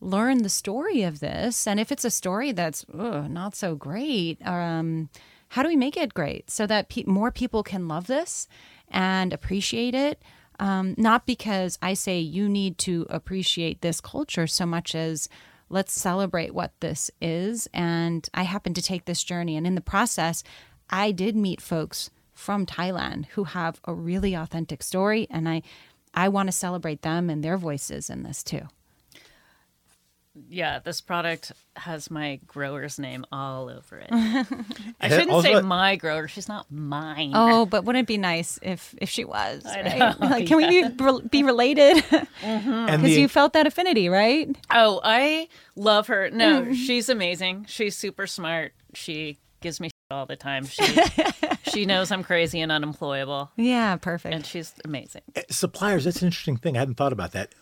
learn 0.00 0.42
the 0.42 0.48
story 0.48 1.02
of 1.02 1.20
this. 1.20 1.66
And 1.66 1.80
if 1.80 1.90
it's 1.90 2.04
a 2.04 2.10
story 2.10 2.52
that's 2.52 2.84
ugh, 2.92 3.30
not 3.30 3.54
so 3.54 3.74
great 3.74 4.44
um, 4.46 5.08
how 5.48 5.62
do 5.62 5.68
we 5.68 5.76
make 5.76 5.96
it 5.96 6.14
great 6.14 6.50
so 6.50 6.66
that 6.66 6.88
pe- 6.88 7.04
more 7.04 7.30
people 7.30 7.62
can 7.62 7.88
love 7.88 8.06
this 8.06 8.48
and 8.88 9.32
appreciate 9.32 9.94
it? 9.94 10.22
Um, 10.58 10.94
not 10.96 11.26
because 11.26 11.78
i 11.82 11.92
say 11.92 12.18
you 12.18 12.48
need 12.48 12.78
to 12.78 13.06
appreciate 13.10 13.82
this 13.82 14.00
culture 14.00 14.46
so 14.46 14.64
much 14.64 14.94
as 14.94 15.28
let's 15.68 15.92
celebrate 15.92 16.54
what 16.54 16.72
this 16.80 17.10
is. 17.20 17.68
And 17.74 18.28
i 18.32 18.42
happened 18.42 18.76
to 18.76 18.82
take 18.82 19.04
this 19.04 19.22
journey. 19.22 19.56
And 19.56 19.66
in 19.66 19.74
the 19.74 19.80
process 19.80 20.42
i 20.88 21.12
did 21.12 21.36
meet 21.36 21.60
folks 21.60 22.10
from 22.32 22.66
thailand 22.66 23.26
who 23.26 23.44
have 23.44 23.80
a 23.84 23.94
really 23.94 24.34
authentic 24.34 24.82
story. 24.82 25.26
And 25.30 25.48
i 25.48 25.62
i 26.14 26.28
want 26.28 26.48
to 26.48 26.52
celebrate 26.52 27.02
them 27.02 27.28
and 27.28 27.44
their 27.44 27.58
voices 27.58 28.08
in 28.08 28.22
this 28.22 28.42
too 28.42 28.68
Yeah, 30.50 30.80
this 30.80 31.00
product 31.00 31.52
has 31.76 32.10
my 32.10 32.40
grower's 32.46 32.98
name 32.98 33.24
all 33.32 33.70
over 33.70 33.98
it. 33.98 34.08
I 35.00 35.08
shouldn't 35.08 35.30
also- 35.30 35.48
say 35.54 35.62
my 35.62 35.96
grower; 35.96 36.28
she's 36.28 36.48
not 36.48 36.70
mine. 36.70 37.32
Oh, 37.34 37.64
but 37.64 37.84
wouldn't 37.84 38.02
it 38.04 38.06
be 38.06 38.18
nice 38.18 38.58
if 38.62 38.94
if 39.00 39.08
she 39.08 39.24
was? 39.24 39.64
I 39.64 39.82
right? 39.82 39.98
know, 39.98 40.14
Like, 40.28 40.46
can 40.48 40.58
we 40.58 40.82
be, 40.88 41.20
be 41.30 41.42
related? 41.42 42.04
and 42.42 42.86
Because 42.86 43.02
the, 43.02 43.20
you 43.20 43.28
felt 43.28 43.54
that 43.54 43.66
affinity, 43.66 44.08
right? 44.08 44.54
Oh, 44.70 45.00
I 45.02 45.48
love 45.74 46.08
her. 46.08 46.28
No, 46.30 46.62
Mm-hmm. 46.62 46.72
she's 46.74 47.08
amazing. 47.08 47.64
She's 47.68 47.96
super 47.96 48.26
smart. 48.26 48.72
She 48.94 49.38
gives 49.60 49.80
me 49.80 49.88
shit 49.88 49.92
all 50.10 50.26
the 50.26 50.36
time. 50.36 50.66
She 50.66 50.84
she 51.64 51.86
knows 51.86 52.12
I'm 52.12 52.22
crazy 52.22 52.60
and 52.60 52.70
unemployable, 52.70 53.50
Yeah, 53.56 53.96
perfect. 53.96 54.34
and 54.34 54.44
she's 54.46 54.72
amazing. 54.84 55.22
suppliers 55.50 56.04
that's 56.04 56.22
an 56.22 56.26
interesting 56.28 56.56
thing 56.56 56.76
i 56.76 56.80
hadn't 56.80 56.94
thought 56.94 57.12
about 57.12 57.32
that 57.32 57.54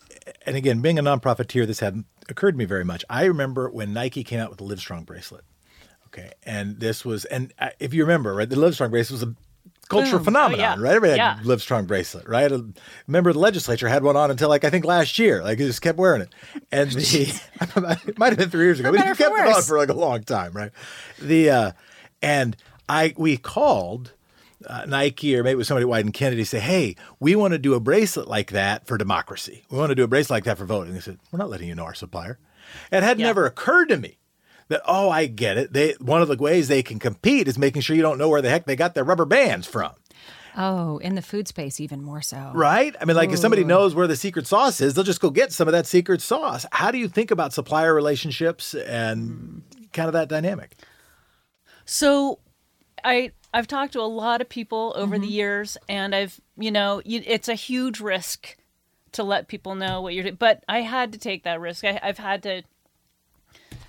and 0.45 0.55
again 0.55 0.81
being 0.81 0.97
a 0.99 1.03
nonprofiteer 1.03 1.65
this 1.67 1.79
hadn't 1.79 2.05
occurred 2.29 2.51
to 2.53 2.57
me 2.57 2.65
very 2.65 2.83
much. 2.85 3.03
I 3.09 3.25
remember 3.25 3.69
when 3.69 3.93
nike 3.93 4.23
came 4.23 4.39
out 4.39 4.49
with 4.49 4.59
the 4.59 4.65
livestrong 4.65 5.05
bracelet 5.05 5.43
okay? 6.07 6.31
And 6.43 6.79
this 6.79 7.03
was 7.05 7.25
and 7.25 7.53
uh, 7.59 7.69
if 7.79 7.93
you 7.93 8.03
remember 8.03 8.33
right 8.33 8.49
the 8.49 8.55
livestrong 8.55 8.89
bracelet 8.91 9.21
was 9.21 9.29
a 9.29 9.35
cultural 9.87 10.23
phenomenon 10.23 10.79
Oh, 10.79 10.81
yeah. 10.81 10.87
right? 10.87 10.95
Everybody 10.95 11.19
had 11.19 11.37
Yeah. 11.37 11.43
livestrong 11.43 11.85
bracelet 11.85 12.27
right? 12.27 12.51
A 12.51 12.65
member 13.07 13.29
of 13.29 13.35
the 13.35 13.39
legislature 13.39 13.87
had 13.87 14.03
one 14.03 14.15
on 14.17 14.31
until 14.31 14.49
like 14.49 14.63
i 14.63 14.69
think 14.71 14.83
last 14.85 15.19
year 15.19 15.43
like 15.43 15.59
he 15.59 15.65
just 15.65 15.81
kept 15.81 15.97
wearing 15.99 16.21
it. 16.21 16.29
And 16.71 16.91
the 16.91 17.41
it 18.07 18.17
might 18.17 18.29
have 18.29 18.37
been 18.39 18.49
three 18.49 18.65
years 18.65 18.79
ago 18.79 18.91
but 18.91 18.97
better 18.97 19.09
it 19.09 19.11
or 19.11 19.15
for 19.15 19.23
kept 19.23 19.47
it 19.49 19.55
on 19.55 19.61
for 19.63 19.77
like 19.77 19.89
a 19.89 19.93
long 19.93 20.23
time 20.23 20.53
right? 20.53 20.71
The 21.21 21.49
uh 21.51 21.71
and 22.21 22.55
i 22.89 23.13
we 23.17 23.37
called 23.37 24.13
uh, 24.67 24.85
Nike 24.85 25.35
or 25.37 25.43
maybe 25.43 25.53
it 25.53 25.57
was 25.57 25.67
somebody 25.67 25.83
at 25.83 25.89
Wieden 25.89 26.13
Kennedy 26.13 26.43
say, 26.43 26.59
"Hey, 26.59 26.95
we 27.19 27.35
want 27.35 27.53
to 27.53 27.57
do 27.57 27.73
a 27.73 27.79
bracelet 27.79 28.27
like 28.27 28.51
that 28.51 28.85
for 28.87 28.97
democracy. 28.97 29.63
We 29.69 29.77
want 29.77 29.89
to 29.91 29.95
do 29.95 30.03
a 30.03 30.07
bracelet 30.07 30.37
like 30.37 30.43
that 30.45 30.57
for 30.57 30.65
voting." 30.65 30.93
They 30.93 30.99
said, 30.99 31.19
"We're 31.31 31.39
not 31.39 31.49
letting 31.49 31.67
you 31.67 31.75
know 31.75 31.83
our 31.85 31.93
supplier." 31.93 32.39
It 32.91 33.03
had 33.03 33.19
Yeah. 33.19 33.27
never 33.27 33.45
occurred 33.45 33.89
to 33.89 33.97
me 33.97 34.17
that 34.67 34.81
oh, 34.85 35.09
I 35.09 35.27
get 35.27 35.57
it. 35.57 35.73
They 35.73 35.93
one 35.99 36.21
of 36.21 36.27
the 36.27 36.35
ways 36.37 36.67
they 36.67 36.81
can 36.83 36.99
compete 36.99 37.47
is 37.47 37.57
making 37.57 37.81
sure 37.83 37.95
you 37.95 38.01
don't 38.01 38.17
know 38.17 38.29
where 38.29 38.41
the 38.41 38.49
heck 38.49 38.65
they 38.65 38.75
got 38.75 38.95
their 38.95 39.03
rubber 39.03 39.25
bands 39.25 39.67
from, 39.67 39.91
oh, 40.57 40.97
in 40.97 41.13
the 41.15 41.21
food 41.21 41.47
space, 41.47 41.79
even 41.79 42.01
more 42.01 42.21
so. 42.21 42.51
right? 42.55 42.95
I 42.99 43.05
mean, 43.05 43.15
like 43.15 43.29
if 43.29 43.37
somebody 43.39 43.63
knows 43.63 43.93
where 43.93 44.07
the 44.07 44.15
secret 44.15 44.47
sauce 44.47 44.81
is, 44.81 44.93
they'll 44.95 45.03
just 45.03 45.21
go 45.21 45.29
get 45.29 45.51
some 45.53 45.67
of 45.67 45.73
that 45.73 45.85
secret 45.85 46.21
sauce. 46.21 46.65
How 46.71 46.89
do 46.89 46.97
you 46.97 47.07
think 47.07 47.29
about 47.29 47.53
supplier 47.53 47.93
relationships 47.93 48.73
and 48.73 49.61
kind 49.93 50.07
of 50.07 50.13
that 50.13 50.27
dynamic? 50.29 50.75
So, 51.85 52.39
I 53.03 53.31
I've 53.55 53.67
talked 53.67 53.93
to 53.93 54.01
a 54.01 54.03
lot 54.03 54.41
of 54.41 54.49
people 54.49 54.91
over 54.97 55.17
the 55.17 55.27
years, 55.27 55.77
and 55.87 56.13
I've, 56.13 56.39
you 56.57 56.71
know, 56.71 57.01
you, 57.05 57.23
it's 57.25 57.47
a 57.47 57.53
huge 57.55 58.01
risk 58.01 58.57
to 59.13 59.23
let 59.23 59.47
people 59.47 59.75
know 59.75 60.01
what 60.01 60.13
you're 60.13 60.23
doing. 60.23 60.35
But 60.35 60.63
I 60.67 60.81
had 60.81 61.13
to 61.13 61.17
take 61.17 61.43
that 61.43 61.61
risk. 61.61 61.85
I, 61.85 61.97
I've 62.03 62.17
had 62.17 62.43
to 62.43 62.63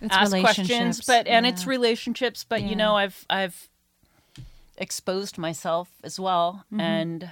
It's 0.01 0.15
ask 0.15 0.31
questions, 0.39 1.01
but 1.05 1.27
and 1.27 1.45
yeah. 1.45 1.53
it's 1.53 1.67
relationships. 1.67 2.45
But 2.49 2.63
Yeah. 2.63 2.69
you 2.69 2.77
know, 2.77 2.95
I've 2.97 3.27
I've 3.29 3.69
exposed 4.79 5.37
myself 5.37 5.91
as 6.05 6.21
well, 6.21 6.65
Mm-hmm. 6.73 6.81
and 6.81 7.31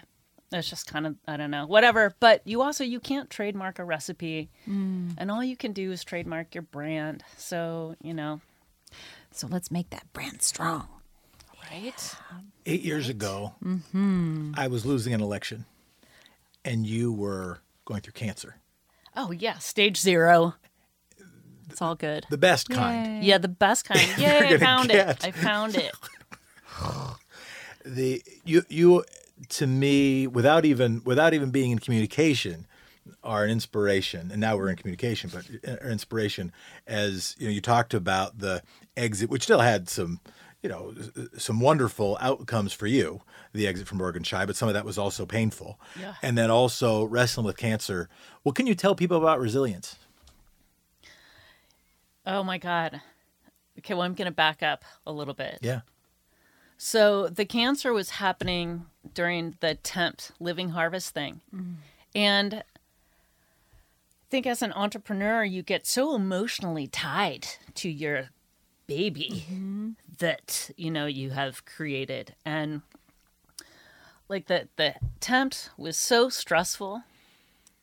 it's 0.51 0.69
just 0.71 0.87
kind 0.87 1.07
of 1.07 1.15
I 1.29 1.37
don't 1.37 1.51
know, 1.53 1.67
whatever. 1.67 2.15
But 2.19 2.43
you 2.45 2.63
also 2.63 2.83
you 2.83 2.99
can't 3.01 3.31
trademark 3.31 3.79
a 3.79 3.85
recipe, 3.85 4.49
Mm. 4.69 5.15
and 5.19 5.31
all 5.31 5.45
you 5.45 5.57
can 5.57 5.73
do 5.73 5.93
is 5.93 6.03
trademark 6.03 6.55
your 6.55 6.63
brand. 6.63 7.23
So 7.37 7.95
you 8.03 8.13
know, 8.15 8.41
So 9.31 9.47
let's 9.47 9.71
make 9.71 9.91
that 9.91 10.13
brand 10.13 10.43
strong. 10.43 10.89
Right? 11.71 12.15
Eight 12.67 12.83
years 12.83 13.09
ago, 13.09 13.55
Mm-hmm. 13.65 14.53
I 14.57 14.69
was 14.69 14.85
losing 14.87 15.13
an 15.15 15.21
election, 15.21 15.65
and 16.65 16.87
you 16.87 17.13
were 17.13 17.61
going 17.85 18.01
through 18.01 18.13
cancer. 18.15 18.57
Oh 19.17 19.31
yeah, 19.31 19.59
stage 19.59 19.97
zero. 19.99 20.55
It's 21.71 21.81
all 21.83 21.95
good. 21.95 22.27
The 22.31 22.39
best 22.39 22.69
kind. 22.69 23.23
Yay. 23.23 23.29
Yeah, 23.31 23.39
the 23.39 23.49
best 23.49 23.85
kind. 23.87 24.07
Yay, 24.19 24.55
I 24.55 24.59
found 24.59 24.89
get- 24.91 25.09
it. 25.09 25.25
I 25.27 25.31
found 25.31 25.77
it. 25.77 25.93
The 27.85 28.23
you 28.45 28.63
you 28.69 29.05
to 29.51 29.67
me 29.67 30.27
without 30.27 30.65
even 30.65 31.03
without 31.05 31.35
even 31.35 31.51
being 31.51 31.71
in 31.71 31.79
communication 31.79 32.67
are 33.23 33.45
an 33.45 33.51
inspiration 33.51 34.31
and 34.31 34.41
now 34.41 34.57
we're 34.57 34.71
in 34.71 34.77
communication 34.77 35.31
but 35.33 35.45
are 35.83 35.91
inspiration 35.91 36.51
as 36.87 37.37
you 37.39 37.47
know 37.47 37.53
you 37.53 37.61
talked 37.61 37.93
about 37.93 38.39
the 38.39 38.63
exit 38.97 39.29
which 39.29 39.43
still 39.43 39.61
had 39.61 39.89
some 39.91 40.21
you 40.65 40.71
know 40.71 40.95
uh, 41.17 41.23
some 41.39 41.61
wonderful 41.61 42.17
outcomes 42.21 42.73
for 42.73 42.87
you 42.89 43.21
the 43.53 43.67
exit 43.69 43.87
from 43.87 44.01
Oregon 44.01 44.23
Chai 44.25 44.47
but 44.47 44.57
some 44.57 44.67
of 44.67 44.75
that 44.75 44.85
was 44.85 44.97
also 44.99 45.27
painful 45.27 45.79
Yeah. 46.01 46.15
and 46.23 46.37
then 46.37 46.51
also 46.51 47.05
wrestling 47.05 47.47
with 47.47 47.57
cancer 47.59 48.09
what 48.43 48.55
can 48.57 48.67
you 48.67 48.75
tell 48.75 48.95
people 48.97 49.19
about 49.19 49.39
resilience 49.39 49.97
Oh 52.27 52.43
my 52.43 52.57
god. 52.57 53.03
Okay, 53.79 53.93
well 53.93 54.03
I'm 54.03 54.15
gonna 54.15 54.31
back 54.31 54.63
up 54.63 54.83
a 55.07 55.13
little 55.13 55.35
bit. 55.35 55.59
yeah 55.61 55.81
So 56.79 57.29
the 57.29 57.45
cancer 57.45 57.93
was 57.93 58.11
happening 58.11 58.87
during 59.13 59.57
the 59.61 59.75
Tempt 59.75 60.33
Living 60.41 60.71
Harvest 60.71 61.11
thing. 61.13 61.43
Mm. 61.55 61.75
And 62.15 62.55
I 62.55 62.63
think 64.31 64.47
as 64.47 64.63
an 64.63 64.73
entrepreneur, 64.73 65.45
you 65.45 65.63
get 65.63 65.87
so 65.87 66.15
emotionally 66.15 66.87
tied 66.87 67.47
to 67.75 67.91
your 67.91 68.31
baby 68.87 69.45
mm-hmm. 69.51 69.91
That, 70.19 70.71
you 70.77 70.91
know, 70.91 71.07
you 71.07 71.31
have 71.31 71.65
created. 71.65 72.35
And 72.45 72.83
like 74.29 74.47
the, 74.47 74.69
the 74.77 74.95
Tempt 75.21 75.71
was 75.77 75.97
so 75.97 76.29
stressful 76.29 77.03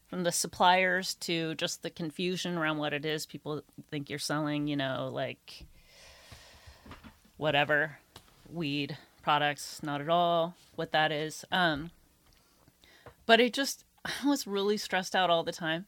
from 0.07 0.23
the 0.23 0.31
suppliers 0.31 1.15
to 1.15 1.55
just 1.55 1.83
the 1.83 1.89
confusion 1.89 2.57
around 2.57 2.77
what 2.77 2.93
it 2.93 3.05
is. 3.05 3.25
People 3.25 3.61
think 3.89 4.09
you're 4.09 4.19
selling, 4.19 4.67
you 4.67 4.75
know, 4.75 5.09
like 5.13 5.65
whatever 7.37 7.97
weed 8.53 8.97
products 9.23 9.81
not 9.81 9.99
at 9.99 10.09
all 10.09 10.55
what 10.75 10.91
that 10.91 11.11
is 11.11 11.43
um 11.51 11.89
but 13.25 13.39
it 13.39 13.51
just 13.51 13.83
i 14.05 14.11
was 14.27 14.45
really 14.45 14.77
stressed 14.77 15.15
out 15.15 15.29
all 15.29 15.43
the 15.43 15.51
time 15.51 15.85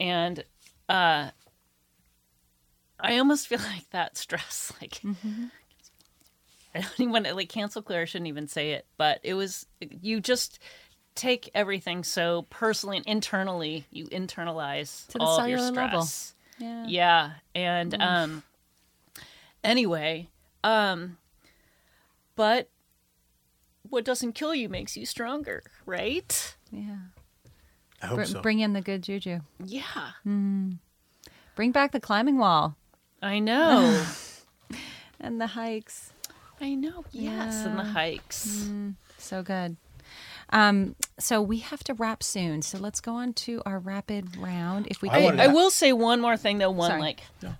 and 0.00 0.44
uh 0.88 1.30
i 3.02 3.18
almost 3.18 3.46
feel 3.48 3.58
like 3.74 3.88
that 3.90 4.16
stress 4.16 4.72
like 4.80 5.00
i 6.74 6.80
don't 6.80 7.00
even 7.00 7.12
want 7.12 7.26
to 7.26 7.34
like 7.34 7.48
cancel 7.48 7.82
clear 7.82 8.02
i 8.02 8.04
shouldn't 8.04 8.28
even 8.28 8.46
say 8.48 8.72
it 8.72 8.86
but 8.96 9.20
it 9.22 9.34
was 9.34 9.66
you 10.00 10.20
just 10.20 10.58
take 11.14 11.50
everything 11.54 12.02
so 12.04 12.46
personally 12.48 12.96
and 12.96 13.06
internally 13.06 13.84
you 13.90 14.06
internalize 14.06 15.06
To 15.08 15.18
the 15.18 15.24
all 15.24 15.38
of 15.40 15.48
your 15.48 15.58
cellular 15.58 15.76
level. 15.86 16.02
stress 16.02 16.34
Yeah. 16.58 16.84
yeah, 16.86 17.30
and 17.54 17.94
um 18.00 18.42
anyway, 19.62 20.28
um 20.64 21.18
but 22.36 22.68
what 23.90 24.04
doesn't 24.06 24.32
kill 24.32 24.54
you 24.54 24.68
makes 24.70 24.96
you 24.96 25.04
stronger, 25.04 25.62
right? 25.84 26.56
Yeah. 26.70 26.96
I 28.00 28.06
hope 28.06 28.16
Br- 28.20 28.24
so 28.24 28.40
Bring 28.40 28.60
in 28.60 28.72
the 28.72 28.80
good 28.80 29.02
juju. 29.02 29.40
Yeah. 29.62 30.12
Bring 30.24 31.72
back 31.72 31.92
the 31.92 32.00
climbing 32.00 32.38
wall 32.38 32.74
I 33.22 33.38
know. 33.38 34.04
and 35.20 35.40
the 35.40 35.46
hikes. 35.48 36.12
I 36.60 36.74
know. 36.74 37.04
Yes, 37.12 37.64
and 37.64 37.78
the 37.78 37.82
Yeah. 37.84 37.92
hikes. 37.92 38.68
So 39.18 39.42
good. 39.42 39.76
Um, 40.50 40.96
so 41.18 41.40
we 41.40 41.58
have 41.58 41.82
to 41.84 41.94
wrap 41.94 42.22
soon. 42.22 42.60
So 42.62 42.76
let's 42.78 43.00
go 43.00 43.14
on 43.14 43.32
to 43.34 43.62
our 43.64 43.78
rapid 43.78 44.36
round. 44.36 44.86
If 44.88 45.00
we 45.00 45.08
I 45.08 45.20
can. 45.22 45.40
I 45.40 45.46
will 45.46 45.70
say 45.70 45.92
one 45.92 46.20
more 46.20 46.36
thing 46.36 46.58
though, 46.58 46.70
one 46.70 46.90
Sorry. 46.90 47.00
like 47.00 47.20
Yeah. 47.40 47.52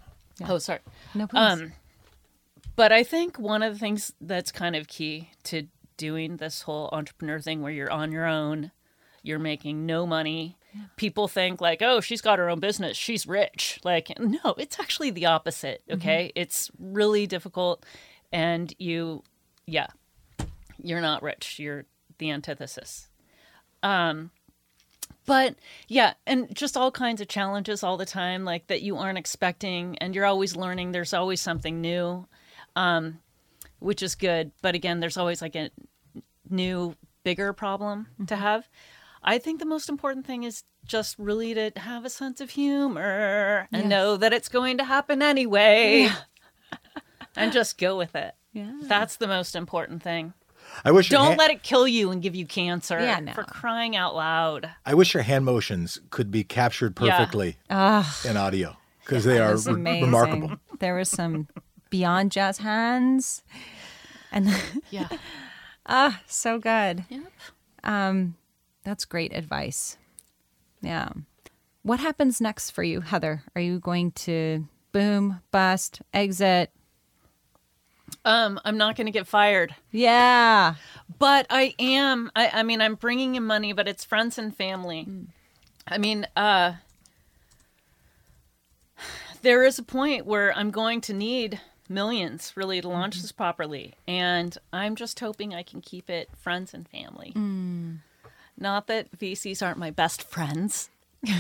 Oh, 0.49 0.59
sorry. 0.59 0.81
no, 1.15 1.27
please. 1.27 1.39
Um, 1.39 1.73
but 2.77 2.93
I 2.93 3.03
think 3.05 3.39
one 3.39 3.63
of 3.63 3.73
the 3.73 3.79
things 3.79 4.13
that's 4.21 4.53
kind 4.53 4.77
of 4.77 4.89
key 4.89 5.31
to 5.45 5.69
doing 5.97 6.37
this 6.39 6.63
whole 6.63 6.89
entrepreneur 6.93 7.39
thing 7.41 7.63
where 7.63 7.73
you're 7.73 7.91
on 7.91 8.13
your 8.13 8.27
own, 8.27 8.73
you're 9.23 9.39
making 9.39 9.87
no 9.87 10.07
money. 10.07 10.57
People 10.97 11.29
think 11.29 11.61
like, 11.61 11.83
oh, 11.83 12.01
she's 12.01 12.21
got 12.21 12.39
her 12.39 12.49
own 12.49 12.61
business, 12.61 12.97
she's 12.97 13.27
rich. 13.27 13.81
Like, 13.85 14.19
no, 14.19 14.55
it's 14.59 14.79
actually 14.81 15.11
the 15.11 15.27
opposite. 15.27 15.83
Okay, 15.91 16.33
it's 16.35 16.71
really 16.79 17.27
difficult, 17.27 17.85
and 18.33 18.73
you, 18.79 19.23
yeah, 19.67 19.89
you're 20.83 21.01
not 21.01 21.23
rich. 21.23 21.59
You're 21.59 21.85
the 22.19 22.31
antithesis. 22.31 23.09
Um, 23.83 24.31
but 25.27 25.55
yeah 25.89 26.15
and 26.27 26.55
just 26.55 26.77
all 26.77 26.91
kinds 26.91 27.21
of 27.21 27.29
challenges 27.29 27.83
all 27.83 27.97
the 27.97 28.07
time 28.07 28.45
like 28.45 28.67
that 28.67 28.83
you 28.83 28.97
aren't 28.97 29.19
expecting 29.19 29.97
and 29.99 30.15
you're 30.15 30.25
always 30.25 30.57
learning 30.57 30.93
there's 30.93 31.15
always 31.15 31.41
something 31.41 31.81
new 31.81 32.27
um 32.77 33.19
which 33.79 34.03
is 34.03 34.15
good 34.15 34.51
but 34.63 34.75
again 34.75 35.01
there's 35.01 35.17
always 35.17 35.43
like 35.43 35.57
a 35.57 35.71
new 36.51 36.95
bigger 37.25 37.53
problem 37.53 38.07
to 38.27 38.37
have 38.37 38.69
i 39.25 39.39
think 39.39 39.59
the 39.61 39.67
most 39.67 39.89
important 39.89 40.27
thing 40.27 40.43
is 40.45 40.65
just 40.85 41.17
really 41.19 41.55
to 41.55 41.71
have 41.77 42.05
a 42.05 42.11
sense 42.11 42.41
of 42.41 42.51
humor 42.51 43.69
and 43.73 43.83
Yes. 43.83 43.91
know 43.91 44.17
that 44.17 44.33
it's 44.33 44.49
going 44.49 44.79
to 44.79 44.85
happen 44.85 45.23
anyway 45.23 46.09
and 47.37 47.53
just 47.53 47.79
go 47.79 47.97
with 47.97 48.15
it 48.15 48.35
yeah. 48.53 48.73
that's 48.83 49.17
the 49.17 49.27
most 49.29 49.55
important 49.57 50.03
thing 50.03 50.33
I 50.85 50.91
wish 50.91 51.09
don't 51.11 51.27
hand- 51.27 51.39
let 51.39 51.51
it 51.51 51.63
kill 51.63 51.87
you 51.87 52.11
and 52.11 52.23
give 52.23 52.35
you 52.35 52.47
cancer 52.47 52.99
Yeah, 53.01 53.21
no. 53.21 53.33
for 53.33 53.43
crying 53.45 53.95
out 53.97 54.15
loud 54.15 54.71
I 54.87 54.95
wish 54.95 55.13
your 55.15 55.23
hand 55.23 55.45
motions 55.45 56.01
could 56.11 56.31
be 56.31 56.45
captured 56.45 56.97
perfectly 56.97 57.59
Ah, 57.69 58.19
in 58.25 58.37
audio 58.37 58.77
because 59.05 59.25
they 59.25 59.39
are 59.39 59.57
re- 59.57 60.01
remarkable. 60.03 60.53
There 60.79 60.95
was 60.95 61.09
some 61.11 61.49
beyond 61.91 62.31
jazz 62.33 62.59
hands, 62.59 63.43
and 64.31 64.49
yeah 64.91 65.09
ah, 65.87 66.21
so 66.27 66.59
good. 66.61 67.05
Yep. 67.11 67.23
Um, 67.85 68.37
that's 68.85 69.05
great 69.05 69.33
advice. 69.35 69.97
Yeah. 70.81 71.11
What 71.83 72.01
happens 72.01 72.41
next 72.41 72.71
for 72.71 72.83
you, 72.83 73.01
Heather? 73.01 73.43
Are 73.55 73.61
you 73.61 73.79
going 73.81 74.13
to 74.13 74.67
boom, 74.93 75.41
bust, 75.51 76.01
exit? 76.13 76.71
Um, 78.25 78.61
I'm 78.65 78.77
not 78.77 78.95
going 78.97 79.07
to 79.07 79.11
get 79.13 79.27
fired, 79.27 79.75
Yeah. 79.91 80.75
but 81.19 81.47
I 81.51 81.75
am. 81.79 82.31
I, 82.37 82.51
I 82.53 82.63
mean, 82.63 82.81
I'm 82.81 82.95
bringing 82.95 83.35
in 83.35 83.43
money, 83.45 83.73
but 83.73 83.89
it's 83.89 84.05
friends 84.05 84.39
and 84.39 84.55
family. 84.57 85.09
I 85.89 85.99
mean, 85.99 86.27
uh, 86.37 86.75
there 89.43 89.65
is 89.65 89.79
a 89.79 89.83
point 89.83 90.27
where 90.27 90.57
I'm 90.57 90.71
going 90.71 91.01
to 91.03 91.13
need 91.13 91.61
millions 91.89 92.53
really 92.55 92.81
to 92.81 92.89
launch 92.89 93.21
this 93.21 93.33
properly, 93.33 93.95
and 94.07 94.57
I'm 94.73 94.95
just 94.95 95.19
hoping 95.19 95.55
I 95.55 95.63
can 95.65 95.81
keep 95.81 96.09
it 96.09 96.29
friends 96.39 96.73
and 96.75 96.89
family. 96.89 97.33
Not 98.59 98.87
that 98.87 99.11
VCs 99.19 99.65
aren't 99.65 99.79
my 99.79 99.91
best 99.91 100.23
friends. 100.23 100.89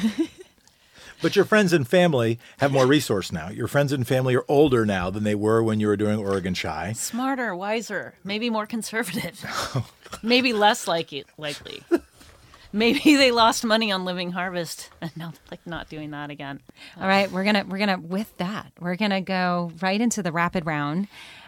But 1.23 1.37
your 1.37 1.45
friends 1.45 1.73
and 1.73 1.87
family 1.87 2.41
have 2.59 2.73
more 2.73 2.85
resource 2.85 3.31
now. 3.31 3.49
Your 3.49 3.69
friends 3.69 3.93
and 3.93 4.07
family 4.07 4.35
are 4.35 4.45
older 4.49 4.85
now 4.85 5.09
than 5.09 5.23
they 5.23 5.37
were 5.37 5.63
when 5.63 5.79
you 5.79 5.87
were 5.87 5.97
doing 5.97 6.19
Oregon 6.19 6.53
Chai. 6.53 6.93
Smarter, 6.95 7.55
wiser, 7.55 8.15
maybe 8.25 8.51
more 8.51 8.67
conservative, 8.67 9.41
maybe 10.23 10.53
less 10.53 10.89
likely. 10.89 11.25
likely. 11.39 11.85
Maybe 12.73 13.15
they 13.17 13.31
lost 13.31 13.65
money 13.65 13.93
on 13.93 14.05
Living 14.05 14.33
Harvest, 14.33 14.91
and 15.01 15.17
now 15.17 15.31
they're 15.31 15.41
like 15.53 15.67
not 15.67 15.89
doing 15.89 16.11
that 16.11 16.31
again. 16.31 16.59
All 17.01 17.07
right, 17.07 17.31
we're 17.31 17.45
gonna 17.45 17.67
we're 17.69 17.79
gonna 17.79 18.01
with 18.01 18.37
that 18.39 18.73
we're 18.81 18.97
gonna 18.97 19.21
go 19.21 19.71
right 19.81 20.01
into 20.01 20.23
the 20.25 20.33
rapid 20.33 20.67
round, 20.67 21.07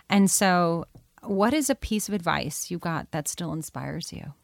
and 0.08 0.30
so 0.30 0.86
what 1.22 1.52
is 1.52 1.68
a 1.68 1.74
piece 1.74 2.08
of 2.08 2.14
advice 2.14 2.70
you 2.70 2.78
got 2.78 3.10
that 3.10 3.26
still 3.26 3.52
inspires 3.52 4.12
you? 4.12 4.34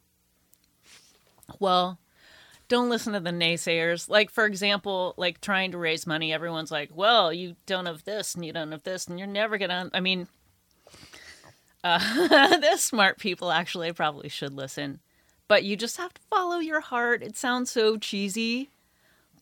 Well, 1.58 1.98
don't 2.68 2.88
listen 2.90 3.12
to 3.14 3.20
the 3.20 3.30
naysayers. 3.30 4.08
Like 4.08 4.30
for 4.30 4.44
example, 4.46 5.14
like 5.16 5.40
trying 5.40 5.72
to 5.72 5.78
raise 5.78 6.06
money, 6.06 6.32
everyone's 6.32 6.70
like, 6.70 6.90
"Well, 6.94 7.32
you 7.32 7.56
don't 7.66 7.86
have 7.86 8.04
this 8.04 8.34
and 8.34 8.44
you 8.44 8.52
don't 8.52 8.70
have 8.72 8.82
this 8.84 9.06
and 9.08 9.18
you're 9.18 9.26
never 9.28 9.58
going 9.58 9.70
to 9.70 9.90
I 9.92 10.00
mean, 10.00 10.28
Uh, 11.82 12.58
the 12.58 12.76
smart 12.76 13.18
people 13.18 13.50
actually 13.50 13.92
probably 13.92 14.28
should 14.28 14.52
listen, 14.52 15.00
but 15.48 15.64
you 15.64 15.76
just 15.76 15.96
have 15.96 16.12
to 16.14 16.20
follow 16.30 16.58
your 16.58 16.80
heart. 16.80 17.22
It 17.22 17.36
sounds 17.36 17.70
so 17.70 17.96
cheesy, 17.96 18.68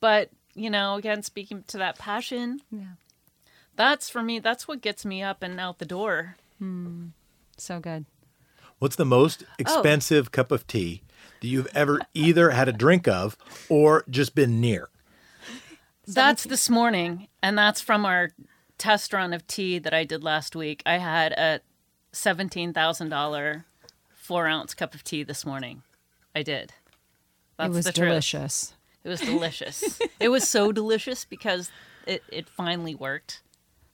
but 0.01 0.31
you 0.55 0.71
know, 0.71 0.95
again, 0.95 1.23
speaking 1.23 1.65
to 1.69 1.79
that 1.79 1.99
passion, 1.99 2.61
Yeah. 2.71 2.95
that's 3.77 4.09
for 4.09 4.23
me. 4.23 4.39
That's 4.39 4.67
what 4.67 4.81
gets 4.81 5.05
me 5.05 5.23
up 5.23 5.43
and 5.43 5.59
out 5.61 5.79
the 5.79 5.85
door. 5.87 6.37
So 7.57 7.79
good. 7.81 8.07
What's 8.79 8.97
the 8.97 9.05
most 9.05 9.45
expensive 9.59 10.31
cup 10.33 10.51
of 10.53 10.67
tea 10.67 11.03
that 11.41 11.47
you've 11.47 11.69
ever 11.75 12.01
either 12.15 12.51
had 12.51 12.69
a 12.69 12.73
drink 12.73 13.07
of 13.09 13.37
or 13.69 14.05
just 14.09 14.35
been 14.35 14.61
near? 14.61 14.89
That's 16.07 16.45
this 16.45 16.71
morning, 16.71 17.29
and 17.43 17.59
that's 17.59 17.81
from 17.81 18.07
our 18.07 18.31
test 18.79 19.13
run 19.13 19.33
of 19.33 19.47
tea 19.47 19.79
that 19.79 19.93
I 19.93 20.05
did 20.05 20.25
last 20.25 20.57
week. 20.57 20.83
I 20.87 20.99
had 20.99 21.33
a 21.33 21.61
seventeen 22.13 22.73
thousand 22.73 23.11
dollar 23.11 23.67
four 24.15 24.47
ounce 24.47 24.75
cup 24.75 24.95
of 24.95 25.05
tea 25.05 25.23
this 25.23 25.45
morning. 25.45 25.83
I 26.35 26.43
did. 26.43 26.73
That's 27.59 27.69
it 27.69 27.75
was 27.75 27.85
the 27.85 27.93
truth. 27.93 28.09
delicious. 28.09 28.75
It 29.05 29.09
was 29.09 29.21
delicious. 29.21 30.01
it 30.21 30.29
was 30.29 30.49
so 30.49 30.73
delicious 30.73 31.25
because 31.25 31.71
it, 32.07 32.23
it 32.31 32.49
finally 32.49 32.95
worked. 32.95 33.43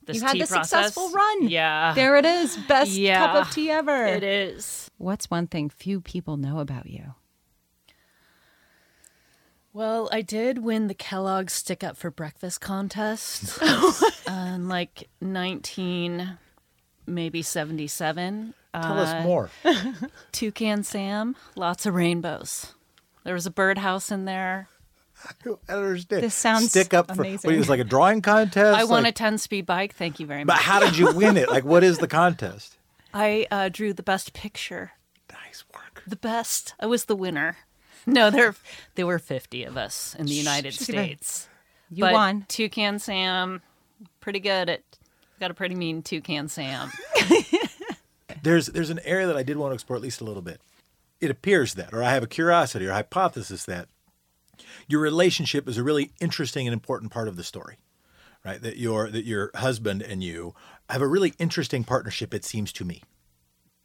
This 0.07 0.17
You 0.17 0.23
had 0.23 0.33
tea 0.33 0.41
the 0.43 0.47
process. 0.47 0.69
successful 0.71 1.11
run. 1.11 1.49
Yeah. 1.49 1.95
There 1.95 2.17
it 2.17 2.25
is. 2.27 2.57
Best 2.69 2.97
cup 2.97 3.35
of 3.35 3.51
tea 3.53 3.71
ever. 3.71 4.05
It 4.07 4.23
is. 4.23 4.91
What's 4.99 5.31
one 5.31 5.47
thing 5.47 5.69
few 5.71 6.01
people 6.01 6.37
know 6.37 6.59
about 6.61 6.87
you? 6.87 7.15
Well, 9.73 10.09
I 10.13 10.23
did 10.23 10.59
win 10.59 10.87
the 10.87 10.95
Kellogg's 10.95 11.53
Stick 11.53 11.83
Up 11.83 11.97
for 11.97 12.11
Breakfast 12.11 12.61
contest 12.61 13.59
in 14.29 14.69
like 14.69 15.09
19, 15.21 16.39
maybe 17.07 17.43
77. 17.43 18.55
Tell 18.73 18.83
Uh, 18.99 19.03
us 19.03 19.25
more. 19.25 19.51
Toucan 20.33 20.85
Sam, 20.85 21.35
lots 21.57 21.87
of 21.87 21.95
rainbows. 21.95 22.75
There 23.25 23.35
was 23.35 23.47
a 23.47 23.51
birdhouse 23.51 24.11
in 24.13 24.27
there. 24.27 24.69
I 25.27 25.31
don't 25.43 25.61
understand. 25.69 26.23
This 26.23 26.35
sounds 26.35 26.69
stick 26.71 26.93
up 26.95 27.07
for 27.15 27.23
amazing. 27.23 27.49
what, 27.49 27.55
it 27.55 27.59
was 27.59 27.69
like 27.69 27.81
a 27.81 27.85
drawing 27.85 28.21
contest. 28.23 28.79
I 28.79 28.85
won 28.85 29.05
like- 29.05 29.13
a 29.13 29.17
10 29.17 29.39
speed 29.39 29.67
bike. 29.67 29.95
Thank 29.95 30.21
you 30.21 30.27
very 30.27 30.45
much. 30.45 30.55
But 30.57 30.63
how 30.63 30.81
did 30.81 30.97
you 30.99 31.13
win 31.15 31.37
it? 31.37 31.49
Like, 31.49 31.65
what 31.65 31.83
is 31.85 31.99
the 31.99 32.09
contest? 32.23 32.77
I 33.13 33.47
uh, 33.51 33.69
drew 33.71 33.93
the 33.93 34.03
best 34.03 34.33
picture. 34.35 34.93
Nice 35.33 35.65
work. 35.75 36.03
The 36.07 36.17
best. 36.17 36.75
I 36.81 36.87
was 36.87 37.07
the 37.07 37.17
winner. 37.17 37.57
No, 38.07 38.29
there 38.31 38.55
there 38.97 39.07
were 39.07 39.19
50 39.19 39.65
of 39.65 39.77
us 39.77 40.15
in 40.19 40.27
the 40.27 40.33
United 40.35 40.75
She's 40.75 40.89
gonna- 40.89 41.05
States. 41.05 41.49
You 41.91 42.03
but 42.03 42.13
won. 42.13 42.45
Toucan 42.49 42.99
Sam, 42.99 43.63
pretty 44.21 44.41
good 44.41 44.69
at, 44.69 44.83
got 45.41 45.51
a 45.51 45.55
pretty 45.55 45.75
mean 45.75 46.03
Toucan 46.03 46.49
Sam. 46.49 46.91
There's 48.43 48.67
there's 48.67 48.91
an 48.91 49.01
area 49.05 49.27
that 49.27 49.37
I 49.37 49.43
did 49.43 49.57
want 49.57 49.71
to 49.71 49.75
explore 49.75 49.97
at 49.97 50.03
least 50.03 50.21
a 50.21 50.25
little 50.25 50.43
bit. 50.43 50.61
It 51.21 51.31
appears 51.31 51.75
that, 51.75 51.95
or 51.95 52.03
I 52.03 52.11
have 52.11 52.23
a 52.23 52.27
curiosity 52.27 52.87
or 52.87 52.93
hypothesis 52.93 53.65
that 53.65 53.89
your 54.89 55.01
relationship 55.01 55.69
is 55.69 55.79
a 55.79 55.83
really 55.83 56.13
interesting 56.21 56.67
and 56.67 56.73
important 56.73 57.13
part 57.13 57.29
of 57.29 57.37
the 57.37 57.45
story, 57.45 57.77
right? 58.45 58.61
That 58.61 58.77
your 58.77 59.11
that 59.11 59.25
your 59.25 59.51
husband 59.55 60.03
and 60.03 60.23
you 60.23 60.55
have 60.89 61.03
a 61.03 61.07
really 61.07 61.35
interesting 61.39 61.85
partnership. 61.85 62.35
It 62.35 62.45
seems 62.45 62.73
to 62.75 62.85
me, 62.85 63.03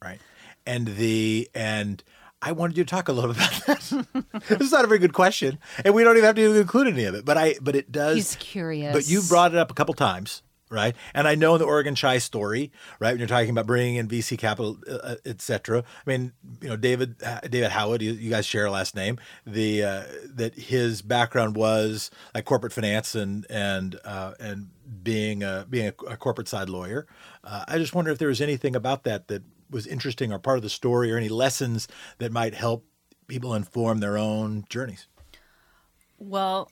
right? 0.02 0.20
And 0.66 0.88
the 0.88 1.48
and 1.54 2.02
I 2.42 2.52
wanted 2.52 2.78
you 2.78 2.84
to 2.84 2.90
talk 2.90 3.08
a 3.08 3.12
little 3.12 3.30
about 3.32 3.50
that. 3.66 4.06
this 4.48 4.60
is 4.60 4.72
not 4.72 4.84
a 4.84 4.88
very 4.88 4.98
good 4.98 5.12
question, 5.12 5.58
and 5.84 5.94
we 5.94 6.02
don't 6.04 6.16
even 6.16 6.26
have 6.26 6.36
to 6.36 6.60
include 6.60 6.88
any 6.88 7.04
of 7.04 7.14
it. 7.14 7.24
But 7.24 7.36
I 7.36 7.56
but 7.60 7.76
it 7.76 7.92
does. 7.92 8.16
He's 8.16 8.36
curious. 8.36 8.92
But 8.92 9.08
you 9.08 9.22
brought 9.28 9.52
it 9.52 9.58
up 9.58 9.70
a 9.70 9.74
couple 9.74 9.94
times, 9.94 10.42
right? 10.70 10.94
And 11.12 11.28
I 11.28 11.34
know 11.34 11.54
in 11.54 11.58
the 11.58 11.66
Oregon 11.66 11.94
Chai 11.94 12.18
story, 12.18 12.70
right, 13.00 13.10
when 13.10 13.18
you're 13.18 13.28
talking 13.28 13.50
about 13.50 13.66
bringing 13.66 13.96
in 13.96 14.08
VC 14.08 14.38
capital, 14.38 14.78
uh, 14.88 15.16
et 15.26 15.42
cetera. 15.42 15.80
I 15.80 16.10
mean, 16.10 16.32
you 16.62 16.68
know, 16.68 16.76
David 16.76 17.22
uh, 17.22 17.40
David 17.40 17.70
Howitt, 17.72 18.00
you, 18.00 18.12
you 18.12 18.30
guys 18.30 18.46
share 18.46 18.66
a 18.66 18.70
last 18.70 18.94
name. 18.94 19.18
The 19.46 19.82
uh, 19.82 20.02
that 20.34 20.54
his 20.54 21.02
background 21.02 21.56
was 21.56 22.10
like 22.34 22.44
corporate 22.44 22.72
finance 22.72 23.14
and 23.14 23.46
and 23.50 23.98
uh, 24.04 24.34
and 24.38 24.70
being 25.02 25.42
a, 25.42 25.66
being 25.68 25.88
a, 25.88 26.04
a 26.06 26.16
corporate 26.16 26.48
side 26.48 26.68
lawyer. 26.68 27.06
Uh, 27.44 27.64
I 27.68 27.78
just 27.78 27.94
wonder 27.94 28.10
if 28.10 28.18
there 28.18 28.28
was 28.28 28.40
anything 28.40 28.74
about 28.76 29.04
that 29.04 29.28
that 29.28 29.42
was 29.70 29.86
interesting 29.86 30.32
or 30.32 30.38
part 30.38 30.56
of 30.56 30.62
the 30.62 30.70
story, 30.70 31.12
or 31.12 31.16
any 31.16 31.28
lessons 31.28 31.88
that 32.18 32.32
might 32.32 32.54
help 32.54 32.86
people 33.26 33.54
inform 33.54 33.98
their 33.98 34.18
own 34.18 34.64
journeys. 34.68 35.06
Well, 36.18 36.70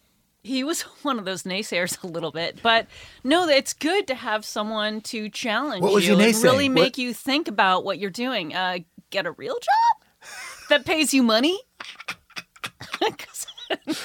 he 0.48 0.64
was 0.64 0.82
one 1.02 1.18
of 1.18 1.24
those 1.24 1.44
naysayers 1.44 2.02
a 2.02 2.06
little 2.06 2.32
bit, 2.32 2.60
but 2.62 2.86
no, 3.22 3.46
it's 3.48 3.72
good 3.74 4.06
to 4.08 4.14
have 4.14 4.44
someone 4.44 5.00
to 5.02 5.28
challenge 5.28 5.82
What 5.82 5.92
was 5.94 6.06
you 6.08 6.16
he 6.16 6.30
and 6.30 6.42
really 6.42 6.68
make 6.68 6.94
What- 6.94 6.98
you 6.98 7.12
think 7.14 7.46
about 7.48 7.84
what 7.84 7.98
you're 7.98 8.10
doing. 8.10 8.54
Uh, 8.54 8.78
get 9.10 9.26
a 9.26 9.32
real 9.32 9.54
job 9.54 10.30
that 10.70 10.84
pays 10.84 11.14
you 11.14 11.22
money. 11.22 11.58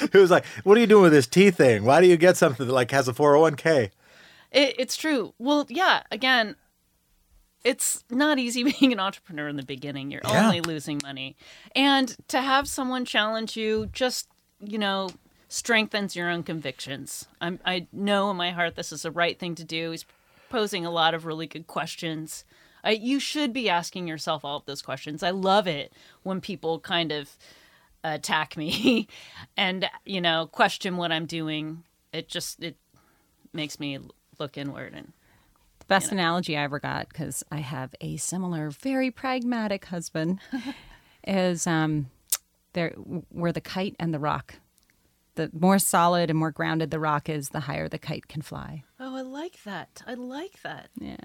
It 0.02 0.14
was 0.14 0.30
like, 0.30 0.46
"What 0.66 0.78
are 0.78 0.82
you 0.82 0.88
doing 0.88 1.04
with 1.04 1.14
this 1.14 1.26
tea 1.28 1.50
thing? 1.50 1.86
Why 1.86 2.02
do 2.02 2.08
you 2.08 2.18
get 2.18 2.36
something 2.36 2.68
that 2.68 2.74
like 2.74 2.92
has 2.92 3.08
a 3.08 3.14
401k?" 3.14 3.92
It, 4.52 4.76
it's 4.78 4.98
true. 4.98 5.34
Well, 5.40 5.66
yeah. 5.70 6.04
Again, 6.12 6.56
it's 7.64 8.04
not 8.10 8.40
easy 8.40 8.64
being 8.80 8.92
an 8.92 9.00
entrepreneur 9.00 9.48
in 9.48 9.56
the 9.56 9.64
beginning. 9.64 10.12
You're 10.12 10.22
Yeah. 10.26 10.46
only 10.46 10.60
losing 10.62 11.00
money, 11.02 11.38
and 11.76 12.14
to 12.28 12.42
have 12.42 12.68
someone 12.68 13.06
challenge 13.06 13.56
you, 13.56 13.88
just 13.94 14.28
you 14.60 14.78
know, 14.78 15.10
strengthens 15.54 16.16
your 16.16 16.32
own 16.32 16.42
convictions. 16.42 17.28
I'm, 17.40 17.60
I 17.64 17.86
know 17.94 18.32
in 18.32 18.38
my 18.38 18.50
heart 18.50 18.74
this 18.76 18.92
is 18.92 19.04
the 19.04 19.12
right 19.12 19.38
thing 19.38 19.54
to 19.54 19.64
do. 19.64 19.92
He's 19.92 20.04
posing 20.50 20.84
a 20.84 20.90
lot 20.90 21.14
of 21.14 21.28
really 21.28 21.46
good 21.46 21.68
questions. 21.68 22.44
I, 22.84 22.94
you 22.94 23.20
should 23.20 23.54
be 23.54 23.70
asking 23.70 24.08
yourself 24.08 24.44
all 24.44 24.58
of 24.58 24.66
those 24.66 24.82
questions. 24.82 25.22
I 25.22 25.30
love 25.30 25.68
it 25.68 25.94
when 26.24 26.42
people 26.42 26.80
kind 26.80 27.12
of 27.12 27.38
attack 28.04 28.58
me 28.58 29.08
and 29.56 29.88
you 30.06 30.22
know 30.22 30.50
question 30.52 30.98
what 30.98 31.12
I'm 31.12 31.28
doing. 31.28 31.84
It 32.12 32.30
just 32.30 32.64
it 32.64 32.76
makes 33.54 33.80
me 33.80 34.00
look 34.40 34.58
inward 34.58 34.94
and 34.96 35.14
The 35.82 35.86
best 35.86 36.12
analogy 36.12 36.58
I 36.58 36.64
ever 36.64 36.80
got, 36.80 37.10
because 37.10 37.44
I 37.52 37.58
have 37.58 37.94
a 38.02 38.18
similar, 38.18 38.72
very 38.72 39.12
pragmatic 39.12 39.86
husband, 39.86 40.40
is 41.28 41.68
um, 41.68 42.10
there 42.74 42.90
where 43.30 43.52
the 43.52 43.62
kite 43.62 43.96
and 44.00 44.12
the 44.12 44.20
rock. 44.20 44.56
The 45.36 45.50
more 45.58 45.80
solid 45.80 46.30
and 46.30 46.38
more 46.38 46.52
grounded 46.52 46.92
the 46.92 47.00
rock 47.00 47.28
is, 47.30 47.50
the 47.50 47.62
higher 47.62 47.90
the 47.90 47.98
kite 47.98 48.28
can 48.28 48.42
fly. 48.42 48.84
oh, 49.00 49.16
I 49.16 49.22
like 49.22 49.64
that. 49.64 50.02
I 50.06 50.14
like 50.14 50.62
that. 50.62 50.90
Yeah. 51.00 51.16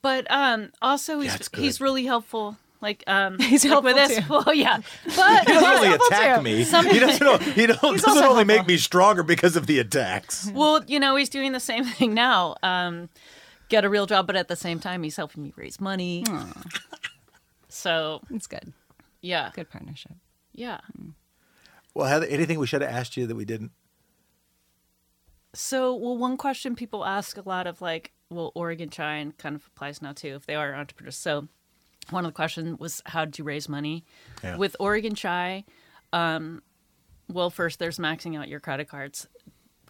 But 0.00 0.26
um, 0.30 0.70
also 0.80 1.20
he's 1.20 1.32
That's 1.32 1.48
he's 1.54 1.80
really 1.80 2.04
helpful. 2.04 2.56
Like 2.80 3.04
um, 3.06 3.38
He's 3.40 3.64
like 3.64 3.82
with 3.84 3.96
helpful 3.96 4.16
this. 4.16 4.26
too. 4.26 4.32
Well, 4.46 4.54
yeah, 4.54 4.78
but 5.16 5.46
He 5.46 5.52
doesn't 5.52 5.64
only 5.84 5.92
attack 5.94 6.36
too. 6.38 6.42
me. 6.42 6.56
He 6.64 6.98
doesn't. 6.98 7.22
o- 7.26 7.38
He 7.38 7.66
don't, 7.66 7.80
doesn't 7.80 8.08
also 8.08 8.28
only 8.28 8.42
make 8.44 8.66
me 8.66 8.76
stronger 8.76 9.22
because 9.22 9.54
of 9.54 9.68
the 9.68 9.78
attacks. 9.78 10.50
well, 10.52 10.82
you 10.88 10.98
know, 10.98 11.14
he's 11.14 11.28
doing 11.28 11.52
the 11.52 11.60
same 11.60 11.84
thing 11.84 12.12
now. 12.14 12.56
Um, 12.64 13.08
get 13.68 13.84
a 13.84 13.88
real 13.88 14.06
job, 14.06 14.26
but 14.26 14.34
at 14.34 14.48
the 14.48 14.56
same 14.56 14.80
time, 14.80 15.04
he's 15.04 15.14
helping 15.16 15.44
me 15.44 15.52
raise 15.56 15.80
money. 15.80 16.24
So 17.68 18.20
It's 18.30 18.46
good. 18.46 18.72
yeah, 19.20 19.50
Good 19.54 19.70
partnership. 19.70 20.12
yeah. 20.52 20.80
Well, 21.94 22.06
Heather, 22.06 22.26
anything 22.26 22.58
we 22.58 22.66
should 22.66 22.82
have 22.82 22.90
asked 22.90 23.16
you 23.16 23.26
that 23.26 23.34
we 23.34 23.44
didn't? 23.44 23.72
So, 25.54 25.94
well, 25.94 26.16
one 26.16 26.36
question 26.36 26.74
people 26.74 27.04
ask 27.04 27.36
a 27.36 27.42
lot 27.46 27.66
of 27.66 27.82
like, 27.82 28.12
well, 28.30 28.52
Oregon 28.54 28.88
Chai 28.88 29.16
and 29.16 29.36
kind 29.36 29.54
of 29.54 29.66
applies 29.66 30.00
now 30.00 30.12
too 30.12 30.34
if 30.34 30.46
they 30.46 30.54
are 30.54 30.74
entrepreneurs. 30.74 31.16
So, 31.16 31.48
one 32.10 32.24
of 32.24 32.30
the 32.32 32.34
questions 32.34 32.78
was, 32.78 33.02
how 33.04 33.26
did 33.26 33.38
you 33.38 33.44
raise 33.44 33.68
money 33.68 34.04
Yeah. 34.42 34.56
with 34.56 34.74
Oregon 34.80 35.14
Chai? 35.14 35.64
Um, 36.12 36.62
well, 37.28 37.50
first 37.50 37.78
there's 37.78 37.98
maxing 37.98 38.38
out 38.38 38.48
your 38.48 38.60
credit 38.60 38.88
cards. 38.88 39.28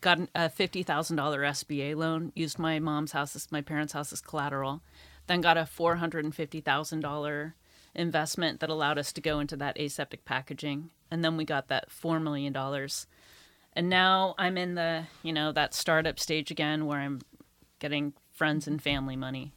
Got 0.00 0.18
a 0.34 0.48
fifty 0.50 0.82
thousand 0.82 1.16
dollar 1.16 1.42
SBA 1.42 1.94
loan. 1.94 2.32
Used 2.34 2.59
my 2.59 2.80
mom's 2.80 3.12
house, 3.12 3.36
as, 3.36 3.50
my 3.53 3.61
parents' 3.61 3.92
house 3.92 4.12
as 4.12 4.20
collateral. 4.20 4.82
Then 5.28 5.40
got 5.40 5.57
a 5.57 5.64
four 5.64 5.94
hundred 5.96 6.24
and 6.24 6.34
fifty 6.34 6.61
thousand 6.61 7.00
dollar 7.00 7.55
investment 7.95 8.61
that 8.61 8.70
allowed 8.70 8.99
us 8.99 9.12
to 9.12 9.20
go 9.20 9.40
into 9.40 9.57
that 9.57 9.78
aseptic 9.78 10.24
packaging, 10.24 10.90
and 11.11 11.24
then 11.24 11.36
we 11.36 11.45
got 11.45 11.68
that 11.68 11.90
four 11.90 12.20
million 12.20 12.53
dollars 12.53 13.07
and 13.74 13.88
now 13.88 14.34
I'm 14.38 14.59
in 14.59 14.74
the 14.74 15.05
you 15.22 15.32
know 15.32 15.53
that 15.53 15.74
startup 15.74 16.18
stage 16.18 16.51
again 16.51 16.86
where 16.86 16.99
I'm 16.99 17.20
getting 17.78 18.12
friends 18.30 18.66
and 18.66 18.80
family 18.80 19.16
money. 19.16 19.53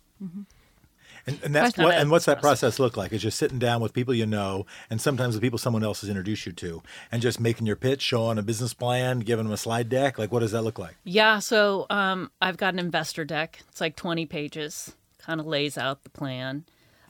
And, 1.27 1.39
and 1.43 1.55
that's 1.55 1.77
what. 1.77 1.95
And 1.95 2.11
what's 2.11 2.25
that 2.25 2.41
process 2.41 2.79
look 2.79 2.97
like? 2.97 3.11
Is 3.11 3.21
just 3.21 3.37
sitting 3.37 3.59
down 3.59 3.81
with 3.81 3.93
people 3.93 4.13
you 4.13 4.25
know, 4.25 4.65
and 4.89 5.01
sometimes 5.01 5.35
the 5.35 5.41
people 5.41 5.57
someone 5.57 5.83
else 5.83 6.01
has 6.01 6.09
introduced 6.09 6.45
you 6.45 6.51
to, 6.53 6.83
and 7.11 7.21
just 7.21 7.39
making 7.39 7.65
your 7.65 7.75
pitch, 7.75 8.01
showing 8.01 8.37
a 8.37 8.43
business 8.43 8.73
plan, 8.73 9.19
giving 9.19 9.45
them 9.45 9.53
a 9.53 9.57
slide 9.57 9.89
deck. 9.89 10.17
Like, 10.19 10.31
what 10.31 10.39
does 10.39 10.51
that 10.51 10.61
look 10.61 10.77
like? 10.77 10.95
Yeah, 11.03 11.39
so 11.39 11.87
um, 11.89 12.31
I've 12.41 12.57
got 12.57 12.73
an 12.73 12.79
investor 12.79 13.25
deck. 13.25 13.63
It's 13.69 13.81
like 13.81 13.95
20 13.95 14.25
pages, 14.27 14.95
kind 15.17 15.39
of 15.39 15.47
lays 15.47 15.77
out 15.77 16.03
the 16.03 16.11
plan. 16.11 16.65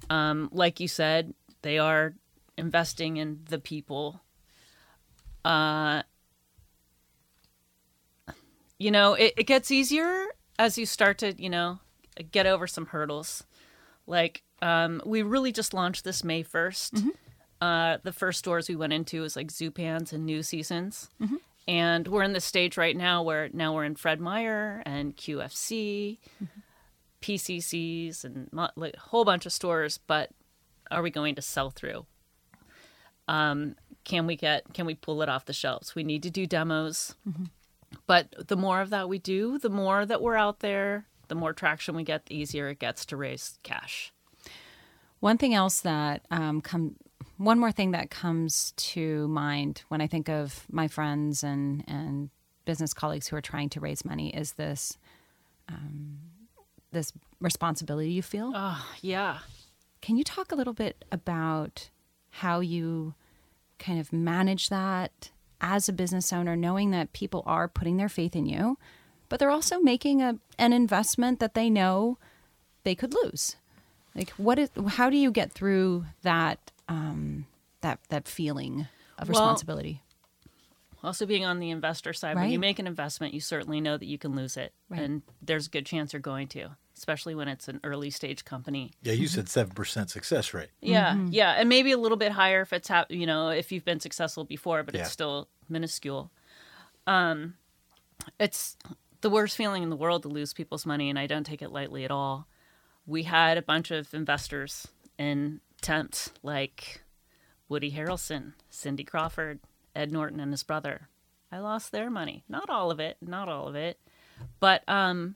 Um, 0.09 0.49
like 0.51 0.79
you 0.79 0.87
said, 0.87 1.33
they 1.61 1.77
are 1.79 2.13
investing 2.57 3.17
in 3.17 3.39
the 3.49 3.59
people. 3.59 4.21
Uh, 5.43 6.03
you 8.77 8.91
know, 8.91 9.13
it, 9.13 9.33
it 9.37 9.43
gets 9.47 9.71
easier 9.71 10.25
as 10.59 10.77
you 10.77 10.85
start 10.85 11.17
to, 11.19 11.33
you 11.41 11.49
know, 11.49 11.79
get 12.31 12.45
over 12.45 12.67
some 12.67 12.87
hurdles. 12.87 13.43
Like, 14.07 14.43
um, 14.61 15.01
we 15.05 15.21
really 15.21 15.51
just 15.51 15.73
launched 15.73 16.03
this 16.03 16.23
May 16.23 16.43
1st. 16.43 17.09
Uh, 17.61 17.97
the 18.03 18.11
first 18.11 18.39
stores 18.39 18.67
we 18.69 18.75
went 18.75 18.93
into 18.93 19.21
was 19.21 19.35
like 19.35 19.47
Zupan's 19.47 20.13
and 20.13 20.25
New 20.25 20.43
Seasons. 20.43 21.09
And 21.67 22.07
we're 22.07 22.23
in 22.23 22.33
the 22.33 22.41
stage 22.41 22.77
right 22.77 22.95
now 22.95 23.23
where 23.23 23.49
now 23.53 23.73
we're 23.73 23.85
in 23.85 23.95
Fred 23.95 24.19
Meyer 24.19 24.83
and 24.85 25.15
QFC, 25.17 26.19
PCCs, 27.25 28.23
and 28.23 28.49
like 28.75 28.93
a 28.95 28.99
whole 28.99 29.25
bunch 29.25 29.45
of 29.45 29.53
stores. 29.53 29.97
But 29.97 30.29
are 30.91 31.01
we 31.01 31.09
going 31.09 31.33
to 31.35 31.41
sell 31.41 31.71
through? 31.71 32.05
Um, 33.27 33.75
can 34.03 34.27
we 34.27 34.35
get? 34.35 34.73
Can 34.73 34.85
we 34.85 34.93
pull 34.93 35.21
it 35.23 35.29
off 35.29 35.45
the 35.45 35.53
shelves? 35.53 35.95
We 35.95 36.03
need 36.03 36.21
to 36.23 36.29
do 36.29 36.45
demos. 36.45 37.15
But 38.07 38.47
the 38.47 38.57
more 38.57 38.81
of 38.81 38.91
that 38.91 39.09
we 39.09 39.17
do, 39.17 39.57
the 39.57 39.69
more 39.69 40.05
that 40.05 40.21
we're 40.21 40.35
out 40.35 40.59
there, 40.59 41.05
the 41.27 41.35
more 41.35 41.53
traction 41.53 41.95
we 41.95 42.03
get, 42.03 42.27
the 42.27 42.35
easier 42.35 42.67
it 42.69 42.79
gets 42.79 43.05
to 43.07 43.17
raise 43.17 43.57
cash. 43.63 44.11
One 45.19 45.37
thing 45.37 45.55
else 45.55 45.79
that 45.81 46.25
um, 46.29 46.61
come, 46.61 46.97
one 47.37 47.57
more 47.57 47.71
thing 47.71 47.91
that 47.91 48.11
comes 48.11 48.73
to 48.77 49.27
mind 49.29 49.83
when 49.87 50.01
I 50.01 50.07
think 50.07 50.29
of 50.29 50.65
my 50.69 50.87
friends 50.87 51.43
and 51.43 51.83
and 51.87 52.29
business 52.65 52.93
colleagues 52.93 53.27
who 53.27 53.35
are 53.35 53.41
trying 53.41 53.69
to 53.69 53.79
raise 53.79 54.03
money 54.03 54.35
is 54.35 54.53
this 54.53 54.97
um, 55.69 56.19
this 56.95 57.13
responsibility 57.39 58.11
you 58.11 58.23
feel. 58.23 58.51
Oh, 58.55 58.85
yeah. 59.01 59.39
Can 60.01 60.17
you 60.17 60.23
talk 60.23 60.51
a 60.51 60.55
little 60.55 60.73
bit 60.73 61.05
about 61.11 61.89
how 62.29 62.59
you 62.59 63.13
kind 63.77 63.99
of 63.99 64.11
manage 64.11 64.69
that 64.69 65.29
as 65.61 65.87
a 65.87 65.93
business 65.93 66.33
owner, 66.33 66.55
knowing 66.55 66.91
that 66.91 67.13
people 67.13 67.43
are 67.45 67.67
putting 67.67 67.97
their 67.97 68.09
faith 68.09 68.35
in 68.35 68.45
you, 68.45 68.77
but 69.29 69.39
they're 69.39 69.51
also 69.51 69.79
making 69.79 70.21
a, 70.21 70.37
an 70.57 70.73
investment 70.73 71.39
that 71.39 71.53
they 71.53 71.69
know 71.69 72.17
they 72.83 72.95
could 72.95 73.13
lose? 73.23 73.55
Like, 74.15 74.29
what 74.31 74.57
is? 74.57 74.69
How 74.87 75.09
do 75.09 75.17
you 75.17 75.31
get 75.31 75.51
through 75.51 76.05
that 76.21 76.71
um, 76.87 77.47
that 77.81 77.99
that 78.09 78.27
feeling 78.27 78.87
of 79.17 79.27
Well, 79.27 79.41
responsibility? 79.41 80.01
Also, 81.03 81.25
being 81.25 81.45
on 81.45 81.59
the 81.59 81.69
investor 81.69 82.13
side, 82.13 82.35
when 82.35 82.49
you 82.49 82.57
make 82.57 82.79
an 82.79 82.87
investment, 82.87 83.33
you 83.33 83.39
certainly 83.39 83.79
know 83.79 83.97
that 83.97 84.05
you 84.05 84.17
can 84.17 84.35
lose 84.35 84.57
it. 84.57 84.73
Right. 84.89 85.01
And 85.01 85.21
there's 85.41 85.67
a 85.67 85.69
good 85.69 85.85
chance 85.85 86.13
you're 86.13 86.19
going 86.19 86.47
to, 86.49 86.69
especially 86.97 87.35
when 87.35 87.47
it's 87.47 87.67
an 87.67 87.79
early 87.83 88.09
stage 88.09 88.45
company. 88.45 88.91
Yeah, 89.01 89.13
you 89.13 89.27
said 89.27 89.45
7% 89.45 90.09
success 90.09 90.53
rate. 90.53 90.69
Yeah, 90.81 91.17
yeah, 91.29 91.51
and 91.51 91.67
maybe 91.69 91.91
a 91.91 91.97
little 91.97 92.17
bit 92.17 92.31
higher 92.31 92.61
if 92.61 92.71
it's 92.73 92.87
hap- 92.87 93.11
you 93.11 93.25
know 93.25 93.49
if 93.49 93.71
you've 93.71 93.85
been 93.85 93.99
successful 93.99 94.43
before, 94.45 94.83
but 94.83 94.95
Yeah. 94.95 95.01
it's 95.01 95.11
still 95.11 95.47
minuscule. 95.69 96.31
Um, 97.07 97.55
it's 98.39 98.77
the 99.21 99.29
worst 99.29 99.57
feeling 99.57 99.83
in 99.83 99.89
the 99.89 99.95
world 99.95 100.23
to 100.23 100.29
lose 100.29 100.53
people's 100.53 100.85
money, 100.85 101.09
and 101.09 101.19
I 101.19 101.27
don't 101.27 101.43
take 101.45 101.61
it 101.61 101.71
lightly 101.71 102.05
at 102.05 102.11
all. 102.11 102.47
We 103.05 103.23
had 103.23 103.57
a 103.57 103.61
bunch 103.61 103.91
of 103.91 104.13
investors 104.13 104.87
in 105.17 105.61
Tempt, 105.81 106.31
like 106.41 107.03
Woody 107.69 107.91
Harrelson, 107.91 108.53
Cindy 108.69 109.03
Crawford, 109.03 109.59
Ed 109.95 110.11
Norton, 110.11 110.39
and 110.39 110.51
his 110.51 110.63
brother. 110.63 111.09
I 111.51 111.59
lost 111.59 111.91
their 111.91 112.09
money, 112.09 112.43
not 112.49 112.69
all 112.69 112.89
of 112.91 112.99
it, 112.99 113.17
not 113.21 113.47
all 113.47 113.67
of 113.67 113.75
it, 113.75 113.99
but 114.59 114.87
um, 114.89 115.35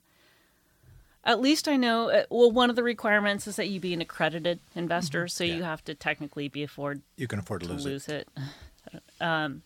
at 1.23 1.39
least 1.41 1.67
I 1.67 1.75
know. 1.75 2.09
uh, 2.09 2.23
Well, 2.29 2.51
one 2.51 2.69
of 2.69 2.75
the 2.75 2.83
requirements 2.83 3.47
is 3.47 3.55
that 3.57 3.69
you 3.69 3.79
be 3.79 3.93
an 3.93 4.01
accredited 4.01 4.59
investor, 4.75 5.27
so 5.27 5.43
you 5.43 5.63
have 5.63 5.83
to 5.85 5.95
technically 5.95 6.47
be 6.47 6.63
afford 6.63 7.01
You 7.17 7.27
can 7.27 7.39
afford 7.39 7.61
to 7.61 7.67
to 7.67 7.73
lose 7.73 7.85
it. 7.85 7.89
lose 7.89 8.07
it. 8.07 8.27
Um, 9.21 9.61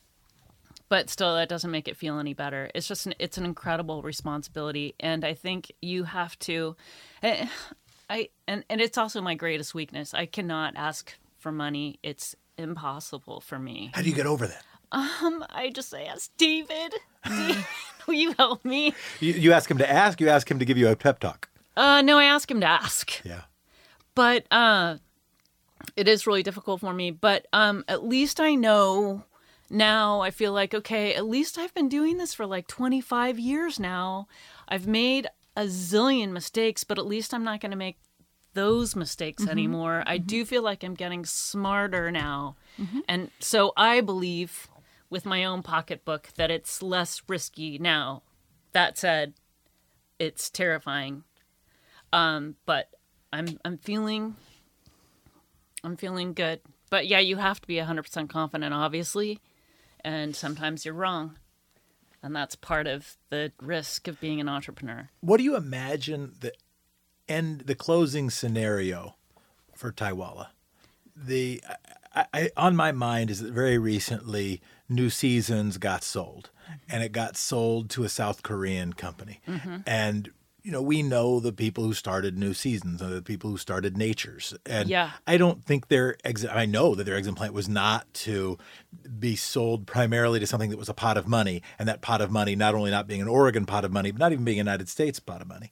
but 0.89 1.09
still, 1.09 1.35
that 1.35 1.47
doesn't 1.49 1.71
make 1.71 1.87
it 1.87 1.95
feel 1.95 2.19
any 2.19 2.33
better. 2.33 2.69
It's 2.75 2.87
just 2.87 3.05
an, 3.05 3.13
it's 3.19 3.37
an 3.37 3.45
incredible 3.45 4.01
responsibility, 4.01 4.95
and 4.99 5.23
I 5.23 5.33
think 5.33 5.71
you 5.81 6.03
have 6.03 6.37
to. 6.39 6.75
eh, 7.23 7.47
I 8.09 8.29
and 8.47 8.63
and 8.69 8.81
it's 8.81 8.97
also 8.97 9.21
my 9.21 9.33
greatest 9.35 9.73
weakness. 9.73 10.13
I 10.13 10.25
cannot 10.25 10.73
ask 10.75 11.13
for 11.39 11.51
money. 11.51 11.99
It's 12.03 12.35
impossible 12.57 13.39
for 13.41 13.57
me. 13.59 13.91
How 13.93 14.01
do 14.01 14.09
you 14.09 14.15
get 14.15 14.25
over 14.27 14.45
that? 14.47 14.63
Um, 14.93 15.43
I 15.49 15.69
just 15.73 15.89
say, 15.89 16.05
ask 16.05 16.29
David. 16.37 16.93
David, 17.27 17.65
will 18.07 18.13
you 18.13 18.33
help 18.37 18.63
me? 18.63 18.93
You, 19.19 19.33
you 19.33 19.53
ask 19.53 19.69
him 19.69 19.77
to 19.79 19.89
ask, 19.89 20.21
you 20.21 20.29
ask 20.29 20.49
him 20.49 20.59
to 20.59 20.65
give 20.65 20.77
you 20.77 20.87
a 20.87 20.95
pep 20.95 21.19
talk. 21.19 21.49
Uh, 21.75 22.01
no, 22.01 22.17
I 22.19 22.25
ask 22.25 22.49
him 22.49 22.59
to 22.61 22.67
ask. 22.67 23.21
Yeah. 23.25 23.41
but 24.15 24.45
uh 24.51 24.97
it 25.97 26.07
is 26.07 26.25
really 26.27 26.43
difficult 26.43 26.79
for 26.79 26.93
me 26.93 27.09
but 27.11 27.45
um 27.51 27.83
at 27.87 28.03
least 28.05 28.39
i 28.39 28.53
know 28.55 29.23
now 29.69 30.21
i 30.21 30.29
feel 30.31 30.53
like 30.53 30.73
okay 30.73 31.13
at 31.15 31.25
least 31.25 31.57
i've 31.57 31.73
been 31.73 31.89
doing 31.89 32.17
this 32.17 32.33
for 32.33 32.45
like 32.45 32.67
25 32.67 33.37
years 33.39 33.79
now 33.79 34.27
i've 34.69 34.87
made 34.87 35.27
a 35.57 35.63
zillion 35.63 36.31
mistakes 36.31 36.83
but 36.83 36.97
at 36.99 37.05
least 37.05 37.33
i'm 37.33 37.43
not 37.43 37.59
going 37.59 37.71
to 37.71 37.77
make 37.77 37.97
those 38.53 38.95
mistakes 38.95 39.45
anymore 39.47 40.03
i 40.05 40.17
do 40.17 40.45
feel 40.45 40.61
like 40.61 40.83
i'm 40.83 40.93
getting 40.93 41.25
smarter 41.25 42.11
now 42.11 42.55
and 43.09 43.29
so 43.39 43.73
i 43.75 43.99
believe 43.99 44.67
with 45.13 45.25
my 45.25 45.45
own 45.45 45.63
pocketbook 45.63 46.29
that 46.35 46.51
it's 46.51 46.81
less 46.81 47.21
risky 47.29 47.77
now 47.77 48.21
that 48.73 48.97
said 48.97 49.33
it's 50.19 50.49
terrifying 50.49 51.23
um 52.11 52.55
but 52.65 52.89
i'm 53.31 53.57
i'm 53.63 53.77
feeling 53.77 54.35
I'm 55.83 55.97
feeling 55.97 56.33
good. 56.33 56.61
But 56.89 57.07
yeah, 57.07 57.19
you 57.19 57.37
have 57.37 57.59
to 57.61 57.67
be 57.67 57.75
100% 57.75 58.29
confident, 58.29 58.73
obviously. 58.73 59.39
And 60.01 60.35
sometimes 60.35 60.85
you're 60.85 60.93
wrong. 60.93 61.37
And 62.21 62.35
that's 62.35 62.55
part 62.55 62.87
of 62.87 63.17
the 63.29 63.51
risk 63.61 64.07
of 64.07 64.19
being 64.21 64.39
an 64.39 64.47
entrepreneur. 64.47 65.09
What 65.19 65.37
do 65.37 65.43
you 65.43 65.57
imagine 65.57 66.35
the 66.39 66.53
end, 67.27 67.61
the 67.61 67.75
closing 67.75 68.29
scenario 68.29 69.15
for 69.75 69.91
Taiwala? 69.91 70.47
The 71.15 71.61
I, 72.15 72.25
I, 72.33 72.49
on 72.55 72.75
my 72.75 72.91
mind 72.91 73.29
is 73.29 73.39
that 73.39 73.51
very 73.51 73.77
recently 73.77 74.61
New 74.89 75.09
Seasons 75.09 75.77
got 75.77 76.03
sold, 76.03 76.49
and 76.89 77.03
it 77.03 77.11
got 77.11 77.35
sold 77.37 77.89
to 77.91 78.03
a 78.03 78.09
South 78.09 78.43
Korean 78.43 78.93
company, 78.93 79.41
mm-hmm. 79.47 79.77
and 79.87 80.31
you 80.61 80.71
know 80.71 80.81
we 80.81 81.01
know 81.01 81.39
the 81.39 81.51
people 81.51 81.83
who 81.83 81.93
started 81.93 82.37
New 82.37 82.53
Seasons, 82.53 83.01
and 83.01 83.11
the 83.11 83.21
people 83.21 83.49
who 83.49 83.57
started 83.57 83.97
Nature's, 83.97 84.53
and 84.65 84.89
Yeah. 84.89 85.11
I 85.25 85.37
don't 85.37 85.63
think 85.65 85.87
their 85.87 86.17
exit. 86.23 86.51
I 86.53 86.65
know 86.65 86.95
that 86.95 87.05
their 87.05 87.15
exit 87.15 87.35
plan 87.35 87.51
was 87.53 87.67
not 87.67 88.13
to 88.13 88.57
be 89.19 89.35
sold 89.35 89.87
primarily 89.87 90.39
to 90.39 90.47
something 90.47 90.69
that 90.69 90.77
was 90.77 90.89
a 90.89 90.93
pot 90.93 91.17
of 91.17 91.27
money, 91.27 91.61
and 91.79 91.87
that 91.87 92.01
pot 92.01 92.21
of 92.21 92.31
money 92.31 92.55
not 92.55 92.75
only 92.75 92.91
not 92.91 93.07
being 93.07 93.21
an 93.21 93.27
Oregon 93.27 93.65
pot 93.65 93.85
of 93.85 93.91
money, 93.91 94.11
but 94.11 94.19
not 94.19 94.31
even 94.31 94.45
being 94.45 94.57
a 94.57 94.59
United 94.59 94.87
States 94.87 95.19
pot 95.19 95.41
of 95.41 95.47
money, 95.47 95.69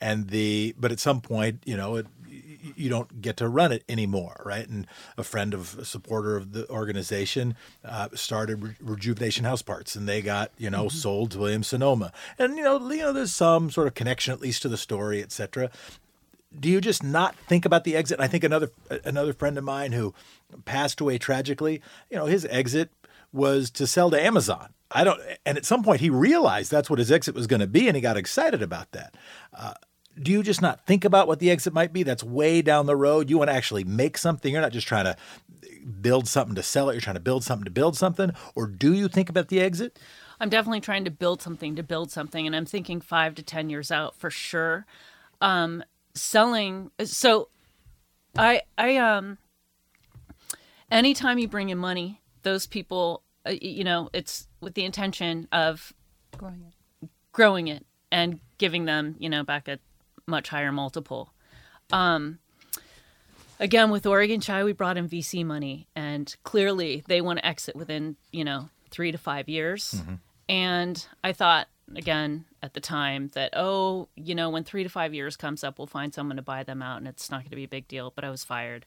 and 0.00 0.28
the 0.30 0.74
but 0.78 0.90
at 0.90 0.98
some 0.98 1.20
point, 1.20 1.62
you 1.64 1.76
know, 1.76 1.96
it, 1.96 2.06
you 2.76 2.88
don't 2.88 3.20
get 3.20 3.36
to 3.38 3.48
run 3.48 3.72
it 3.72 3.84
anymore, 3.88 4.42
right? 4.44 4.68
And 4.68 4.86
a 5.16 5.24
friend 5.24 5.54
of 5.54 5.78
a 5.78 5.84
supporter 5.84 6.36
of 6.36 6.52
the 6.52 6.68
organization 6.70 7.56
uh, 7.84 8.08
started 8.14 8.62
Re- 8.62 8.76
Rejuvenation 8.80 9.44
House 9.44 9.62
Parts, 9.62 9.94
and 9.94 10.08
they 10.08 10.22
got 10.22 10.50
you 10.58 10.70
know 10.70 10.88
sold 10.88 11.32
to 11.32 11.38
Williams 11.38 11.68
Sonoma, 11.68 12.12
and 12.38 12.56
you 12.56 12.64
know, 12.64 12.78
you 12.90 12.98
know, 12.98 13.12
there's 13.12 13.34
some 13.34 13.70
sort 13.70 13.86
of 13.86 13.94
connection 13.94 14.32
at 14.32 14.40
least 14.40 14.62
to 14.62 14.68
the 14.68 14.76
story, 14.76 15.22
etc. 15.22 15.70
do 16.58 16.68
you 16.68 16.80
just 16.80 17.02
not 17.02 17.34
think 17.36 17.64
about 17.64 17.84
the 17.84 17.96
exit? 17.96 18.20
I 18.20 18.28
think 18.28 18.44
another 18.44 18.70
another 19.04 19.32
friend 19.32 19.58
of 19.58 19.64
mine 19.64 19.92
who 19.92 20.14
passed 20.64 21.00
away 21.00 21.18
tragically, 21.18 21.82
you 22.10 22.16
know, 22.16 22.26
his 22.26 22.46
exit 22.46 22.90
was 23.32 23.70
to 23.72 23.86
sell 23.86 24.10
to 24.10 24.20
Amazon. 24.20 24.72
I 24.90 25.02
don't, 25.02 25.20
and 25.44 25.58
at 25.58 25.64
some 25.64 25.82
point 25.82 26.00
he 26.00 26.08
realized 26.08 26.70
that's 26.70 26.88
what 26.88 27.00
his 27.00 27.10
exit 27.10 27.34
was 27.34 27.48
going 27.48 27.60
to 27.60 27.66
be, 27.66 27.88
and 27.88 27.96
he 27.96 28.00
got 28.00 28.16
excited 28.16 28.62
about 28.62 28.92
that. 28.92 29.14
Uh, 29.52 29.74
do 30.20 30.30
you 30.30 30.42
just 30.42 30.62
not 30.62 30.86
think 30.86 31.04
about 31.04 31.26
what 31.26 31.38
the 31.38 31.50
exit 31.50 31.72
might 31.72 31.92
be? 31.92 32.02
That's 32.02 32.22
way 32.22 32.62
down 32.62 32.86
the 32.86 32.96
road. 32.96 33.28
You 33.30 33.38
want 33.38 33.50
to 33.50 33.54
actually 33.54 33.84
make 33.84 34.16
something. 34.18 34.52
You're 34.52 34.62
not 34.62 34.72
just 34.72 34.86
trying 34.86 35.04
to 35.04 35.16
build 36.00 36.28
something 36.28 36.54
to 36.54 36.62
sell 36.62 36.88
it. 36.88 36.94
You're 36.94 37.00
trying 37.00 37.14
to 37.14 37.20
build 37.20 37.44
something 37.44 37.64
to 37.64 37.70
build 37.70 37.96
something. 37.96 38.32
Or 38.54 38.66
do 38.66 38.92
you 38.92 39.08
think 39.08 39.28
about 39.28 39.48
the 39.48 39.60
exit? 39.60 39.98
I'm 40.40 40.48
definitely 40.48 40.80
trying 40.80 41.04
to 41.04 41.10
build 41.10 41.42
something 41.42 41.76
to 41.76 41.82
build 41.82 42.10
something. 42.10 42.46
And 42.46 42.54
I'm 42.54 42.66
thinking 42.66 43.00
five 43.00 43.34
to 43.36 43.42
10 43.42 43.70
years 43.70 43.90
out 43.90 44.16
for 44.16 44.30
sure. 44.30 44.86
Um, 45.40 45.82
selling. 46.14 46.90
So 47.04 47.48
I, 48.36 48.62
I, 48.78 48.96
um, 48.96 49.38
anytime 50.90 51.38
you 51.38 51.48
bring 51.48 51.68
in 51.70 51.78
money, 51.78 52.20
those 52.42 52.66
people, 52.66 53.22
uh, 53.46 53.50
you 53.60 53.84
know, 53.84 54.10
it's 54.12 54.48
with 54.60 54.74
the 54.74 54.84
intention 54.84 55.48
of 55.52 55.92
Growing 56.36 56.64
it. 57.02 57.08
growing 57.32 57.68
it 57.68 57.86
and 58.10 58.40
giving 58.58 58.84
them, 58.86 59.16
you 59.18 59.28
know, 59.28 59.44
back 59.44 59.68
a 59.68 59.78
much 60.26 60.48
higher 60.48 60.72
multiple. 60.72 61.32
Um, 61.92 62.38
again, 63.60 63.90
with 63.90 64.06
Oregon 64.06 64.40
Chai, 64.40 64.64
we 64.64 64.72
brought 64.72 64.96
in 64.96 65.08
VC 65.08 65.44
money, 65.44 65.86
and 65.94 66.34
clearly 66.42 67.04
they 67.08 67.20
want 67.20 67.38
to 67.38 67.46
exit 67.46 67.76
within, 67.76 68.16
you 68.32 68.44
know, 68.44 68.68
three 68.90 69.12
to 69.12 69.18
five 69.18 69.48
years. 69.48 70.02
And 70.48 71.06
I 71.22 71.32
thought, 71.32 71.68
again, 71.94 72.44
at 72.62 72.74
the 72.74 72.80
time 72.80 73.30
that, 73.34 73.50
oh, 73.54 74.08
you 74.14 74.34
know, 74.34 74.50
when 74.50 74.64
three 74.64 74.82
to 74.82 74.88
five 74.88 75.14
years 75.14 75.36
comes 75.36 75.64
up, 75.64 75.78
we'll 75.78 75.86
find 75.86 76.12
someone 76.14 76.36
to 76.36 76.42
buy 76.42 76.62
them 76.62 76.82
out, 76.82 76.98
and 76.98 77.08
it's 77.08 77.30
not 77.30 77.40
going 77.40 77.50
to 77.50 77.56
be 77.56 77.64
a 77.64 77.68
big 77.68 77.88
deal. 77.88 78.12
But 78.14 78.24
I 78.24 78.30
was 78.30 78.44
fired. 78.44 78.86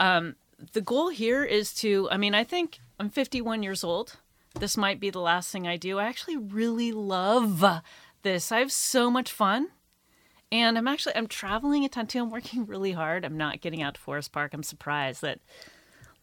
Um, 0.00 0.36
the 0.72 0.80
goal 0.80 1.08
here 1.08 1.44
is 1.44 1.72
to, 1.74 2.08
I 2.10 2.16
mean, 2.16 2.34
I 2.34 2.44
think 2.44 2.78
I'm 2.98 3.10
51 3.10 3.62
years 3.62 3.84
old. 3.84 4.16
This 4.58 4.76
might 4.76 4.98
be 4.98 5.10
the 5.10 5.20
last 5.20 5.50
thing 5.50 5.66
I 5.68 5.76
do. 5.76 5.98
I 5.98 6.06
actually 6.06 6.36
really 6.36 6.90
love 6.90 7.64
this. 8.22 8.50
I 8.50 8.58
have 8.58 8.72
so 8.72 9.10
much 9.10 9.30
fun. 9.30 9.68
And 10.50 10.78
I'm 10.78 10.88
actually 10.88 11.16
I'm 11.16 11.26
traveling 11.26 11.84
a 11.84 11.88
ton 11.88 12.06
too. 12.06 12.20
I'm 12.20 12.30
working 12.30 12.66
really 12.66 12.92
hard. 12.92 13.24
I'm 13.24 13.36
not 13.36 13.60
getting 13.60 13.82
out 13.82 13.94
to 13.94 14.00
Forest 14.00 14.32
Park. 14.32 14.54
I'm 14.54 14.62
surprised 14.62 15.22
that 15.22 15.40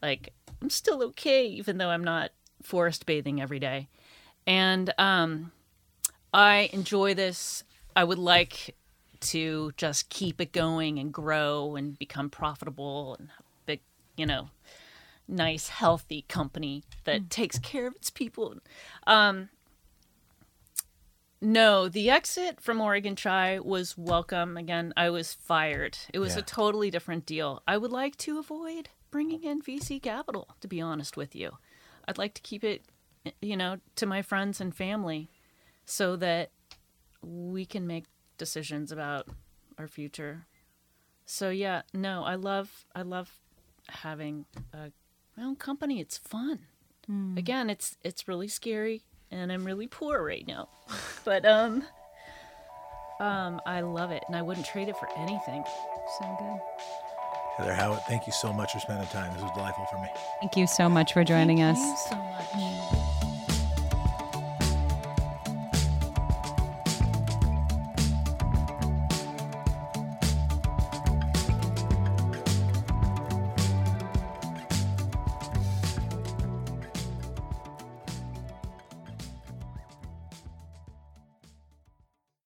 like 0.02 0.34
I'm 0.62 0.70
still 0.70 1.04
okay 1.04 1.46
even 1.48 1.78
though 1.78 1.90
I'm 1.90 2.04
not 2.04 2.32
forest 2.64 3.06
bathing 3.06 3.42
every 3.42 3.60
day. 3.60 3.88
And 4.48 4.94
um 4.98 5.52
I 6.34 6.70
enjoy 6.74 7.14
this. 7.14 7.64
I 7.96 8.04
would 8.04 8.20
like 8.20 8.76
to 9.22 9.72
just 9.78 10.10
keep 10.10 10.42
it 10.42 10.52
going 10.52 11.00
and 11.00 11.14
grow 11.14 11.76
and 11.76 11.98
become 11.98 12.30
profitable 12.30 13.16
and 13.18 13.30
have 13.30 13.40
a 13.40 13.66
big, 13.66 13.80
you 14.18 14.26
know, 14.26 14.50
nice 15.28 15.70
healthy 15.70 16.26
company 16.28 16.84
that 17.06 17.30
takes 17.30 17.58
care 17.60 17.88
of 17.88 17.96
its 17.96 18.10
people. 18.10 18.56
Um 19.08 19.50
no, 21.42 21.88
the 21.90 22.10
exit 22.10 22.62
from 22.62 22.82
Oregon 22.82 23.16
Chai 23.16 23.60
was 23.60 23.98
welcome. 23.98 24.58
Again, 24.58 24.94
I 24.98 25.10
was 25.10 25.34
fired. 25.34 25.98
It 26.14 26.20
was 26.20 26.34
Yeah. 26.36 26.40
a 26.40 26.44
totally 26.44 26.90
different 26.90 27.26
deal. 27.26 27.62
I 27.68 27.78
would 27.78 27.92
like 27.92 28.16
to 28.18 28.40
avoid 28.40 28.90
bringing 29.12 29.44
in 29.44 29.62
VC 29.62 30.00
capital, 30.02 30.56
to 30.62 30.68
be 30.68 30.82
honest 30.82 31.16
with 31.18 31.36
you. 31.36 31.58
I'd 32.08 32.18
like 32.18 32.34
to 32.36 32.42
keep 32.42 32.64
it, 32.64 32.84
you 33.42 33.56
know, 33.58 33.80
to 33.96 34.06
my 34.06 34.22
friends 34.22 34.60
and 34.62 34.76
family 34.76 35.30
so 35.86 36.16
that 36.18 36.52
we 37.22 37.66
can 37.66 37.86
make 37.88 38.06
decisions 38.38 38.92
about 38.92 39.28
our 39.78 39.88
future. 39.88 40.48
So 41.26 41.50
yeah, 41.50 41.82
no, 41.94 42.24
I 42.24 42.36
love 42.36 42.86
I 42.96 43.02
love 43.02 43.40
having 43.90 44.46
a, 44.74 44.92
my 45.36 45.44
own 45.44 45.56
company. 45.56 46.00
It's 46.00 46.18
fun. 46.18 46.68
Hmm. 47.08 47.38
Again, 47.38 47.70
it's 47.70 47.98
it's 48.04 48.28
really 48.28 48.48
scary 48.48 49.04
and 49.32 49.52
I'm 49.52 49.66
really 49.66 49.88
poor 49.88 50.24
right 50.24 50.46
now. 50.48 50.70
but 51.26 51.46
um 51.46 51.84
um 53.20 53.62
I 53.66 53.82
love 53.82 54.12
it 54.12 54.24
and 54.28 54.36
I 54.36 54.42
wouldn't 54.42 54.66
trade 54.66 54.90
it 54.90 54.98
for 54.98 55.10
anything. 55.18 55.64
So 56.20 56.36
good. 56.40 56.60
Heather 57.58 57.74
Howitt, 57.74 58.02
thank 58.08 58.28
you 58.28 58.34
so 58.34 58.52
much 58.52 58.74
for 58.74 58.80
spending 58.80 59.08
time. 59.08 59.34
This 59.34 59.42
was 59.42 59.52
delightful 59.52 59.86
for 59.86 59.98
me. 60.02 60.10
Thank 60.42 60.58
you 60.58 60.68
so 60.68 60.90
much 60.90 61.14
for 61.14 61.24
joining 61.24 61.60
Thank 61.60 61.78
us. 61.78 61.84
you 61.86 61.96
so 62.10 62.16
much. 62.18 63.05